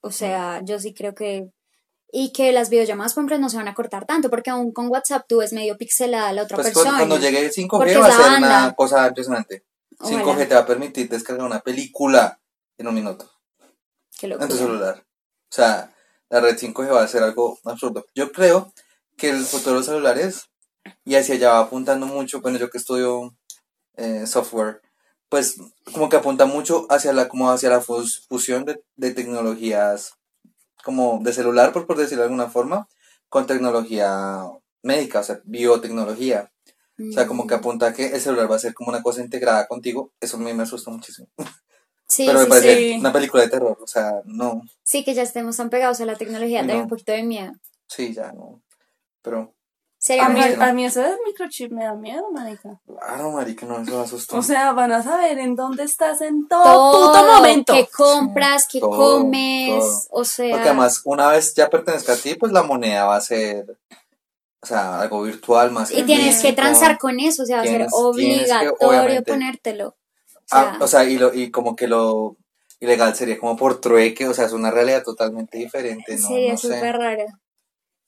O 0.00 0.12
sea, 0.12 0.60
yo 0.64 0.78
sí 0.78 0.94
creo 0.94 1.12
que. 1.14 1.48
Y 2.12 2.30
que 2.32 2.52
las 2.52 2.70
videollamadas, 2.70 3.14
por 3.14 3.22
ejemplo, 3.22 3.38
no 3.38 3.48
se 3.48 3.56
van 3.56 3.66
a 3.66 3.74
cortar 3.74 4.06
tanto, 4.06 4.30
porque 4.30 4.50
aún 4.50 4.70
con 4.72 4.86
WhatsApp 4.88 5.24
tú 5.28 5.38
ves 5.38 5.52
medio 5.52 5.76
pixelada 5.76 6.28
a 6.28 6.32
la 6.32 6.42
otra 6.44 6.56
Pues 6.56 6.68
persona. 6.68 6.98
cuando, 6.98 7.16
cuando 7.16 7.26
llegue 7.28 7.50
5G 7.50 7.68
Porque 7.68 7.96
va 7.96 8.06
a 8.06 8.12
ser 8.12 8.20
banda. 8.20 8.64
una 8.66 8.74
cosa 8.74 9.08
impresionante. 9.08 9.64
Ojalá. 9.98 10.22
5G 10.24 10.48
te 10.48 10.54
va 10.54 10.60
a 10.60 10.66
permitir 10.66 11.08
descargar 11.08 11.46
una 11.46 11.60
película 11.60 12.40
en 12.78 12.88
un 12.88 12.94
minuto 12.94 13.30
Qué 14.18 14.26
en 14.26 14.32
tu 14.32 14.38
locura. 14.40 14.58
celular. 14.58 15.06
O 15.50 15.54
sea, 15.54 15.94
la 16.30 16.40
red 16.40 16.56
5G 16.58 16.90
va 16.92 17.02
a 17.02 17.08
ser 17.08 17.22
algo 17.22 17.58
absurdo. 17.64 18.06
Yo 18.14 18.32
creo 18.32 18.72
que 19.16 19.30
el 19.30 19.44
futuro 19.44 19.72
de 19.72 19.76
los 19.78 19.86
celulares, 19.86 20.46
y 21.04 21.14
hacia 21.14 21.36
allá 21.36 21.50
va 21.52 21.60
apuntando 21.60 22.06
mucho, 22.06 22.40
bueno, 22.40 22.58
yo 22.58 22.70
que 22.70 22.78
estudio 22.78 23.34
eh, 23.96 24.26
software, 24.26 24.80
pues 25.28 25.56
como 25.92 26.08
que 26.08 26.16
apunta 26.16 26.46
mucho 26.46 26.86
hacia 26.90 27.12
la, 27.12 27.28
como 27.28 27.50
hacia 27.50 27.70
la 27.70 27.80
fus- 27.80 28.26
fusión 28.28 28.64
de, 28.64 28.82
de 28.96 29.12
tecnologías 29.12 30.14
como 30.84 31.18
de 31.22 31.32
celular, 31.32 31.72
por, 31.72 31.86
por 31.86 31.96
decirlo 31.96 32.22
de 32.22 32.26
alguna 32.26 32.50
forma, 32.50 32.88
con 33.28 33.46
tecnología 33.46 34.42
médica, 34.82 35.20
o 35.20 35.22
sea, 35.24 35.40
biotecnología. 35.44 36.52
O 36.98 37.12
sea, 37.12 37.26
como 37.26 37.44
Mm. 37.44 37.46
que 37.48 37.54
apunta 37.54 37.86
a 37.88 37.92
que 37.92 38.06
el 38.06 38.20
celular 38.20 38.50
va 38.50 38.56
a 38.56 38.60
ser 38.60 38.72
como 38.74 38.90
una 38.90 39.02
cosa 39.02 39.20
integrada 39.20 39.66
contigo. 39.66 40.12
Eso 40.20 40.36
a 40.36 40.40
mí 40.40 40.52
me 40.54 40.62
asusta 40.62 40.90
muchísimo. 40.90 41.28
Sí, 42.06 42.26
Pero 42.26 42.38
me 42.40 42.44
sí, 42.44 42.50
parece 42.50 42.76
sí. 42.78 42.96
una 43.00 43.12
película 43.12 43.42
de 43.42 43.48
terror. 43.48 43.78
O 43.82 43.86
sea, 43.86 44.20
no. 44.26 44.60
sí, 44.82 45.02
que 45.04 45.14
ya 45.14 45.22
estemos 45.22 45.56
tan 45.56 45.70
pegados 45.70 46.00
a 46.00 46.04
la 46.04 46.16
tecnología, 46.16 46.62
No. 46.62 46.72
da 46.74 46.80
un 46.80 46.88
poquito 46.88 47.12
de 47.12 47.22
miedo. 47.22 47.52
Sí, 47.88 48.12
ya 48.14 48.30
no. 48.32 48.62
Pero, 49.22 49.54
Sería 49.96 50.26
A 50.26 50.28
mí, 50.28 50.38
mejor. 50.38 50.62
a 50.62 50.72
mí 50.74 50.84
eso 50.84 51.00
del 51.00 51.16
microchip 51.26 51.72
me 51.72 51.82
da 51.84 51.94
miedo, 51.94 52.30
marica. 52.30 52.78
claro, 52.86 53.30
marica, 53.32 53.64
no, 53.64 53.80
eso 53.80 54.02
asustó. 54.02 54.36
O 54.36 54.42
sea, 54.42 54.72
van 54.72 54.92
a 54.92 55.02
saber 55.02 55.38
en 55.38 55.56
dónde 55.56 55.84
estás 55.84 56.20
en 56.20 56.46
todo, 56.46 56.62
Todo, 56.62 57.12
puto 57.14 57.26
momento. 57.32 57.72
qué 57.72 57.86
compras, 57.86 58.68
qué 58.70 58.80
Todo, 58.80 58.90
comes, 59.22 59.78
todo. 59.80 60.20
o 60.20 60.24
sea. 60.26 60.50
Porque 60.50 60.68
además, 60.68 61.00
una 61.06 61.28
vez 61.28 61.54
ya 61.54 61.70
pertenezca 61.70 62.12
a 62.12 62.16
ti, 62.16 62.34
pues 62.34 62.52
la 62.52 62.62
moneda 62.62 63.06
va 63.06 63.16
a 63.16 63.20
ser, 63.22 63.78
o 64.64 64.66
sea, 64.66 65.00
algo 65.00 65.22
virtual 65.22 65.70
más 65.70 65.90
y 65.90 66.02
tienes 66.04 66.40
que 66.42 66.52
transar 66.54 66.96
con 66.98 67.20
eso, 67.20 67.42
o 67.42 67.46
sea, 67.46 67.58
va 67.58 67.62
a 67.62 67.66
ser 67.66 67.82
que, 67.82 67.86
obligatorio 67.92 68.74
obviamente, 68.80 69.30
ponértelo. 69.32 69.94
Sí, 70.26 70.36
Ah, 70.50 70.78
o 70.80 70.86
sea, 70.86 71.04
y, 71.04 71.18
lo, 71.18 71.32
y 71.34 71.50
como 71.50 71.76
que 71.76 71.86
lo 71.86 72.36
ilegal 72.80 73.14
sería 73.14 73.38
como 73.38 73.56
por 73.56 73.80
trueque, 73.80 74.26
o 74.26 74.32
sea, 74.34 74.46
es 74.46 74.52
una 74.52 74.70
realidad 74.70 75.02
totalmente 75.02 75.58
diferente, 75.58 76.16
¿no? 76.16 76.28
sería 76.28 76.52
no 76.52 76.58
sé. 76.58 76.68
súper 76.68 76.96
raro. 76.96 77.24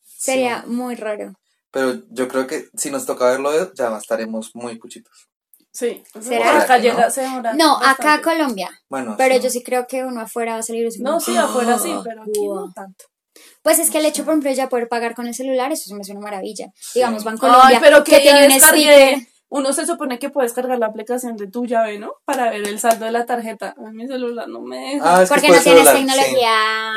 Sería 0.02 0.62
Sí. 0.62 0.68
muy 0.70 0.94
raro. 0.94 1.34
Pero 1.70 2.02
yo 2.10 2.26
creo 2.28 2.46
que 2.46 2.68
si 2.74 2.90
nos 2.90 3.04
toca 3.04 3.26
verlo, 3.26 3.50
ya 3.74 3.96
estaremos 3.98 4.50
muy 4.54 4.78
cuchitos. 4.78 5.28
Sí. 5.72 6.02
¿Será? 6.22 6.62
Acá 6.62 6.78
¿No? 6.78 6.82
llega, 6.84 7.10
se 7.10 7.20
demora 7.20 7.52
No, 7.52 7.76
acá. 7.82 8.22
Colombia. 8.22 8.70
Bueno, 8.88 9.14
Pero 9.18 9.34
sí. 9.34 9.40
yo 9.42 9.50
sí 9.50 9.62
creo 9.62 9.86
que 9.86 10.04
uno 10.04 10.22
afuera 10.22 10.54
va 10.54 10.58
a 10.60 10.62
salir 10.62 10.88
No, 11.00 11.20
sí, 11.20 11.36
afuera 11.36 11.78
sí, 11.78 11.90
"Ah, 11.92 12.00
pero 12.02 12.22
aquí 12.22 12.32
guau". 12.46 12.66
no 12.66 12.72
tanto. 12.72 13.04
Pues 13.66 13.80
es 13.80 13.90
que 13.90 13.98
el 13.98 14.04
hecho, 14.04 14.24
por 14.24 14.34
ejemplo, 14.34 14.48
de 14.48 14.54
ya 14.54 14.68
poder 14.68 14.86
pagar 14.86 15.16
con 15.16 15.26
el 15.26 15.34
celular, 15.34 15.72
eso 15.72 15.88
se 15.88 15.94
me 15.96 16.02
hace 16.02 16.12
una 16.12 16.20
maravilla. 16.20 16.72
Digamos, 16.94 17.24
Bancolombia, 17.24 17.66
Ay, 17.66 17.78
pero 17.80 18.04
que, 18.04 18.12
que 18.12 18.20
tiene 18.20 18.46
un 18.46 18.60
sticker. 18.60 19.26
Uno 19.56 19.72
se 19.72 19.86
supone 19.86 20.18
que 20.18 20.28
puedes 20.30 20.52
cargar 20.52 20.78
la 20.78 20.86
aplicación 20.86 21.36
de 21.36 21.46
tu 21.48 21.66
llave, 21.66 21.98
¿no? 21.98 22.12
Para 22.24 22.50
ver 22.50 22.66
el 22.68 22.78
saldo 22.78 23.06
de 23.06 23.12
la 23.12 23.24
tarjeta. 23.26 23.74
A 23.78 23.90
mi 23.90 24.06
celular 24.06 24.48
no 24.48 24.60
me 24.60 24.76
deja. 24.94 25.18
Ah, 25.18 25.22
es 25.22 25.28
que 25.30 25.34
Porque 25.34 25.48
por 25.48 25.56
no 25.56 25.62
tienes 25.62 25.92
tecnología. 25.92 26.92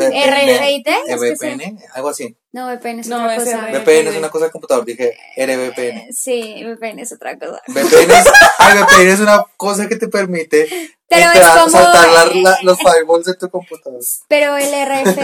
RFID. 0.00 0.86
VPN, 1.16 1.78
algo 1.94 2.08
así. 2.08 2.36
No, 2.52 2.66
VPN 2.68 3.00
es 3.00 3.06
otra 3.10 3.36
cosa. 3.36 3.66
VPN 3.72 4.08
es 4.08 4.16
una 4.16 4.28
cosa 4.30 4.44
de 4.46 4.50
computador, 4.50 4.84
dije 4.84 5.16
RVPN. 5.36 6.12
Sí, 6.12 6.62
VPN 6.64 6.98
es 7.00 7.12
otra 7.12 7.38
cosa. 7.38 7.60
VPN 7.66 8.10
es, 8.12 8.26
ay, 8.58 8.78
VPN 8.78 9.08
es 9.12 9.20
una 9.20 9.44
cosa 9.56 9.88
que 9.88 9.96
te 9.96 10.08
permite 10.08 10.68
Pero 11.08 11.30
es 11.30 11.36
entrar- 11.36 11.58
como- 11.58 11.70
saltar 11.70 12.62
los 12.62 12.78
firewalls 12.78 13.26
de 13.26 13.34
tu 13.36 13.48
computador. 13.50 14.00
Pero 14.28 14.56
el 14.56 14.72
RF 14.72 15.18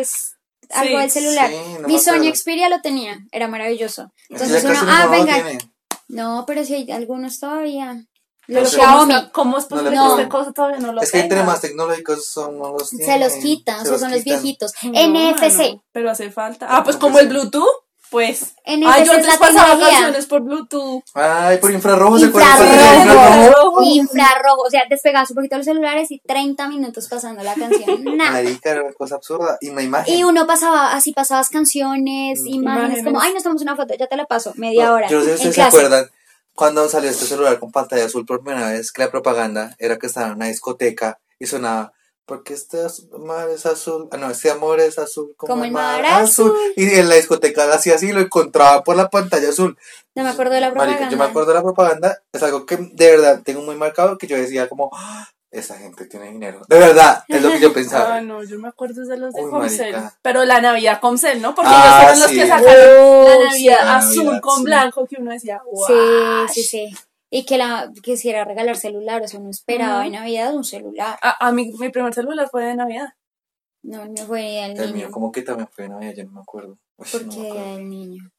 es 0.00 0.36
algo 0.70 0.96
Sí, 0.96 1.00
del 1.02 1.10
celular. 1.10 1.50
sí, 1.50 1.56
no 1.80 1.88
Mi 1.88 1.98
Sony. 1.98 2.32
Xperia 2.34 2.68
lo 2.68 2.80
tenía, 2.80 3.18
era 3.30 3.46
maravilloso. 3.48 4.12
Entonces 4.30 4.64
uno, 4.64 4.78
ah, 4.86 5.06
venga. 5.10 5.36
No, 6.12 6.44
pero 6.46 6.64
si 6.64 6.74
hay 6.74 6.90
algunos 6.90 7.40
todavía. 7.40 7.94
No 8.48 8.60
Los. 8.60 8.70
Xiaomi. 8.72 9.14
¿Cómo, 9.14 9.32
¿Cómo 9.32 9.58
es 9.58 9.64
posible 9.66 9.92
No. 9.96 10.16
que 10.16 10.22
esta 10.22 10.28
cosa 10.36 10.52
todavía 10.52 10.78
no 10.80 10.92
lo 10.92 11.00
Es 11.00 11.10
que 11.12 11.20
entre 11.20 11.38
tenga? 11.38 11.50
más 11.50 11.60
tecnológicos 11.60 12.26
son, 12.26 12.58
no 12.58 12.72
los 12.72 12.90
tienen. 12.90 13.06
Se 13.06 13.18
los 13.18 13.32
quitan, 13.42 13.76
o 13.80 13.82
Se 13.84 13.88
sea, 13.90 13.98
son 13.98 14.10
los 14.10 14.22
quitan. 14.22 14.42
viejitos. 14.42 14.72
No, 14.82 14.90
NFC. 14.90 15.58
mano, 15.58 15.84
pero 15.92 16.10
hace 16.10 16.30
falta. 16.30 16.66
Ah, 16.68 16.82
pues 16.84 16.96
como 16.96 17.18
el 17.18 17.28
Bluetooth, 17.28 17.66
pues. 18.12 18.54
NFC 18.64 18.86
ah, 18.86 18.98
yo 19.02 19.12
es 19.12 19.18
antes 19.18 19.36
pasaba 19.38 19.76
canciones 19.80 20.26
por 20.26 20.42
Bluetooth. 20.42 21.02
Ay, 21.14 21.58
por 21.58 21.72
infrarrojo 21.72 22.18
se 22.20 22.26
acuerdan 22.26 22.50
Infrarrojo. 22.62 23.02
infrarrojo. 23.02 23.82
Infrarrojo. 23.82 24.62
O 24.62 24.70
sea, 24.70 24.82
despegabas 24.88 25.30
un 25.30 25.34
poquito 25.36 25.56
los 25.56 25.66
celulares 25.66 26.10
y 26.12 26.20
30 26.20 26.68
minutos 26.68 27.08
pasando 27.08 27.42
la 27.42 27.54
canción. 27.54 28.04
Nada. 28.16 28.30
Marica, 28.32 28.70
era 28.70 28.82
una 28.84 28.92
cosa 28.92 29.16
absurda. 29.16 29.58
Y 29.60 29.70
una 29.70 29.82
imagen. 29.82 30.14
Y 30.14 30.22
uno 30.22 30.46
pasaba, 30.46 30.92
así 30.92 31.12
pasabas 31.12 31.48
canciones, 31.48 32.40
imágenes, 32.46 32.54
Imágenes. 32.98 33.04
como, 33.04 33.20
ay, 33.20 33.34
nos 33.34 33.42
tomamos 33.42 33.62
una 33.62 33.74
foto, 33.74 33.94
ya 33.98 34.06
te 34.06 34.16
la 34.16 34.26
paso, 34.26 34.52
media 34.56 34.92
hora. 34.92 35.08
Yo 35.08 35.18
no 35.18 35.24
sé 35.24 35.38
si 35.38 35.42
en 35.44 35.48
ustedes 35.48 35.54
se 35.54 35.60
clase. 35.70 35.76
acuerdan 35.78 36.10
cuando 36.54 36.86
salió 36.88 37.08
este 37.10 37.24
celular 37.24 37.58
con 37.58 37.72
pantalla 37.72 38.04
azul 38.04 38.26
por 38.26 38.42
primera 38.44 38.70
vez, 38.70 38.92
que 38.92 39.02
la 39.02 39.10
propaganda 39.10 39.74
era 39.78 39.98
que 39.98 40.06
estaba 40.06 40.26
en 40.28 40.34
una 40.34 40.46
discoteca 40.46 41.18
y 41.38 41.46
sonaba. 41.46 41.92
Porque 42.24 42.54
este 42.54 42.78
mar 43.18 43.48
es 43.50 43.66
azul, 43.66 44.08
ah 44.12 44.16
no, 44.16 44.30
este 44.30 44.50
amor 44.50 44.78
es 44.80 44.98
azul 44.98 45.34
como, 45.36 45.52
Como 45.54 45.64
el 45.64 45.68
el 45.68 45.74
mar, 45.74 46.02
mar 46.02 46.22
azul. 46.22 46.54
Y 46.76 46.84
en 46.94 47.08
la 47.08 47.16
discoteca 47.16 47.66
lo 47.66 47.74
hacía 47.74 47.96
así 47.96 48.08
y 48.10 48.12
lo 48.12 48.20
encontraba 48.20 48.84
por 48.84 48.96
la 48.96 49.10
pantalla 49.10 49.48
azul. 49.48 49.76
No 50.14 50.22
me 50.22 50.30
acuerdo 50.30 50.54
de 50.54 50.60
la 50.60 50.68
Marica, 50.68 50.84
propaganda. 50.84 51.10
yo 51.10 51.16
me 51.18 51.24
acuerdo 51.24 51.48
de 51.48 51.54
la 51.54 51.62
propaganda, 51.62 52.18
es 52.32 52.42
algo 52.42 52.64
que 52.64 52.76
de 52.76 53.10
verdad 53.10 53.40
tengo 53.44 53.62
muy 53.62 53.74
marcado, 53.74 54.18
que 54.18 54.26
yo 54.28 54.36
decía 54.36 54.68
como, 54.68 54.88
"Ah, 54.92 55.28
esa 55.50 55.76
gente 55.76 56.06
tiene 56.06 56.30
dinero. 56.30 56.62
De 56.68 56.78
verdad, 56.78 57.24
es 57.28 57.42
lo 57.42 57.50
que 57.50 57.60
yo 57.60 57.72
pensaba. 57.74 58.04
Ah, 58.16 58.20
no, 58.22 58.42
yo 58.44 58.58
me 58.58 58.68
acuerdo 58.68 59.04
de 59.04 59.16
los 59.18 59.34
de 59.34 59.42
Uy, 59.42 59.50
Comcel. 59.50 59.92
marica. 59.92 60.16
Pero 60.22 60.44
la 60.44 60.60
Navidad 60.60 61.00
Comcel, 61.00 61.42
¿no? 61.42 61.54
Porque 61.54 61.70
Ah, 61.74 61.82
ellos 61.84 61.96
fueron 62.02 62.20
los 62.20 62.30
que 62.30 62.48
sacaron 62.48 62.84
Oh, 63.00 63.24
la 63.28 63.34
sí. 63.34 63.66
Navidad 63.66 63.78
La 63.84 63.96
azul 63.96 64.24
Navidad, 64.24 64.40
con 64.40 64.56
sí. 64.58 64.62
blanco 64.64 65.06
que 65.06 65.16
uno 65.18 65.30
decía, 65.32 65.60
wow. 65.70 65.86
Sí, 66.48 66.54
sí, 66.54 66.62
sí. 66.62 66.96
Y 67.34 67.46
que 67.46 67.56
la 67.56 67.90
quisiera 68.02 68.44
regalar 68.44 68.76
celular, 68.76 69.22
o 69.22 69.26
sea, 69.26 69.40
no 69.40 69.48
esperaba 69.48 70.00
Ujú. 70.00 70.06
en 70.08 70.12
Navidad 70.12 70.54
un 70.54 70.64
celular. 70.64 71.18
A, 71.22 71.46
a 71.48 71.50
mi, 71.52 71.72
mi 71.72 71.88
primer 71.88 72.12
celular 72.12 72.46
fue 72.50 72.64
de 72.66 72.76
Navidad. 72.76 73.08
No, 73.82 74.04
no 74.04 74.26
fue 74.26 74.62
el 74.66 74.72
El 74.72 74.78
niño. 74.88 74.92
mío 74.94 75.10
como 75.10 75.32
que 75.32 75.40
también 75.40 75.66
fue 75.72 75.88
Navidad, 75.88 76.12
yo 76.14 76.24
no 76.24 76.32
me 76.32 76.40
acuerdo. 76.40 76.76
Uy, 76.98 77.06
¿Por 77.10 77.24
no 77.24 77.32
qué 77.32 77.48
acuerdo. 77.48 77.76
el 77.78 77.88
niño? 77.88 78.30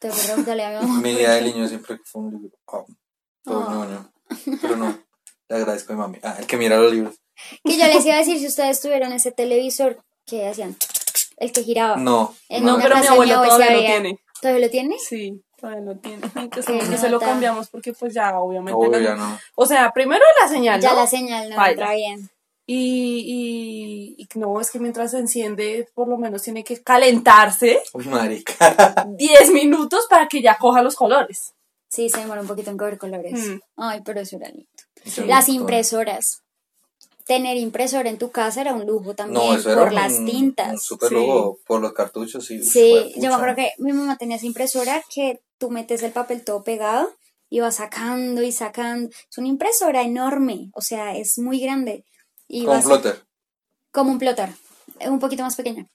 Te 0.00 0.08
voy 0.08 0.18
a 0.30 0.36
mi 0.36 0.42
mamá. 0.74 0.80
Mi 1.00 1.10
por 1.12 1.18
día 1.20 1.30
de 1.30 1.38
qué. 1.38 1.44
niño 1.46 1.68
siempre 1.68 1.98
fue 2.04 2.22
un 2.22 2.32
libro. 2.32 2.58
Oh, 2.64 2.86
todo 3.44 3.60
Ah. 3.68 3.72
ñoño. 3.72 4.12
Pero 4.60 4.76
no, 4.76 4.98
le 5.48 5.56
agradezco 5.56 5.92
a 5.92 5.96
mi 5.96 6.02
mami. 6.02 6.18
Ah, 6.24 6.36
el 6.40 6.46
que 6.48 6.56
mira 6.56 6.76
los 6.78 6.92
libros. 6.92 7.14
Que 7.62 7.78
yo 7.78 7.86
les 7.86 8.04
iba 8.04 8.16
a 8.16 8.18
decir 8.18 8.38
si 8.40 8.46
ustedes 8.48 8.80
tuvieron 8.80 9.12
ese 9.12 9.30
televisor 9.30 10.02
que 10.26 10.48
hacían, 10.48 10.76
el 11.36 11.52
que 11.52 11.62
giraba. 11.62 11.96
No. 11.98 12.34
No, 12.50 12.78
pero 12.82 12.96
mi 12.96 13.02
mía 13.26 13.36
todavía 13.44 13.70
lo 13.72 13.78
tiene. 13.78 14.18
¿Todavía 14.40 14.66
lo 14.66 14.70
tiene? 14.72 14.96
Sí, 14.98 15.40
todavía 15.62 15.82
lo 15.84 15.96
tiene. 15.96 16.20
Entonces 16.34 16.66
como 16.66 16.90
que 16.90 16.98
se 16.98 17.08
lo 17.08 17.20
cambiamos 17.20 17.68
porque 17.70 17.92
pues 17.94 18.12
ya 18.12 18.38
obviamente 18.38 18.74
Obvio, 18.76 18.90
no- 18.90 19.00
ya 19.00 19.14
no. 19.14 19.38
O 19.54 19.64
sea, 19.64 19.90
primero 19.92 20.22
la 20.42 20.48
señal, 20.48 20.80
Ya 20.80 20.90
¿no? 20.90 20.96
la 20.96 21.06
señal 21.06 21.48
no 21.48 21.66
entra 21.66 21.94
bien. 21.94 22.28
Y, 22.66 24.14
y, 24.16 24.22
y 24.22 24.38
no, 24.38 24.60
es 24.60 24.70
que 24.70 24.78
mientras 24.78 25.10
se 25.12 25.18
enciende, 25.18 25.88
por 25.94 26.06
lo 26.08 26.16
menos 26.16 26.42
tiene 26.42 26.62
que 26.64 26.80
calentarse 26.82 27.82
Uy, 27.92 28.06
marica. 28.06 29.06
10 29.16 29.52
minutos 29.52 30.06
para 30.08 30.28
que 30.28 30.42
ya 30.42 30.56
coja 30.58 30.82
los 30.82 30.94
colores. 30.94 31.54
Sí, 31.88 32.08
se 32.08 32.20
demora 32.20 32.40
un 32.40 32.46
poquito 32.46 32.70
en 32.70 32.78
coger 32.78 32.98
colores. 32.98 33.48
Mm. 33.48 33.60
Ay, 33.76 34.00
pero 34.04 34.20
eso 34.20 34.36
era 34.36 34.48
lindo. 34.48 34.68
Sí. 35.04 35.24
Las 35.24 35.48
impresoras. 35.48 36.42
Tener 37.26 37.56
impresora 37.56 38.08
en 38.10 38.18
tu 38.18 38.30
casa 38.30 38.60
era 38.60 38.74
un 38.74 38.86
lujo 38.86 39.14
también 39.14 39.44
No, 39.46 39.54
eso 39.54 39.70
era 39.70 39.80
por 39.82 39.88
un, 39.90 39.94
las 39.94 40.12
un 40.14 40.26
tintas. 40.26 40.82
super 40.82 41.08
Sí. 41.08 41.14
lujo 41.14 41.58
por 41.66 41.80
los 41.80 41.92
cartuchos. 41.92 42.44
Sí, 42.44 42.62
Sí, 42.62 43.12
yo 43.16 43.28
me 43.28 43.34
acuerdo 43.34 43.56
que 43.56 43.70
mi 43.78 43.92
mamá 43.92 44.16
tenía 44.18 44.36
esa 44.36 44.46
impresora 44.46 45.02
que 45.14 45.40
tú 45.58 45.70
metes 45.70 46.02
el 46.02 46.12
papel 46.12 46.42
todo 46.44 46.62
pegado 46.64 47.08
y 47.48 47.60
vas 47.60 47.76
sacando 47.76 48.42
y 48.42 48.50
sacando. 48.52 49.10
Es 49.30 49.38
una 49.38 49.48
impresora 49.48 50.02
enorme, 50.02 50.70
o 50.74 50.80
sea, 50.80 51.14
es 51.16 51.38
muy 51.38 51.60
grande. 51.60 52.04
Y 52.48 52.64
Con 52.64 52.74
vas 52.74 52.84
plotter. 52.84 53.22
como 53.92 54.10
un 54.10 54.18
plotter, 54.18 54.50
un 55.08 55.18
poquito 55.20 55.42
más 55.42 55.54
pequeño. 55.56 55.86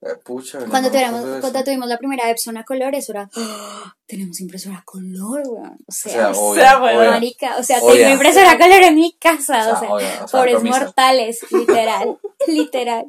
Eh, 0.00 0.14
pucha. 0.24 0.58
Cuando, 0.70 0.90
cuando 0.90 1.64
tuvimos 1.64 1.88
la 1.88 1.98
primera 1.98 2.30
Epson 2.30 2.56
a 2.56 2.64
color, 2.64 2.94
eso 2.94 3.12
era, 3.12 3.28
¡Ah! 3.36 3.96
tenemos 4.06 4.40
impresora 4.40 4.78
a 4.78 4.82
color, 4.84 5.42
weón. 5.44 5.72
O 5.72 5.88
O 5.88 5.92
sea, 5.92 6.30
obvio, 6.30 6.62
sea, 6.62 6.78
obvio. 6.78 7.10
marica, 7.10 7.56
o 7.58 7.62
sea, 7.62 7.80
tengo 7.80 8.10
impresora 8.10 8.52
a 8.52 8.58
color 8.58 8.82
en 8.82 8.94
mi 8.94 9.16
casa, 9.18 9.72
O 9.72 9.80
sea, 9.80 9.92
o 9.92 10.00
sea, 10.00 10.24
o 10.24 10.28
pobres 10.28 10.62
mortales, 10.62 11.40
literal, 11.50 12.18
literal. 12.46 13.06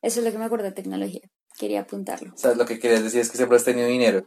Eso 0.00 0.20
es 0.20 0.24
lo 0.26 0.32
que 0.32 0.38
me 0.38 0.46
acuerdo 0.46 0.64
de 0.64 0.72
tecnología. 0.72 1.22
Quería 1.58 1.82
apuntarlo. 1.82 2.32
O 2.34 2.38
sea, 2.38 2.54
lo 2.54 2.66
que 2.66 2.78
querías 2.78 3.02
decir 3.02 3.20
es 3.20 3.30
que 3.30 3.36
siempre 3.36 3.56
has 3.56 3.64
tenido 3.64 3.86
dinero. 3.86 4.26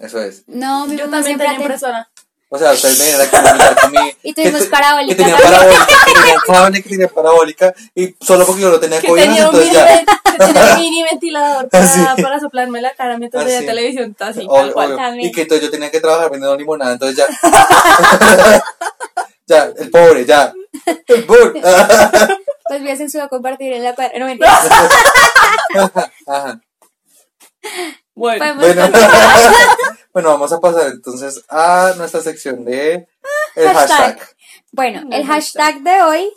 Eso 0.00 0.20
es. 0.20 0.44
No, 0.46 0.86
mi 0.86 0.96
Yo 0.96 1.04
mamá 1.04 1.18
también 1.18 1.24
siempre 1.24 1.46
tenía 1.48 1.60
impresora. 1.62 2.10
O 2.48 2.58
sea, 2.58 2.72
ustedes 2.72 2.98
me 2.98 3.04
vienen 3.06 3.22
a 3.22 3.30
comunicar 3.30 3.80
con 3.80 3.90
mi... 3.92 4.16
Y 4.22 4.34
tuvimos 4.34 4.62
que 4.62 4.68
parabólica 4.68 5.16
Que 5.16 5.22
tenía 5.22 5.38
parabólica, 5.38 5.86
que 5.86 6.12
tenía 6.12 6.36
cable, 6.46 6.82
que 6.82 6.88
tenía 6.88 7.08
parabólica. 7.08 7.74
Y 7.94 8.16
solo 8.20 8.46
porque 8.46 8.62
yo 8.62 8.70
lo 8.70 8.80
tenía 8.80 9.00
cogido, 9.00 9.46
entonces 9.46 9.72
ya. 9.72 10.04
tenía 10.38 10.74
un 10.74 10.78
mini 10.80 11.02
ventilador 11.02 11.68
para, 11.68 11.86
Sí. 11.86 12.00
para 12.22 12.40
soplarme 12.40 12.80
la 12.82 12.94
cara 12.94 13.18
mientras 13.18 13.44
veía 13.44 13.60
televisión. 13.60 14.16
Así, 14.20 14.40
Obvio, 14.40 14.54
tal 14.54 14.72
cual. 14.72 14.86
obvio. 14.88 14.96
también. 14.96 15.28
Y 15.28 15.32
que 15.32 15.42
entonces 15.42 15.64
yo 15.66 15.70
tenía 15.70 15.90
que 15.90 16.00
trabajar 16.00 16.30
vendiendo 16.30 16.56
limonada, 16.56 16.92
entonces 16.94 17.16
ya. 17.16 17.26
ya, 19.46 19.70
el 19.78 19.90
pobre, 19.90 20.24
ya. 20.24 20.52
El 21.06 21.24
pobre. 21.24 21.60
Pues 22.64 22.80
voy 22.80 22.90
a 22.92 22.96
censurar 22.96 23.28
compartir 23.28 23.70
en 23.74 23.82
la 23.82 23.94
par- 23.94 24.12
No, 24.18 24.24
mentira. 24.24 24.50
Ajá. 26.26 26.60
Bueno, 28.14 28.54
Podemos 28.60 28.90
Bueno. 30.12 30.28
vamos 30.30 30.52
a 30.52 30.60
pasar 30.60 30.86
entonces 30.92 31.42
a 31.48 31.92
nuestra 31.98 32.20
sección 32.22 32.64
de 32.64 33.06
el 33.56 33.68
Hashtag. 33.68 33.88
hashtag. 33.98 34.28
Bueno, 34.70 35.02
No, 35.04 35.14
el 35.16 35.26
hashtag 35.26 35.80
de 35.82 36.02
hoy 36.02 36.32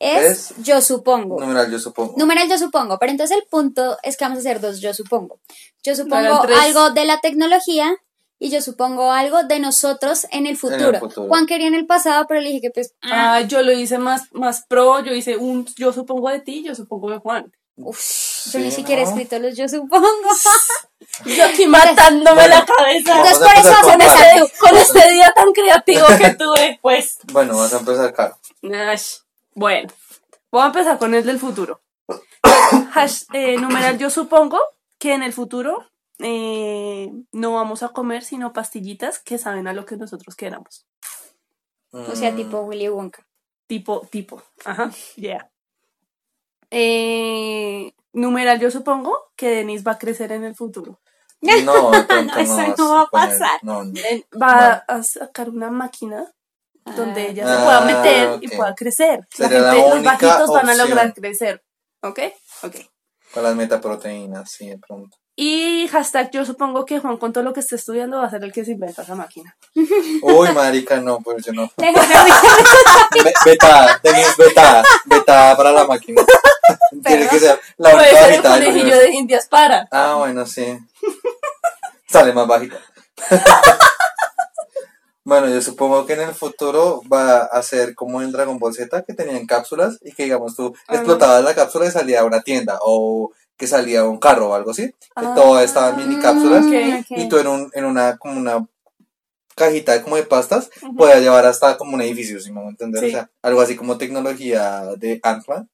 es, 0.00 0.50
Es- 0.50 0.54
yo 0.62 0.80
supongo. 0.80 1.40
Numeral, 1.40 1.70
yo 1.70 1.78
supongo. 1.78 2.14
Numeral 2.16 2.48
yo 2.48 2.58
supongo, 2.58 2.98
pero 2.98 3.10
entonces 3.12 3.36
el 3.36 3.44
punto 3.48 3.98
es 4.02 4.16
que 4.16 4.24
vamos 4.24 4.38
a 4.38 4.40
hacer 4.40 4.60
dos 4.60 4.80
yo 4.80 4.94
supongo. 4.94 5.40
Yo 5.82 5.94
supongo 5.94 6.42
algo 6.60 6.90
de 6.90 7.04
la 7.04 7.20
tecnología 7.20 7.96
y 8.40 8.50
yo 8.50 8.60
supongo 8.62 9.10
algo 9.10 9.42
de 9.44 9.58
nosotros 9.58 10.26
en 10.30 10.46
el 10.46 10.56
futuro. 10.56 10.98
futuro. 11.00 11.26
Juan 11.28 11.46
quería 11.46 11.66
en 11.66 11.74
el 11.74 11.86
pasado, 11.86 12.26
pero 12.28 12.40
le 12.40 12.48
dije 12.48 12.60
que 12.62 12.70
pues... 12.70 12.94
ah, 13.02 13.34
ah, 13.36 13.40
yo 13.40 13.62
lo 13.62 13.72
hice 13.72 13.98
más, 13.98 14.32
más 14.32 14.64
pro. 14.68 15.00
Yo 15.00 15.12
hice 15.14 15.36
un 15.36 15.66
yo 15.76 15.92
supongo 15.92 16.28
de 16.30 16.40
ti, 16.40 16.62
yo 16.64 16.74
supongo 16.74 17.10
de 17.10 17.18
Juan. 17.18 17.52
uf, 17.76 17.98
yo 18.52 18.60
ni 18.60 18.70
siquiera 18.70 19.02
he 19.02 19.04
¿no? 19.04 19.10
escrito 19.10 19.38
los 19.40 19.56
yo 19.56 19.68
supongo. 19.68 20.06
Yo 21.24 21.44
aquí 21.44 21.66
matándome 21.66 22.34
Bueno. 22.42 22.54
la 22.56 22.66
cabeza. 22.66 23.16
Entonces 23.16 23.38
por 23.38 23.56
eso 23.56 23.70
vas 23.70 23.78
a 23.78 23.82
con 23.82 23.92
empezar 23.92 24.38
tú. 24.38 24.46
Con 24.60 24.76
este 24.76 25.12
día 25.12 25.32
tan 25.34 25.52
creativo 25.52 26.06
que 26.18 26.30
tuve, 26.34 26.78
pues. 26.82 27.18
Bueno, 27.32 27.56
vas 27.56 27.72
a 27.72 27.78
empezar, 27.78 28.12
Caro. 28.12 28.36
Bueno, 29.58 29.88
voy 30.52 30.62
a 30.62 30.66
empezar 30.66 30.98
con 30.98 31.14
el 31.14 31.26
del 31.26 31.40
futuro. 31.40 31.80
Hash, 32.94 33.24
eh, 33.32 33.56
numeral, 33.58 33.98
yo 33.98 34.08
supongo 34.08 34.60
que 34.98 35.14
en 35.14 35.24
el 35.24 35.32
futuro 35.32 35.84
eh, 36.20 37.10
no 37.32 37.54
vamos 37.54 37.82
a 37.82 37.88
comer 37.88 38.22
sino 38.22 38.52
pastillitas 38.52 39.18
que 39.18 39.36
saben 39.36 39.66
a 39.66 39.72
lo 39.72 39.84
que 39.84 39.96
nosotros 39.96 40.36
queramos. 40.36 40.86
O 41.90 42.14
sea, 42.14 42.30
Mm, 42.30 42.36
tipo 42.36 42.60
Willy 42.60 42.88
Wonka. 42.88 43.26
Tipo, 43.66 44.06
tipo. 44.12 44.40
Ajá, 44.64 44.92
yeah. 45.16 45.50
Eh, 46.70 47.94
numeral, 48.12 48.60
yo 48.60 48.70
supongo 48.70 49.32
que 49.34 49.48
Denise 49.48 49.82
va 49.82 49.92
a 49.92 49.98
crecer 49.98 50.30
en 50.30 50.44
el 50.44 50.54
futuro. 50.54 51.00
No, 51.40 51.50
eso 52.38 52.74
no 52.78 52.90
va 52.92 53.02
a 53.02 53.06
pasar. 53.10 53.58
No, 53.62 53.82
no. 53.82 53.92
Va 54.40 54.84
a 54.86 55.02
sacar 55.02 55.50
una 55.50 55.68
máquina 55.68 56.32
donde 56.96 57.30
ella 57.30 57.44
Ah, 57.46 57.56
se 57.56 57.64
pueda 57.64 57.80
meter 57.82 58.38
y 58.40 58.48
pueda 58.48 58.74
crecer. 58.74 59.20
La 59.38 59.48
gente, 59.48 59.88
los 59.90 60.02
bajitos 60.02 60.50
van 60.50 60.68
a 60.70 60.74
lograr 60.74 61.14
crecer. 61.14 61.62
¿Ok? 62.02 62.20
Ok. 62.62 62.76
Con 63.32 63.42
las 63.42 63.54
metaproteínas, 63.54 64.50
sí, 64.50 64.68
de 64.68 64.78
pronto. 64.78 65.16
Y 65.40 65.86
hashtag 65.92 66.32
yo 66.32 66.44
supongo 66.44 66.84
que 66.84 66.98
Juan 66.98 67.16
con 67.16 67.32
todo 67.32 67.44
lo 67.44 67.52
que 67.52 67.60
esté 67.60 67.76
estudiando 67.76 68.18
va 68.18 68.26
a 68.26 68.30
ser 68.30 68.42
el 68.42 68.52
que 68.52 68.64
se 68.64 68.72
inventa 68.72 69.02
esa 69.02 69.14
máquina. 69.14 69.56
Uy, 70.22 70.48
marica, 70.52 71.00
no, 71.00 71.20
pues 71.20 71.44
yo 71.44 71.52
no. 71.52 71.70
Vetada, 73.44 74.00
tenéis 74.02 74.36
vetada, 74.36 74.82
vetada 75.04 75.56
para 75.56 75.70
la 75.70 75.84
máquina. 75.86 76.22
Tiene 77.04 77.28
que 77.28 77.38
ser 77.38 77.60
la 77.76 77.92
Puede 77.92 78.10
única 78.10 78.24
ser 78.24 78.34
el 78.34 78.42
conejillo 78.42 78.98
de 78.98 79.10
indias 79.12 79.46
para. 79.46 79.86
Ah, 79.92 80.16
bueno, 80.18 80.44
sí. 80.44 80.76
Sale 82.08 82.32
más 82.32 82.48
bajita. 82.48 82.78
Bueno, 85.28 85.46
yo 85.50 85.60
supongo 85.60 86.06
que 86.06 86.14
en 86.14 86.22
el 86.22 86.34
futuro 86.34 87.02
va 87.12 87.40
a 87.40 87.62
ser 87.62 87.94
como 87.94 88.22
en 88.22 88.32
Dragon 88.32 88.58
Ball 88.58 88.72
Z, 88.72 89.02
que 89.02 89.12
tenían 89.12 89.44
cápsulas 89.44 89.98
y 90.00 90.12
que, 90.12 90.22
digamos, 90.24 90.56
tú 90.56 90.74
Ah. 90.86 90.94
explotabas 90.94 91.44
la 91.44 91.54
cápsula 91.54 91.84
y 91.86 91.90
salía 91.90 92.20
a 92.20 92.24
una 92.24 92.40
tienda 92.40 92.78
o 92.80 93.30
que 93.58 93.66
salía 93.66 94.04
un 94.04 94.18
carro 94.18 94.48
o 94.48 94.54
algo 94.54 94.70
así. 94.70 94.86
Que 94.88 95.26
Ah. 95.26 95.34
todo 95.36 95.60
estaba 95.60 95.90
en 95.90 95.96
mini 96.08 96.16
cápsulas 96.22 96.64
y 97.10 97.28
tú 97.28 97.36
en, 97.36 97.46
un, 97.46 97.70
en 97.74 97.84
una, 97.84 98.16
como 98.16 98.38
una 98.40 98.66
cajita 99.54 100.02
como 100.02 100.16
de 100.16 100.22
pastas 100.22 100.70
podías 100.96 101.20
llevar 101.20 101.44
hasta 101.44 101.76
como 101.76 101.94
un 101.94 102.00
edificio, 102.00 102.40
si 102.40 102.50
me 102.50 102.60
voy 102.60 102.68
a 102.68 102.70
entender. 102.70 103.02
Sí. 103.02 103.08
O 103.08 103.10
sea, 103.10 103.30
algo 103.42 103.60
así 103.60 103.76
como 103.76 103.98
tecnología 103.98 104.82
de 104.96 105.20
Ant-Man, 105.22 105.68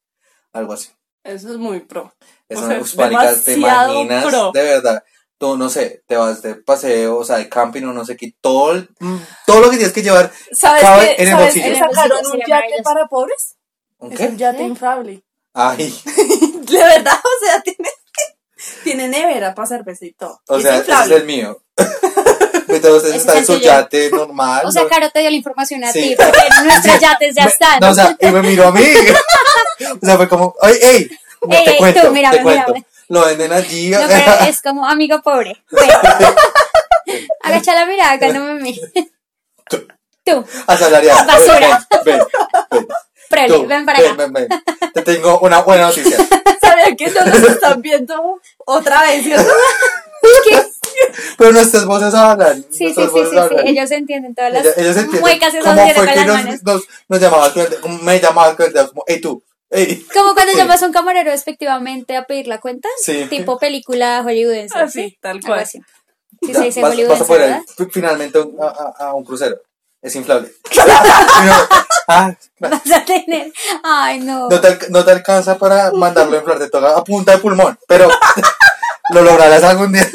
algo 0.53 0.73
así. 0.73 0.89
Eso 1.23 1.53
es 1.53 1.59
muy 1.59 1.79
pro. 1.79 2.13
Es 2.49 2.59
O 2.59 2.67
sea, 2.67 3.07
demasiado 3.07 4.03
imaginas, 4.03 4.25
pro. 4.27 4.51
de 4.53 4.63
verdad, 4.65 5.05
tú 5.39 5.57
no 5.57 5.69
sé, 5.69 6.03
te 6.07 6.17
vas 6.17 6.43
de 6.43 6.55
paseo, 6.55 7.17
o 7.19 7.25
sea, 7.25 7.37
de 7.39 7.49
camping 7.49 7.83
o 7.85 7.93
no 7.93 8.05
sé 8.05 8.17
qué, 8.17 8.33
todo, 8.41 8.73
el- 8.73 8.89
mm, 9.01 9.17
todo 9.47 9.61
lo 9.61 9.71
que 9.71 9.77
tienes 9.77 9.93
que 9.95 10.03
llevar, 10.03 10.31
¿Sabes, 10.53 10.83
Cabe 10.83 11.17
que, 11.17 11.23
en 11.23 11.29
el 11.29 11.35
¿sabes 11.35 11.55
bolsillo. 11.55 11.73
que 11.75 11.79
sacaron 11.95 12.27
un 12.27 12.39
yate 12.47 12.83
para 12.83 13.07
pobres? 13.07 13.57
¿un 13.99 14.13
Es 14.13 14.19
qué? 14.19 14.27
un 14.29 14.39
yate 14.39 14.63
inflable. 14.63 15.23
Ay, 15.53 15.95
De 16.63 16.79
verdad, 16.79 17.19
o 17.23 17.47
sea, 17.47 17.61
tiene, 17.63 17.89
tiene 18.83 19.09
nevera 19.09 19.55
para 19.55 19.69
cerveza 19.69 20.05
y 20.07 20.13
todo. 20.13 20.41
o 20.49 20.59
Y 20.59 20.63
sea, 20.63 20.77
es 20.77 20.83
ese 20.83 20.91
es 20.93 20.99
inflable. 20.99 21.17
el 21.17 21.25
mío. 21.25 21.63
Ese 22.67 23.17
están 23.17 23.37
en 23.37 23.43
es 23.43 23.47
su 23.47 23.59
yate 23.61 24.11
normal. 24.11 24.67
O 24.67 24.73
sea. 24.73 24.89
Caro 24.89 25.09
te 25.11 25.21
dio 25.21 25.31
la 25.31 25.37
información 25.37 25.85
a 25.85 25.93
Sí. 25.93 26.01
ti, 26.01 26.17
porque 26.17 26.39
nuestros 26.65 26.99
yates 27.01 27.35
ya 27.37 27.45
están. 27.45 27.79
No, 27.81 27.91
o 27.91 27.95
sea, 27.95 28.17
y 28.19 28.27
me 28.27 28.43
miró 28.43 28.67
a 28.69 28.73
mí. 28.73 28.81
o 30.03 30.05
sea, 30.07 30.17
fue 30.17 30.29
como, 30.29 30.55
¡ay, 30.61 30.75
ey! 30.83 31.11
No, 31.47 31.55
Ey, 31.55 31.65
te 31.65 31.71
ey, 31.73 31.79
cuento, 31.79 32.01
tú, 32.03 32.11
mírame, 32.11 32.37
te 32.39 32.43
cuento. 32.43 32.73
mírame. 32.73 32.87
Lo 33.15 33.25
venden 33.25 33.53
allí. 33.53 33.91
No, 33.91 33.99
pero 34.09 34.33
es 34.49 34.61
como 34.61 34.85
amigo 34.89 35.23
pobre. 35.23 35.63
Ven. 35.71 35.89
Agacha 37.45 37.75
la 37.77 37.87
mirada 37.87 38.19
cuando 38.19 38.41
me 38.41 38.55
mires. 38.55 38.91
Tú, 40.25 40.45
Asalariado. 40.67 41.25
Basura. 41.27 41.87
Ven, 42.05 42.19
ven, 43.31 43.49
Tú, 43.49 43.67
ven 43.67 43.85
para 43.87 44.01
ven, 44.01 44.13
acá. 44.13 44.17
ven, 44.27 44.33
ven. 44.33 44.49
Te 44.95 45.03
tengo 45.03 45.39
una 45.41 45.61
buena 45.61 45.87
noticia. 45.87 46.17
¿Sabían 46.61 46.97
que 46.97 47.09
no 47.11 47.25
nos 47.25 47.43
están 47.43 47.81
viendo 47.83 48.41
otra 48.67 49.03
vez, 49.03 49.23
cierto? 49.23 49.53
¿Qué? 50.49 50.63
Pero 51.39 51.53
nuestras 51.53 51.85
voces 51.85 52.15
hablan. 52.15 52.65
Sí, 52.71 52.93
sí, 52.93 52.95
sí, 52.95 53.09
sí, 53.13 53.37
sí. 53.49 53.57
Ellos 53.65 53.91
entienden 53.93 54.35
todas 54.35 54.53
las 54.53 54.65
Ellos, 54.65 54.77
ellos 54.79 54.97
entienden 54.97 55.21
muecas 55.21 55.53
que 55.53 55.61
con 55.61 55.77
las 55.77 56.27
nos, 56.27 56.37
manos. 56.37 56.63
nos, 56.65 56.83
nos 57.09 57.21
llamabas 57.21 57.53
me 58.03 58.19
llamabas 58.21 58.57
como, 58.57 59.05
hey 59.07 59.21
tú, 59.21 59.45
hey. 59.71 60.07
Como 60.15 60.35
cuando 60.35 60.53
llamas 60.55 60.83
a 60.83 60.87
un 60.87 60.93
camarero 60.93 61.31
despectivamente 61.31 62.17
a 62.17 62.25
pedir 62.25 62.47
la 62.49 62.61
cuenta. 62.61 62.89
Sí. 63.03 63.27
Tipo 63.31 63.59
película 63.59 64.23
hollywoodense. 64.23 64.79
Así, 64.79 65.09
¿sí? 65.11 65.19
tal 65.21 65.41
cual. 65.41 65.61
así. 65.61 65.81
Sí, 66.43 66.53
Ya, 66.53 66.59
se 66.59 66.65
dice 66.65 66.83
vas, 66.83 66.91
vas 66.91 66.93
a 66.93 67.03
hollywoodense, 67.03 67.25
poder 67.27 67.41
¿verdad? 67.51 67.63
ir 67.79 67.91
finalmente 67.93 68.39
a, 68.39 68.43
un- 68.43 68.57
a, 68.63 69.05
a- 69.07 69.15
un 69.15 69.25
crucero. 69.25 69.57
Es 70.03 70.15
inflable. 70.17 70.53
Ah, 72.07 72.37
Vas 72.61 72.93
a 72.93 73.03
tener. 73.07 73.51
Ay, 73.83 74.21
no. 74.21 74.51
no, 74.51 74.61
te, 74.61 74.79
no 74.91 75.03
te 75.07 75.11
alcanza 75.13 75.57
para 75.57 75.91
mandarlo 75.93 76.37
a 76.37 76.41
inflar, 76.41 76.59
te 76.59 76.69
toca 76.69 76.95
a 76.99 77.03
punta 77.03 77.33
de 77.33 77.39
pulmón, 77.39 77.79
pero 77.89 78.09
lo 79.15 79.23
lograrás 79.23 79.63
algún 79.65 79.93
día. 79.93 80.07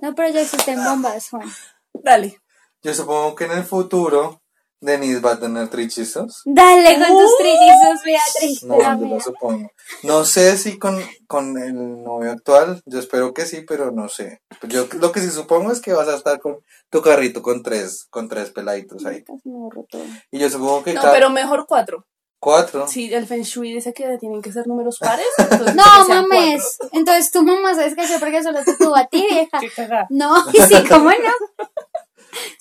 No, 0.00 0.14
pero 0.14 0.28
ya 0.30 0.42
existen 0.42 0.82
bombas, 0.84 1.28
Juan. 1.30 1.52
Dale. 1.94 2.40
Yo 2.82 2.94
supongo 2.94 3.34
que 3.34 3.44
en 3.46 3.50
el 3.52 3.64
futuro 3.64 4.39
Denise 4.80 5.20
va 5.20 5.32
a 5.32 5.38
tener 5.38 5.68
trichizos. 5.68 6.42
Dale 6.46 6.98
con 6.98 7.08
tus 7.18 7.36
trillizos, 7.38 8.02
Beatriz. 8.04 8.62
No, 8.64 8.78
yo 8.80 9.06
lo 9.14 9.20
supongo. 9.20 9.70
No 10.02 10.24
sé 10.24 10.56
si 10.56 10.78
con, 10.78 10.98
con 11.26 11.58
el 11.58 11.74
novio 12.02 12.30
actual, 12.32 12.80
yo 12.86 12.98
espero 12.98 13.34
que 13.34 13.44
sí, 13.46 13.62
pero 13.68 13.90
no 13.90 14.08
sé. 14.08 14.40
Yo 14.68 14.86
lo 14.98 15.12
que 15.12 15.20
sí 15.20 15.30
supongo 15.30 15.70
es 15.72 15.80
que 15.80 15.92
vas 15.92 16.08
a 16.08 16.16
estar 16.16 16.40
con 16.40 16.58
tu 16.90 17.02
carrito 17.02 17.42
con 17.42 17.62
tres, 17.62 18.06
con 18.10 18.28
tres 18.28 18.50
peladitos 18.50 19.04
ahí. 19.04 19.24
Y 20.30 20.38
yo 20.38 20.48
supongo 20.48 20.82
que 20.82 20.94
No, 20.94 21.02
cada 21.02 21.12
pero 21.12 21.30
mejor 21.30 21.66
cuatro. 21.68 22.06
cuatro. 22.38 22.88
Si 22.88 23.12
el 23.12 23.26
Feng 23.26 23.42
Shui 23.42 23.74
dice 23.74 23.92
que 23.92 24.16
tienen 24.18 24.40
que 24.40 24.50
ser 24.52 24.66
números 24.66 24.98
pares, 24.98 25.26
entonces 25.38 25.74
No, 25.74 26.08
mames. 26.08 26.78
Entonces 26.92 27.30
tu 27.30 27.42
mamá 27.42 27.74
sabes 27.74 27.94
que 27.94 28.06
yo 28.06 28.18
porque 28.18 28.42
solo 28.42 28.64
te 28.64 28.74
tuvo 28.76 28.96
a 28.96 29.06
ti, 29.06 29.26
vieja. 29.30 30.06
No, 30.08 30.34
y 30.52 30.56
sí, 30.62 30.74
¿cómo 30.88 31.10
no? 31.10 31.66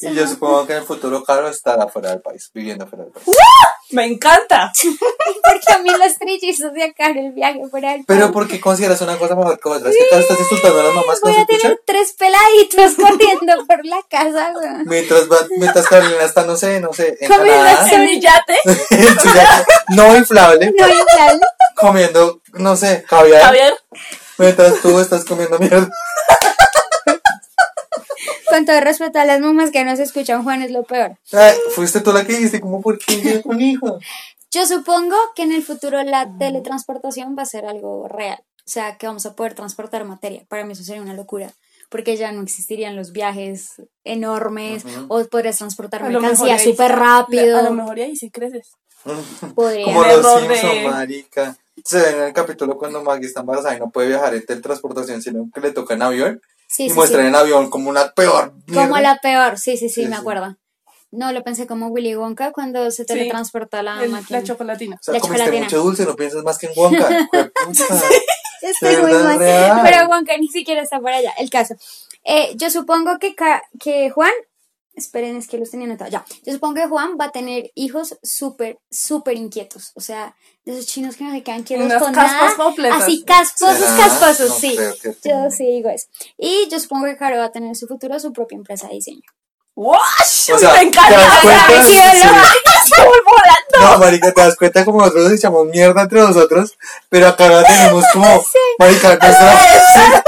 Y 0.01 0.13
yo 0.13 0.27
supongo 0.27 0.65
que 0.65 0.73
en 0.73 0.79
el 0.79 0.85
futuro 0.85 1.23
Caro 1.23 1.47
estará 1.49 1.87
fuera 1.87 2.09
del 2.09 2.21
país, 2.21 2.49
viviendo 2.53 2.87
fuera 2.87 3.05
del 3.05 3.13
país. 3.13 3.27
Me 3.91 4.05
encanta. 4.05 4.71
Porque 5.43 5.73
a 5.73 5.79
mí 5.79 5.89
los 5.89 6.15
trillizos 6.17 6.73
de 6.73 6.83
acá 6.83 7.07
el 7.07 7.31
viaje 7.33 7.59
fuera 7.69 7.91
del 7.91 8.03
Pero 8.05 8.19
país. 8.21 8.31
¿por 8.31 8.47
qué 8.47 8.59
consideras 8.61 9.01
una 9.01 9.17
cosa 9.17 9.35
mejor 9.35 9.59
que 9.59 9.69
otra? 9.69 9.89
Es 9.89 9.97
que 9.97 10.07
Caro 10.09 10.21
estás 10.21 10.39
insultando 10.39 10.79
a 10.79 10.83
las 10.83 10.93
mamás 10.95 11.21
Voy 11.21 11.35
a 11.35 11.45
tener 11.45 11.81
tres 11.85 12.13
peladitos 12.13 12.95
corriendo 12.95 13.65
por 13.67 13.85
la 13.85 14.01
casa, 14.09 14.53
weón. 14.55 14.85
Mientras, 14.85 15.29
va, 15.29 15.37
mientras 15.57 15.87
Carolina 15.87 16.23
está, 16.23 16.43
no 16.45 16.55
sé, 16.55 16.79
no 16.79 16.93
sé, 16.93 17.17
en 17.19 17.27
Comiendo 17.27 17.63
Canadá, 17.63 18.13
yate 18.19 18.57
no 19.95 20.15
inflable, 20.15 20.73
No, 20.77 20.87
igual. 20.87 21.41
comiendo, 21.75 22.41
no 22.53 22.75
sé, 22.75 23.03
caviar. 23.07 23.41
Javier. 23.41 23.73
Mientras 24.37 24.79
tú 24.81 24.99
estás 24.99 25.25
comiendo 25.25 25.57
mierda. 25.59 25.89
Con 28.49 28.65
todo 28.65 28.79
respeto 28.81 29.19
a 29.19 29.25
las 29.25 29.39
mamás 29.39 29.71
que 29.71 29.83
no 29.83 29.95
se 29.95 30.03
escuchan, 30.03 30.43
Juan 30.43 30.61
es 30.61 30.71
lo 30.71 30.83
peor. 30.83 31.17
Ay, 31.31 31.55
fuiste 31.75 32.01
tú 32.01 32.11
la 32.11 32.25
que 32.25 32.33
dijiste, 32.33 32.59
como, 32.59 32.81
¿por 32.81 32.97
qué 32.97 33.41
con 33.41 33.61
hijo? 33.61 33.99
Yo 34.51 34.65
supongo 34.65 35.15
que 35.35 35.43
en 35.43 35.51
el 35.51 35.63
futuro 35.63 36.01
la 36.03 36.27
teletransportación 36.37 37.35
va 37.37 37.43
a 37.43 37.45
ser 37.45 37.65
algo 37.65 38.07
real. 38.07 38.39
O 38.65 38.71
sea, 38.71 38.97
que 38.97 39.07
vamos 39.07 39.25
a 39.25 39.35
poder 39.35 39.53
transportar 39.53 40.05
materia. 40.05 40.43
Para 40.47 40.63
mí 40.63 40.73
eso 40.73 40.83
sería 40.83 41.01
una 41.01 41.13
locura. 41.13 41.51
Porque 41.89 42.17
ya 42.17 42.31
no 42.31 42.41
existirían 42.41 42.95
los 42.95 43.11
viajes 43.11 43.81
enormes 44.03 44.83
o 45.07 45.23
podrías 45.25 45.57
transportar 45.57 46.03
A 46.03 46.09
lo 46.09 46.19
mejor 46.19 46.37
mercancía 46.37 46.71
súper 46.71 46.91
rápido. 46.91 47.57
A 47.57 47.63
lo 47.63 47.71
mejor 47.71 47.99
ahí 47.99 48.15
sí 48.15 48.29
creces. 48.29 48.73
Podría. 49.55 49.85
Como 49.85 50.03
los 50.03 50.39
Simpson, 50.39 50.83
marica. 50.83 51.57
Se 51.83 51.99
ve 51.99 52.09
en 52.09 52.23
el 52.25 52.33
capítulo 52.33 52.77
cuando 52.77 53.03
Maggie 53.03 53.25
está 53.25 53.39
embarazada 53.39 53.75
y 53.75 53.79
no 53.79 53.89
puede 53.89 54.09
viajar 54.09 54.35
en 54.35 54.45
teletransportación, 54.45 55.21
sino 55.21 55.49
que 55.53 55.61
le 55.61 55.71
toca 55.71 55.95
en 55.95 56.01
avión. 56.01 56.41
Sí, 56.71 56.85
y 56.85 56.89
sí, 56.89 56.95
muestran 56.95 57.23
sí. 57.23 57.27
en 57.29 57.35
avión 57.35 57.69
como 57.69 57.89
una 57.89 58.11
peor 58.13 58.53
Como 58.73 58.97
la 58.99 59.17
peor. 59.17 59.57
Sí, 59.57 59.75
sí, 59.75 59.89
sí, 59.89 60.03
Sí, 60.03 60.07
me 60.07 60.15
sí. 60.15 60.21
acuerdo. 60.21 60.55
No, 61.11 61.31
lo 61.31 61.43
pensé 61.43 61.65
como 61.65 61.87
Willy 61.87 62.15
Wonka 62.15 62.51
cuando 62.51 62.91
se 62.91 63.03
teletransporta 63.03 63.81
la 63.81 64.03
El- 64.03 64.11
máquina. 64.11 64.39
la 64.39 64.45
chocolatina. 64.45 64.97
O 64.97 65.03
sea, 65.03 65.15
la 65.15 65.19
comiste 65.19 65.39
chocolatina. 65.45 65.65
mucho 65.65 65.81
dulce, 65.81 66.05
no 66.05 66.15
piensas 66.15 66.43
más 66.43 66.59
que 66.59 66.67
en 66.67 66.73
Wonka. 66.75 67.09
Estoy 68.61 68.97
muy 68.97 69.13
mal. 69.13 69.39
real. 69.39 69.81
Pero 69.83 70.05
Juanca 70.07 70.37
ni 70.37 70.47
siquiera 70.47 70.81
está 70.81 70.99
por 70.99 71.09
allá. 71.11 71.31
El 71.39 71.49
caso. 71.49 71.75
Eh, 72.23 72.51
yo 72.55 72.69
supongo 72.69 73.17
que, 73.19 73.33
Ca- 73.35 73.63
que 73.79 74.09
Juan. 74.11 74.31
Esperen, 74.95 75.37
es 75.37 75.47
que 75.47 75.57
los 75.57 75.69
tenía 75.71 75.85
anotados. 75.87 76.11
Ya. 76.11 76.25
Yo 76.45 76.51
supongo 76.53 76.75
que 76.75 76.87
Juan 76.87 77.11
va 77.19 77.25
a 77.25 77.31
tener 77.31 77.71
hijos 77.75 78.17
súper, 78.21 78.79
súper 78.91 79.35
inquietos. 79.37 79.91
O 79.95 80.01
sea, 80.01 80.35
de 80.65 80.73
esos 80.73 80.87
chinos 80.87 81.15
que 81.15 81.23
no 81.23 81.31
se 81.31 81.41
quedan 81.41 81.63
quietos 81.63 81.87
con 82.01 82.13
caspas 82.13 82.31
nada. 82.41 82.55
completas. 82.55 83.03
Así, 83.03 83.23
casposos, 83.23 83.77
¿Será? 83.79 83.97
casposos, 83.97 84.49
No 84.49 84.55
sí. 84.55 84.77
Yo 85.23 85.49
sí 85.51 85.65
digo 85.65 85.89
eso. 85.89 86.07
Y 86.37 86.67
yo 86.69 86.79
supongo 86.79 87.05
que 87.05 87.15
Caro 87.15 87.37
va 87.37 87.45
a 87.45 87.51
tener 87.51 87.69
en 87.69 87.75
su 87.75 87.87
futuro 87.87 88.19
su 88.19 88.33
propia 88.33 88.57
empresa 88.57 88.87
de 88.87 88.95
diseño. 88.95 89.21
¡Wash! 89.75 90.51
O 90.53 90.57
sea, 90.57 90.73
me 90.73 90.81
encanta. 90.81 91.41
sí, 91.85 91.93
Sí. 91.93 92.01
Se 92.89 93.01
volvió 93.05 93.21
volando. 93.23 93.93
No, 93.93 93.97
marica, 93.99 94.33
te 94.33 94.41
das 94.41 94.57
cuenta 94.57 94.83
como 94.83 94.99
nosotros 94.99 95.25
nos 95.25 95.33
echamos 95.33 95.65
mierda 95.67 96.01
entre 96.01 96.19
nosotros, 96.19 96.77
pero 97.07 97.27
acá 97.27 97.45
ahora 97.45 97.63
tenemos 97.63 98.03
como, 98.13 98.43
marica, 98.79 99.15
nuestra, 99.15 99.53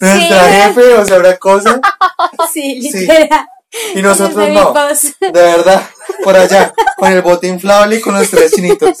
nuestra 0.00 0.44
Sí. 0.46 0.52
jefe, 0.52 0.94
o 0.94 1.04
sea, 1.04 1.18
una 1.18 1.36
cosa, 1.36 1.80
Sí, 2.52 2.82
Sí. 2.82 2.98
literal. 3.00 3.46
y 3.94 4.02
nosotros 4.02 4.48
no. 4.48 4.72
De 5.20 5.30
verdad, 5.30 5.88
por 6.24 6.36
allá, 6.36 6.72
con 6.96 7.12
el 7.12 7.22
bote 7.22 7.46
inflable 7.46 7.96
y 7.96 8.00
con 8.00 8.14
los 8.14 8.30
tres 8.30 8.52
chinitos. 8.52 8.98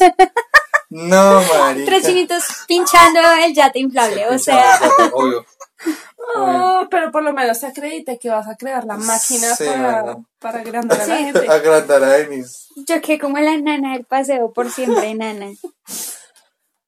No, 0.90 1.40
marica. 1.40 1.86
Tres 1.86 2.06
chinitos 2.06 2.44
pinchando 2.66 3.20
el 3.44 3.54
yate 3.54 3.78
inflable. 3.78 4.28
O 4.28 4.38
sea, 4.38 4.78
Obvio. 5.12 5.44
Oh, 6.36 6.86
pero 6.90 7.10
por 7.10 7.22
lo 7.22 7.32
menos 7.32 7.58
te 7.60 7.66
acredite 7.66 8.18
que 8.18 8.28
vas 8.28 8.46
a 8.46 8.54
crear 8.56 8.84
la 8.84 8.96
máquina 8.96 9.54
Sí, 9.56 9.64
para, 9.64 10.16
para 10.38 10.60
agrandar 10.60 11.00
a 11.00 11.06
la 11.06 11.16
gente. 11.16 11.48
Agrandar 11.48 12.04
a 12.04 12.08
Denis. 12.08 12.68
yo 12.86 13.00
que 13.00 13.18
como 13.18 13.38
la 13.38 13.56
nana 13.56 13.94
del 13.94 14.04
paseo 14.04 14.52
por 14.52 14.70
siempre, 14.70 15.14
nana. 15.14 15.46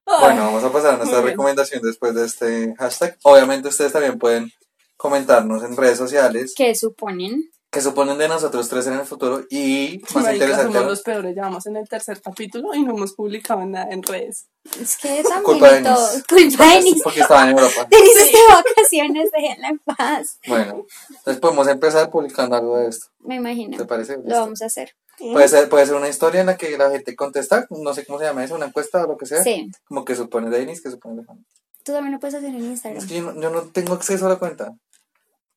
Bueno, 0.04 0.44
vamos 0.44 0.64
a 0.64 0.70
pasar 0.72 0.94
a 0.94 0.96
nuestra 0.98 1.18
Muy 1.18 1.26
bien. 1.26 1.32
recomendación 1.38 1.82
después 1.82 2.14
de 2.14 2.26
este 2.26 2.74
hashtag. 2.78 3.16
Obviamente 3.22 3.68
ustedes 3.68 3.92
también 3.92 4.18
pueden 4.18 4.52
comentarnos 4.96 5.64
en 5.64 5.76
redes 5.76 5.98
sociales 5.98 6.54
¿Qué 6.56 6.74
suponen? 6.74 7.50
¿Qué 7.72 7.80
suponen 7.80 8.18
de 8.18 8.28
nosotros 8.28 8.68
tres 8.68 8.86
en 8.86 8.92
el 8.92 9.06
futuro? 9.06 9.46
Y 9.48 10.02
más 10.14 10.24
Marica, 10.24 10.44
interesante, 10.44 10.74
somos 10.74 10.90
los 10.90 11.00
peores, 11.00 11.34
ya 11.34 11.40
vamos 11.40 11.66
en 11.66 11.76
el 11.76 11.88
tercer 11.88 12.20
capítulo 12.20 12.74
y 12.74 12.82
no 12.82 12.94
hemos 12.94 13.14
publicado 13.14 13.64
nada 13.64 13.90
en 13.90 14.02
redes. 14.02 14.44
Es 14.78 14.98
que 14.98 15.22
también 15.22 15.42
Culpa 15.42 15.72
de 15.72 15.82
todo. 15.82 16.08
Culpa 16.28 16.66
de 16.66 16.74
Denis. 16.74 17.00
porque 17.02 17.20
estaba 17.20 17.44
en 17.44 17.56
Europa. 17.56 17.86
Denis 17.90 18.16
está 18.16 18.38
de 18.38 18.62
vacaciones, 18.76 19.30
déjenla 19.32 19.68
en 19.68 19.78
paz. 19.78 20.38
Bueno, 20.46 20.84
entonces 21.08 21.40
podemos 21.40 21.66
empezar 21.66 22.10
publicando 22.10 22.56
algo 22.56 22.76
de 22.76 22.88
esto. 22.88 23.06
Me 23.20 23.36
imagino. 23.36 23.78
¿Te 23.78 23.86
parece? 23.86 24.18
Lo 24.22 24.40
vamos 24.40 24.60
a 24.60 24.66
hacer. 24.66 24.94
Puede 25.18 25.48
ser, 25.48 25.70
puede 25.70 25.86
ser 25.86 25.94
una 25.94 26.10
historia 26.10 26.42
en 26.42 26.48
la 26.48 26.58
que 26.58 26.76
la 26.76 26.90
gente 26.90 27.16
contesta, 27.16 27.66
no 27.70 27.94
sé 27.94 28.04
cómo 28.04 28.18
se 28.18 28.26
llama 28.26 28.44
eso, 28.44 28.54
una 28.54 28.66
encuesta 28.66 29.02
o 29.04 29.06
lo 29.06 29.16
que 29.16 29.24
sea. 29.24 29.42
Sí. 29.42 29.70
Como 29.86 30.04
que 30.04 30.14
supone 30.14 30.50
Denis, 30.50 30.82
que 30.82 30.90
supone 30.90 31.22
de 31.22 31.24
Juan. 31.24 31.42
Tú 31.84 31.92
también 31.92 32.12
lo 32.12 32.20
puedes 32.20 32.34
hacer 32.34 32.50
en 32.50 32.56
Es 32.56 32.64
Instagram. 32.64 33.08
que 33.08 33.14
yo 33.14 33.32
no, 33.32 33.40
yo 33.40 33.48
no 33.50 33.62
tengo 33.70 33.94
acceso 33.94 34.26
a 34.26 34.28
la 34.28 34.36
cuenta. 34.36 34.72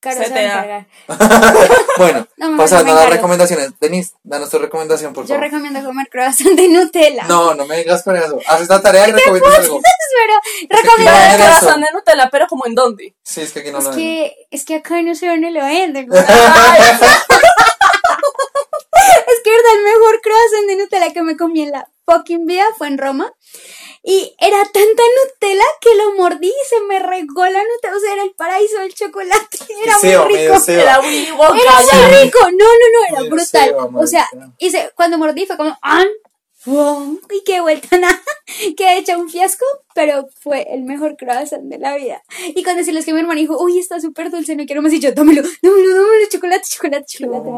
Caro 0.05 0.21
Se 0.21 0.25
se, 0.27 0.33
te 0.33 0.47
va. 0.47 0.85
Bueno, 1.97 2.27
No, 2.37 2.57
pasando 2.57 2.91
a 2.91 2.95
las 2.95 3.09
recomendaciones. 3.09 3.71
Denis, 3.79 4.13
danos 4.23 4.51
tu 4.51 4.59
recomendación, 4.59 5.13
por 5.13 5.23
Yo 5.23 5.29
favor. 5.29 5.43
recomiendo 5.45 5.83
comer 5.83 6.07
croissant 6.11 6.51
de 6.55 6.67
Nutella. 6.67 7.23
No, 7.27 7.55
no 7.55 7.65
me 7.65 7.77
digas 7.77 8.03
con 8.03 8.15
eso. 8.15 8.39
Haz 8.47 8.61
esta 8.61 8.79
tarea 8.83 9.09
y 9.09 9.13
recomiendas 9.13 9.57
algo. 9.59 9.81
Pero 9.81 10.79
recomiendo. 10.79 11.11
Era 11.11 11.33
eso. 11.35 11.59
corazón 11.59 11.81
de 11.81 11.87
Nutella, 11.91 12.29
pero 12.31 12.45
como 12.47 12.67
en 12.67 12.75
dónde? 12.75 13.15
Sí, 13.23 13.41
es 13.41 13.51
que 13.51 13.61
aquí 13.61 13.71
no 13.71 13.79
Es 13.79 13.85
lo 13.85 13.91
que, 13.95 14.35
es 14.51 14.63
que 14.63 14.75
acá 14.75 15.01
no 15.01 15.15
sé 15.15 15.25
dónde 15.27 15.49
lo 15.49 15.63
venden. 15.63 16.07
es 16.13 16.19
que 19.43 19.49
verdad 19.49 19.73
el 19.75 19.83
mejor 19.83 20.21
croissant 20.21 20.67
de 20.67 20.75
Nutella 20.75 21.13
que 21.13 21.23
me 21.23 21.35
comí 21.35 21.63
en 21.63 21.71
la 21.71 21.89
fucking 22.05 22.45
vida 22.45 22.65
fue 22.77 22.87
en 22.87 22.97
Roma. 22.97 23.33
Y 24.03 24.35
era 24.39 24.57
tanta 24.63 25.03
Nutella 25.17 25.65
que 25.81 25.95
lo 25.95 26.13
mordí 26.13 26.47
y 26.47 26.67
se 26.69 26.81
me 26.81 26.99
regó 26.99 27.45
la 27.45 27.63
Nutella. 27.63 27.95
O 27.95 27.99
sea, 27.99 28.13
era 28.13 28.23
el 28.23 28.33
paraíso 28.33 28.79
del 28.79 28.93
chocolate. 28.93 29.57
Era 29.83 29.97
muy 29.97 30.37
rico. 30.37 30.63
Era 30.67 31.01
muy 31.01 31.19
rico. 31.21 32.39
No, 32.51 32.65
no, 32.65 32.85
no, 32.93 33.17
era 33.17 33.29
brutal. 33.29 33.75
O 33.95 34.07
sea, 34.07 34.27
marica. 34.33 34.55
hice, 34.59 34.91
cuando 34.95 35.17
mordí 35.17 35.45
fue 35.45 35.57
como, 35.57 35.77
¡ah! 35.81 36.05
Y 36.65 37.43
qué 37.45 37.61
vuelta 37.61 37.97
nada. 37.99 38.19
Que 38.77 38.97
hecho 38.97 39.17
un 39.19 39.29
fiasco, 39.29 39.65
pero 39.93 40.27
fue 40.41 40.67
el 40.73 40.83
mejor 40.83 41.15
croissant 41.17 41.63
de 41.63 41.77
la 41.77 41.95
vida. 41.95 42.23
Y 42.55 42.63
cuando 42.63 42.79
decirles 42.79 43.05
que 43.05 43.13
mi 43.13 43.19
hermano 43.19 43.39
dijo, 43.39 43.61
uy, 43.61 43.79
está 43.79 43.99
súper 43.99 44.29
dulce, 44.31 44.55
no 44.55 44.65
quiero 44.65 44.81
más. 44.81 44.93
Y 44.93 44.99
yo, 44.99 45.11
dámelo, 45.11 45.41
dámelo, 45.61 45.89
dámelo, 45.89 46.29
chocolate, 46.31 46.63
chocolate, 46.67 47.05
chocolate. 47.07 47.49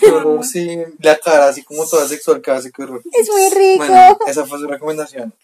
Qué 0.00 0.10
horror, 0.10 0.44
sí, 0.44 0.78
la 1.00 1.16
cara 1.18 1.48
así 1.48 1.62
como 1.62 1.86
toda 1.86 2.06
sexual, 2.08 2.40
casi 2.40 2.70
que 2.72 2.82
horror. 2.82 3.02
Es 3.12 3.28
muy 3.30 3.48
rico. 3.50 3.84
Bueno, 3.86 4.18
esa 4.26 4.44
fue 4.46 4.58
su 4.58 4.66
recomendación. 4.66 5.34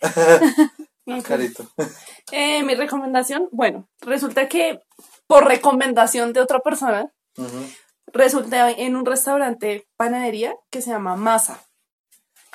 Ok. 1.06 1.22
Carito. 1.26 1.66
Eh, 2.30 2.62
mi 2.62 2.74
recomendación, 2.74 3.48
bueno, 3.50 3.88
resulta 4.00 4.48
que 4.48 4.80
por 5.26 5.44
recomendación 5.46 6.32
de 6.32 6.40
otra 6.40 6.60
persona, 6.60 7.12
Ujú. 7.36 7.66
resulté 8.06 8.56
en 8.84 8.96
un 8.96 9.04
restaurante 9.04 9.86
panadería 9.98 10.54
que 10.70 10.80
se 10.80 10.90
llama 10.90 11.16
Masa. 11.16 11.60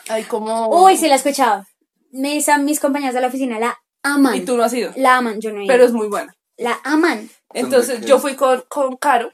Hay 0.09 0.23
como... 0.23 0.69
Uy, 0.83 0.97
sí 0.97 1.07
la 1.07 1.15
he 1.15 1.17
escuchado. 1.17 1.65
Mis, 2.11 2.47
mis 2.59 2.79
compañeras 2.79 3.13
de 3.15 3.21
la 3.21 3.27
oficina 3.27 3.59
la 3.59 3.77
aman. 4.03 4.35
Y 4.35 4.41
tú 4.41 4.55
no 4.57 4.63
has 4.63 4.73
ido, 4.73 4.91
La 4.95 5.17
aman, 5.17 5.39
yo 5.41 5.51
no 5.51 5.59
he 5.59 5.65
ido. 5.65 5.67
pero 5.73 5.83
es 5.83 5.91
muy 5.93 6.07
buena. 6.07 6.33
La 6.57 6.79
aman. 6.83 7.29
Entonces 7.53 8.01
yo 8.05 8.19
fui 8.19 8.35
con, 8.35 8.63
con 8.69 8.95
Caro 8.97 9.31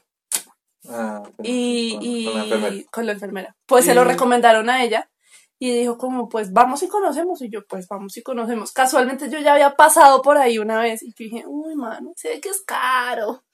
Ah, 0.88 1.22
y, 1.42 1.94
con- 1.94 2.02
y- 2.02 2.24
con 2.26 2.34
la 2.36 2.42
enfermera. 2.44 2.84
con 2.90 3.06
la 3.06 3.12
enfermera. 3.12 3.56
Pues 3.66 3.84
se 3.86 3.94
lo 3.94 4.04
recomendaron 4.04 4.68
a 4.68 4.82
ella 4.84 5.10
y 5.58 5.70
dijo 5.78 5.96
como, 5.96 6.28
pues 6.28 6.52
vamos 6.52 6.82
y 6.82 6.88
conocemos. 6.88 7.40
Y 7.40 7.48
yo, 7.48 7.64
pues 7.66 7.88
vamos 7.88 8.16
y 8.18 8.22
conocemos. 8.22 8.72
Casualmente 8.72 9.30
yo 9.30 9.38
ya 9.38 9.54
había 9.54 9.76
pasado 9.76 10.20
por 10.20 10.36
ahí 10.36 10.58
una 10.58 10.78
vez 10.80 11.02
y 11.02 11.08
yo 11.10 11.14
dije, 11.18 11.44
uy, 11.46 11.74
mano, 11.74 12.12
sé 12.16 12.38
que 12.40 12.50
es 12.50 12.62
caro. 12.66 13.44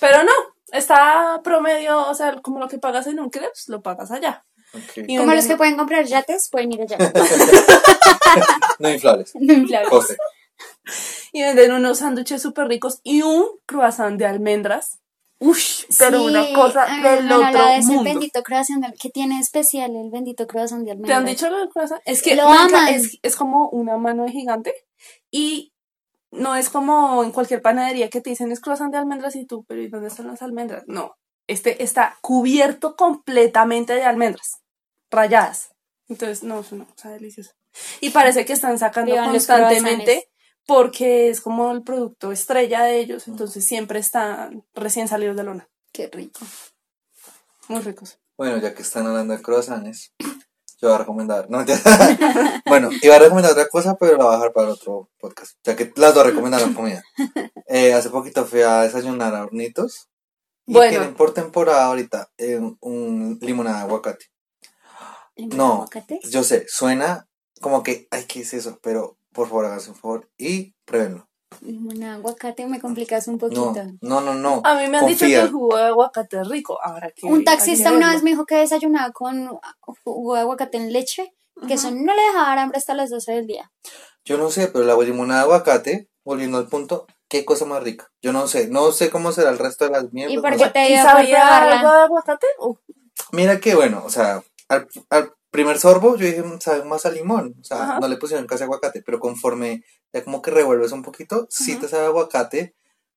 Pero 0.00 0.24
no, 0.24 0.32
está 0.72 1.40
promedio, 1.44 2.08
o 2.08 2.14
sea, 2.14 2.40
como 2.42 2.58
lo 2.58 2.66
que 2.68 2.78
pagas 2.78 3.06
en 3.06 3.20
un 3.20 3.30
crepes, 3.30 3.68
lo 3.68 3.80
pagas 3.80 4.10
allá. 4.10 4.44
Ok. 4.74 5.04
Y 5.06 5.16
Como 5.18 5.34
los 5.34 5.46
que 5.46 5.56
pueden 5.56 5.76
comprar 5.76 6.04
yates, 6.04 6.48
pueden 6.50 6.72
ir 6.72 6.82
allá. 6.82 6.96
No 8.78 8.88
inflables. 8.90 9.32
no 9.40 9.52
inflables. 9.52 9.90
José. 9.90 10.16
Y 11.32 11.42
venden 11.42 11.72
unos 11.72 11.98
sándwiches 11.98 12.42
súper 12.42 12.66
ricos 12.68 13.00
y 13.02 13.22
un 13.22 13.44
croissant 13.66 14.18
de 14.18 14.26
almendras. 14.26 14.98
Ush, 15.38 15.84
pero 15.98 16.20
Sí, 16.20 16.26
una 16.26 16.52
cosa 16.54 16.86
ah, 16.88 17.02
del 17.16 17.30
otro 17.32 17.50
la 17.50 17.66
de 17.72 17.76
ese 17.78 17.88
mundo. 17.88 18.04
bendito 18.04 18.42
croissant 18.44 18.84
de- 18.84 18.92
que 18.92 19.10
tiene 19.10 19.40
especial 19.40 19.94
el 19.96 20.08
bendito 20.10 20.46
croissant 20.46 20.82
de 20.82 20.86
¿Te 20.86 20.92
almendras. 20.92 21.18
han 21.18 21.24
dicho 21.26 21.50
lo 21.50 21.58
del 21.58 21.68
croissant? 21.68 22.00
Es 22.04 22.22
que 22.22 22.36
Lo 22.36 22.44
es, 22.88 23.18
es 23.22 23.34
como 23.36 23.68
una 23.70 23.96
mano 23.96 24.22
de 24.24 24.30
gigante 24.30 24.72
y 25.32 25.72
no 26.30 26.54
es 26.54 26.68
como 26.70 27.24
en 27.24 27.32
cualquier 27.32 27.60
panadería 27.60 28.08
que 28.08 28.20
te 28.20 28.30
dicen 28.30 28.52
es 28.52 28.60
croissant 28.60 28.92
de 28.92 28.98
almendras 28.98 29.34
y 29.34 29.44
tú, 29.44 29.64
pero 29.66 29.82
¿y 29.82 29.88
dónde 29.88 30.08
están 30.08 30.28
las 30.28 30.42
almendras? 30.42 30.84
No, 30.86 31.16
este 31.48 31.82
está 31.82 32.16
cubierto 32.20 32.94
completamente 32.94 33.94
de 33.94 34.04
almendras 34.04 34.61
rayadas. 35.12 35.70
Entonces, 36.08 36.42
no, 36.42 36.60
es 36.60 36.72
una 36.72 36.86
cosa 36.86 37.10
deliciosa. 37.10 37.52
Y 38.00 38.10
parece 38.10 38.44
que 38.44 38.52
están 38.52 38.78
sacando 38.78 39.12
Vivan 39.12 39.30
constantemente 39.30 40.28
porque 40.66 41.30
es 41.30 41.40
como 41.40 41.70
el 41.72 41.82
producto 41.82 42.32
estrella 42.32 42.82
de 42.82 42.98
ellos, 42.98 43.28
entonces 43.28 43.64
siempre 43.64 43.98
están 43.98 44.64
recién 44.74 45.08
salidos 45.08 45.36
de 45.36 45.44
lona. 45.44 45.68
Qué 45.92 46.08
rico. 46.12 46.40
Muy 47.68 47.80
ricos. 47.80 48.18
Bueno, 48.36 48.58
ya 48.58 48.74
que 48.74 48.82
están 48.82 49.06
hablando 49.06 49.36
de 49.36 49.42
croissants, 49.42 50.12
yo 50.80 50.88
voy 50.88 50.94
a 50.94 50.98
recomendar. 50.98 51.48
No, 51.50 51.64
bueno, 52.66 52.90
iba 53.02 53.16
a 53.16 53.18
recomendar 53.18 53.52
otra 53.52 53.68
cosa, 53.68 53.96
pero 53.96 54.16
la 54.16 54.24
voy 54.24 54.34
a 54.34 54.36
dejar 54.36 54.52
para 54.52 54.68
otro 54.68 55.10
podcast. 55.18 55.56
Ya 55.64 55.76
que 55.76 55.92
las 55.96 56.14
dos 56.14 56.26
recomendaron 56.26 56.74
comida. 56.74 57.02
Eh, 57.66 57.92
hace 57.94 58.10
poquito 58.10 58.44
fui 58.44 58.62
a 58.62 58.82
desayunar 58.82 59.34
a 59.34 59.44
Hornitos. 59.44 60.08
Y 60.66 60.74
Bueno. 60.74 60.90
tienen 60.90 61.14
por 61.14 61.34
temporada 61.34 61.86
ahorita 61.86 62.30
eh, 62.38 62.60
un 62.80 63.38
limonada 63.40 63.78
de 63.78 63.82
aguacate. 63.82 64.26
¿Limonada 65.36 65.56
No, 65.68 65.72
aguacate? 65.74 66.20
yo 66.30 66.42
sé, 66.44 66.66
suena 66.68 67.28
como 67.60 67.82
que, 67.82 68.08
ay, 68.10 68.24
¿qué 68.26 68.40
es 68.40 68.54
eso? 68.54 68.78
Pero 68.82 69.16
por 69.32 69.48
favor, 69.48 69.66
háganse 69.66 69.90
un 69.90 69.96
favor 69.96 70.28
y 70.36 70.74
pruébenlo. 70.84 71.28
Limonada 71.60 72.12
de 72.14 72.18
aguacate 72.18 72.66
me 72.66 72.80
complicas 72.80 73.28
un 73.28 73.34
No, 73.34 73.38
poquito. 73.40 73.74
no, 74.00 74.20
no, 74.20 74.34
no. 74.34 74.62
A 74.64 74.74
mí 74.74 74.88
me 74.88 74.98
han 74.98 75.06
dicho 75.06 75.26
que 75.26 75.38
el 75.40 75.50
jugo 75.50 75.76
de 75.76 75.84
aguacate 75.84 76.40
es 76.40 76.48
rico. 76.48 76.78
Ahora 76.82 77.10
que 77.10 77.26
Un 77.26 77.44
taxista 77.44 77.92
una 77.92 78.12
vez 78.12 78.22
me 78.22 78.30
dijo 78.30 78.46
que 78.46 78.56
desayunaba 78.56 79.12
con 79.12 79.48
jugo 80.04 80.34
de 80.34 80.40
aguacate 80.40 80.76
en 80.78 80.92
leche, 80.92 81.34
que 81.68 81.74
eso 81.74 81.90
no 81.90 82.14
le 82.14 82.22
dejaba 82.22 82.48
dar 82.48 82.58
hambre 82.58 82.78
hasta 82.78 82.94
las 82.94 83.10
12 83.10 83.32
del 83.32 83.46
día. 83.46 83.70
Yo 84.24 84.38
no 84.38 84.50
sé, 84.50 84.68
pero 84.68 84.84
la 84.84 84.96
limonada 84.96 85.40
de 85.40 85.44
aguacate, 85.44 86.08
volviendo 86.24 86.58
al 86.58 86.68
punto, 86.68 87.06
qué 87.28 87.44
cosa 87.44 87.64
más 87.66 87.82
rica. 87.82 88.10
Yo 88.22 88.32
no 88.32 88.46
sé, 88.48 88.68
no 88.68 88.90
sé 88.92 89.10
cómo 89.10 89.32
será 89.32 89.50
el 89.50 89.58
resto 89.58 89.84
de 89.84 89.90
las 89.90 90.12
miembros. 90.12 90.38
¿Y 90.38 90.40
por 90.42 90.50
no 90.52 90.56
qué 90.58 90.64
sé. 90.64 90.70
te 90.70 90.84
¿Y 90.86 90.92
dio 90.94 91.02
por 91.02 91.10
sabía 91.10 91.40
probarla? 91.40 91.80
algo 91.80 91.92
de 91.92 92.00
aguacate? 92.00 92.46
Uh, 92.58 92.74
Mira 93.32 93.60
que 93.60 93.74
bueno, 93.74 94.02
o 94.04 94.10
sea, 94.10 94.42
al, 94.72 94.88
al 95.10 95.32
primer 95.50 95.78
sorbo 95.78 96.16
yo 96.16 96.26
dije, 96.26 96.42
"Mm, 96.42 96.60
sabe 96.60 96.84
más 96.84 97.04
a 97.06 97.10
limón, 97.10 97.54
o 97.60 97.64
sea, 97.64 97.82
Ajá. 97.82 98.00
no 98.00 98.08
le 98.08 98.16
pusieron 98.16 98.46
casi 98.46 98.64
aguacate, 98.64 99.02
pero 99.02 99.18
conforme 99.20 99.84
ya 100.12 100.24
como 100.24 100.40
que 100.42 100.50
revuelves 100.50 100.92
un 100.92 101.02
poquito, 101.02 101.46
sí 101.50 101.76
te 101.76 101.88
sabe 101.88 102.06
aguacate, 102.06 102.74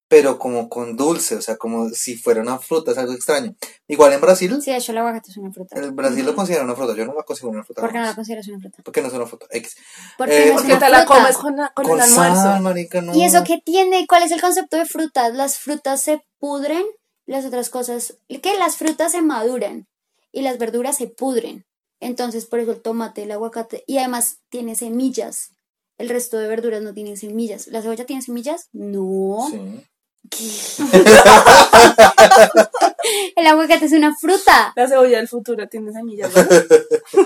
pero 0.07 0.37
como 0.37 0.69
con 0.69 0.95
dulce, 0.95 1.35
o 1.35 1.41
sea, 1.41 1.57
como 1.57 1.89
si 1.89 2.15
fuera 2.15 2.39
una 2.41 2.59
fruta, 2.59 2.91
es 2.91 2.97
algo 2.99 3.13
extraño. 3.13 3.55
Igual 3.87 4.13
en 4.13 4.21
Brasil, 4.21 4.61
Sí, 4.61 4.69
de 4.71 4.77
hecho 4.77 4.91
el 4.91 4.99
aguacate 4.99 5.31
es 5.31 5.37
una 5.37 5.51
fruta. 5.51 5.75
el 5.79 5.91
Brasil 5.93 6.23
lo 6.25 6.35
considera 6.35 6.63
una 6.63 6.75
fruta, 6.75 6.93
yo 6.95 7.05
no 7.05 7.13
la 7.15 7.23
considero 7.23 7.49
una 7.51 7.63
fruta. 7.63 7.81
¿Por 7.81 7.91
qué 7.91 7.97
no 7.97 8.03
la 8.05 8.13
consideras 8.15 8.47
una 8.49 8.59
fruta? 8.59 8.77
Porque 8.83 9.01
no 9.01 9.07
es 9.07 9.13
una 9.15 9.25
fruta, 9.25 9.47
X. 9.49 9.75
Porque 10.17 10.35
Eh, 10.37 10.39
no 10.41 10.45
es 10.45 10.51
porque 10.53 10.71
una 10.73 10.79
te 10.79 10.89
la 10.91 10.97
fruta. 11.05 11.15
comes 11.21 11.37
con, 11.37 11.55
la- 11.55 11.71
con, 11.73 11.85
Con 11.85 11.95
el 11.95 12.01
almuerzo. 12.01 12.35
sal, 12.35 12.61
marica, 12.61 13.01
no. 13.01 13.15
¿Y 13.15 13.23
eso 13.23 13.43
qué 13.43 13.59
tiene? 13.65 14.05
¿Cuál 14.07 14.23
es 14.23 14.31
el 14.31 14.41
concepto 14.41 14.77
de 14.77 14.85
frutas? 14.85 15.33
Las 15.33 15.57
frutas 15.57 16.01
se 16.01 16.21
pudren, 16.39 16.83
las 17.25 17.43
otras 17.45 17.71
cosas, 17.71 18.17
que 18.27 18.59
las 18.59 18.77
frutas 18.77 19.11
se 19.13 19.23
maduran 19.23 19.87
y 20.35 20.41
las 20.41 20.57
verduras 20.57 20.97
se 20.97 21.07
pudren. 21.07 21.65
Entonces, 22.01 22.45
por 22.45 22.59
eso 22.59 22.73
el 22.73 22.81
tomate, 22.81 23.23
el 23.23 23.31
aguacate, 23.31 23.85
y 23.87 23.99
además 23.99 24.39
tiene 24.49 24.75
semillas. 24.75 25.51
El 25.97 26.09
resto 26.09 26.37
de 26.37 26.49
verduras 26.49 26.81
no 26.81 26.93
tienen 26.93 27.15
semillas. 27.15 27.67
¿La 27.67 27.81
cebolla 27.81 28.05
tiene 28.05 28.21
semillas? 28.21 28.67
No. 28.73 29.47
Sí. 29.49 29.81
¿Qué? 30.29 30.43
el 33.37 33.47
aguacate 33.47 33.85
es 33.85 33.93
una 33.93 34.13
fruta, 34.15 34.73
La 34.75 34.87
cebolla 34.87 35.17
del 35.17 35.27
futuro 35.29 35.69
tiene 35.69 35.93
semillas. 35.93 36.35
¿no? 36.35 36.41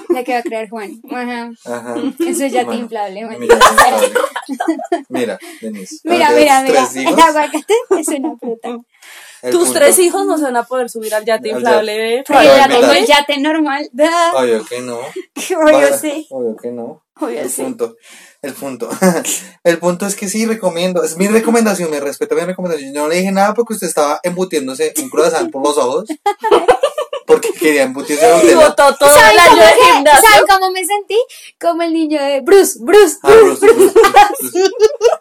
la 0.14 0.24
que 0.24 0.34
va 0.34 0.39
a 0.39 0.43
crear 0.43 0.70
Juan. 0.70 1.01
Ajá. 1.10 1.49
Ajá. 1.66 1.95
Eso 2.20 2.45
ya 2.45 2.60
te 2.60 2.66
Bueno, 2.66 2.82
inflable, 2.82 3.26
Juan. 3.26 3.39
Mira, 3.39 3.57
mira, 5.10 5.39
Denise. 5.62 6.01
Mira, 6.03 6.30
mira, 6.32 6.62
mira. 6.62 6.88
El 6.93 7.20
aguacate 7.20 7.74
es 7.99 8.07
una 8.10 8.38
fruta. 8.38 8.78
El 9.41 9.51
Tus 9.51 9.65
punto- 9.65 9.79
tres 9.79 9.99
hijos 9.99 10.25
no 10.25 10.37
se 10.37 10.43
van 10.43 10.57
a 10.57 10.63
poder 10.63 10.89
subir 10.89 11.13
al 11.15 11.25
yate 11.25 11.49
inflable 11.49 12.23
mira. 12.27 12.67
tengo 12.67 12.91
el 12.91 13.05
yate 13.05 13.39
normal. 13.39 13.89
Da. 13.93 14.33
Obvio 14.35 14.65
que 14.65 14.81
no. 14.81 14.99
Obvio 14.99 15.97
sí. 15.97 16.27
Obvio 16.29 16.55
que 16.55 16.71
no. 16.71 17.03
Obvio 17.19 17.41
el 17.41 17.49
sí. 17.49 17.61
punto. 17.61 17.95
El 18.41 18.53
punto. 18.53 18.89
el 19.63 19.77
punto 19.79 20.05
es 20.05 20.15
que 20.15 20.29
sí 20.29 20.45
recomiendo. 20.45 21.03
Es 21.03 21.17
mi 21.17 21.27
recomendación, 21.27 21.91
me 21.91 21.99
respeta 21.99 22.35
mi 22.35 22.41
recomendación. 22.41 22.93
Yo 22.93 23.01
no 23.01 23.07
le 23.07 23.17
dije 23.17 23.31
nada 23.31 23.53
porque 23.53 23.73
usted 23.73 23.87
estaba 23.87 24.19
embutiéndose 24.23 24.93
un 25.01 25.09
croissant 25.09 25.51
por 25.51 25.63
los 25.63 25.77
ojos. 25.77 26.05
Porque 27.30 27.53
quería 27.53 27.84
embutirse 27.84 28.25
de 28.25 28.32
Y 28.32 28.36
Nutella. 28.41 28.55
botó 28.69 28.95
todo 28.97 29.09
¿Saben 29.13 29.32
el 29.34 29.39
año 29.39 29.49
cómo, 29.51 29.61
de 29.61 29.67
me- 29.75 29.91
gimnasio. 29.93 30.30
¿Saben 30.30 30.45
cómo 30.49 30.71
me 30.71 30.84
sentí? 30.86 31.17
Como 31.61 31.82
el 31.84 31.93
niño 31.93 32.21
de 32.21 32.41
Bruce, 32.41 32.80
Bruce, 32.82 33.17
Ah, 33.21 33.32
Bruce, 33.32 33.65
Bruce, 33.65 33.93
Bruce. 33.93 34.69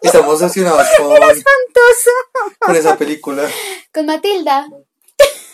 Estamos 0.01 0.41
obsesionados 0.41 0.87
con, 0.97 1.11
espantoso. 1.13 2.11
con 2.59 2.75
esa 2.75 2.97
película. 2.97 3.47
Con 3.93 4.07
Matilda. 4.07 4.67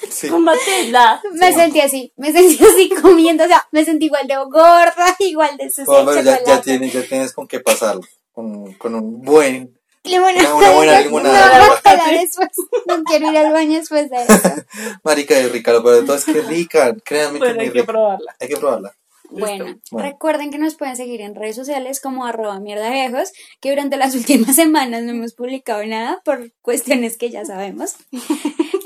Sí. 0.10 0.30
Cómbatela. 0.30 1.22
Me 1.34 1.51
sentí 1.53 1.82
así, 1.82 2.14
me 2.16 2.32
sentí 2.32 2.64
así 2.64 2.89
comiendo, 3.01 3.43
o 3.43 3.47
sea, 3.47 3.68
me 3.72 3.84
sentí 3.84 4.06
igual 4.06 4.26
de 4.28 4.36
gorda, 4.49 5.16
igual 5.20 5.58
de 5.58 5.70
sucia 5.70 5.84
Bueno, 5.86 6.12
de 6.14 6.24
pero 6.24 6.32
ya, 6.38 6.43
ya, 6.45 6.62
tienes, 6.62 6.93
ya 6.93 7.03
tienes 7.03 7.34
con 7.34 7.47
qué 7.47 7.60
pasarlo. 7.60 8.01
Con, 8.32 8.74
con 8.76 8.95
un 8.95 9.22
buen. 9.22 9.75
Limonada. 10.06 10.56
Una- 10.56 10.56
una 10.56 10.72
buena 10.76 10.97
No, 10.97 11.03
limonada. 11.03 11.68
No, 11.68 12.12
después. 12.20 12.47
No 12.88 13.03
quiero 13.03 13.32
ir 13.32 13.38
al 13.38 13.51
baño 13.53 13.78
después 13.80 14.10
de 14.10 14.18
eso. 14.24 14.34
Marica 15.03 15.36
de 15.36 15.49
rica, 15.49 15.72
lo 15.74 15.84
peor 15.84 15.95
de 16.01 16.03
todo 16.03 16.16
es 16.16 16.26
que 16.26 16.41
rica. 16.41 16.95
Créanme 17.03 17.34
que 17.34 17.39
Bueno, 17.39 17.56
muy 17.56 17.64
hay 17.66 17.72
que 17.72 17.80
rica. 17.82 17.91
probarla. 17.91 18.36
Hay 18.39 18.47
que 18.47 18.58
probarla. 18.58 18.95
Bueno, 19.32 19.66
Bueno. 19.91 20.08
recuerden 20.10 20.51
que 20.51 20.60
nos 20.60 20.76
pueden 20.76 20.95
seguir 20.95 21.20
en 21.22 21.34
redes 21.34 21.56
sociales 21.56 21.99
como 21.99 22.28
arroba 22.28 22.60
mierda 22.60 22.91
viejos, 22.91 23.32
que 23.60 23.72
durante 23.72 23.97
las 23.97 24.14
últimas 24.16 24.56
semanas 24.56 25.01
no 25.03 25.12
hemos 25.12 25.34
publicado 25.34 25.84
nada 25.86 26.22
por 26.24 26.51
cuestiones 26.62 27.18
que 27.18 27.32
ya 27.32 27.43
sabemos. 27.43 27.95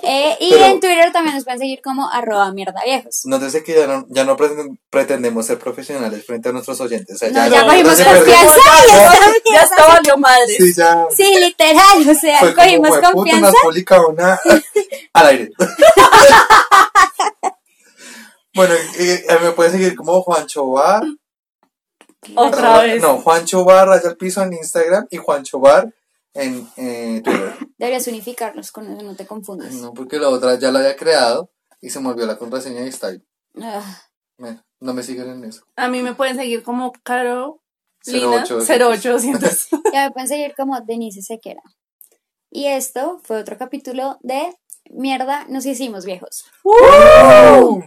Eh, 0.04 0.38
y 0.40 0.50
Pero- 0.52 0.66
en 0.66 0.80
Twitter 0.80 1.12
también 1.12 1.36
nos 1.36 1.44
pueden 1.44 1.60
seguir 1.60 1.82
como 1.84 2.10
arroba 2.10 2.52
mierda 2.54 2.82
viejos. 2.86 3.22
Nótese 3.26 3.64
que 3.64 3.76
ya 3.76 3.86
no, 3.88 4.06
ya 4.10 4.24
no 4.24 4.36
pretend- 4.38 4.78
pretendemos 4.90 5.46
ser 5.46 5.60
profesionales 5.60 6.26
frente 6.26 6.50
a 6.50 6.52
nuestros 6.52 6.80
oyentes. 6.82 7.16
O 7.16 7.20
sea, 7.20 7.30
No, 7.30 7.48
ya, 7.54 7.64
cogimos 7.66 8.02
confianza 8.02 8.60
y 8.88 8.92
Ya- 8.92 9.12
Ya 9.54 9.62
está 9.62 9.88
valió 9.88 10.18
madre. 10.18 10.56
Sí, 10.58 10.74
ya. 10.74 11.06
Sí, 11.16 11.36
literal, 11.40 12.10
o 12.10 12.14
sea, 12.16 12.40
Fue 12.40 12.54
como, 12.56 12.66
cogimos 12.66 12.90
"Jue 12.90 12.98
puta, 13.00 13.10
no 13.12 13.16
confianza. 13.16 13.52
publicado 13.64 14.14
nada 14.14 14.42
al 15.14 15.28
aire. 15.28 15.50
bueno, 18.56 18.74
eh, 18.98 19.26
me 19.42 19.52
puede 19.52 19.72
seguir 19.72 19.96
como 19.96 20.22
Juancho 20.22 20.70
Bar. 20.72 21.04
Otra 22.36 22.60
Arroba- 22.76 22.84
vez. 22.84 23.02
No, 23.02 23.18
Juancho 23.18 23.64
Bar, 23.64 23.88
raya 23.88 24.10
al 24.10 24.18
piso 24.18 24.42
en 24.44 24.54
Instagram 24.54 25.08
y 25.10 25.18
Juancho 25.18 25.60
Bar 25.60 25.94
en 26.40 26.68
eh, 26.78 27.22
Twitter. 27.24 27.56
Deberías 27.78 28.08
unificarlos 28.08 28.72
con 28.72 28.92
eso, 28.92 29.04
no 29.04 29.16
te 29.16 29.26
confundas. 29.26 29.74
No, 29.76 29.94
porque 29.94 30.20
la 30.20 30.30
otra 30.30 30.58
ya 30.58 30.72
la 30.72 30.80
había 30.80 30.96
creado 30.96 31.52
y 31.82 31.90
se 31.90 32.00
me 32.00 32.10
olvidó 32.10 32.28
la 32.28 32.38
contraseña 32.38 32.84
y 32.84 32.90
está 32.90 33.08
ahí. 33.08 33.24
Ah, 33.62 34.04
Bueno, 34.38 34.64
no 34.80 34.94
me 34.94 35.04
siguen 35.04 35.30
en 35.30 35.44
eso. 35.46 35.64
A 35.76 35.88
mí 35.88 36.02
me 36.02 36.14
pueden 36.14 36.36
seguir 36.36 36.64
como 36.64 36.94
Caro 37.04 37.62
Lina 38.06 38.46
0800. 38.46 38.68
0800. 38.68 39.68
ya 39.94 40.06
me 40.06 40.12
pueden 40.12 40.28
seguir 40.28 40.54
como 40.56 40.80
Denise 40.82 41.22
Sequera. 41.22 41.64
Y 42.50 42.66
esto 42.66 43.20
fue 43.24 43.38
otro 43.38 43.58
capítulo 43.58 44.18
de 44.22 44.56
Mierda, 44.90 45.46
nos 45.50 45.66
hicimos 45.66 46.06
viejos. 46.06 46.46
¡Uh! 46.64 47.84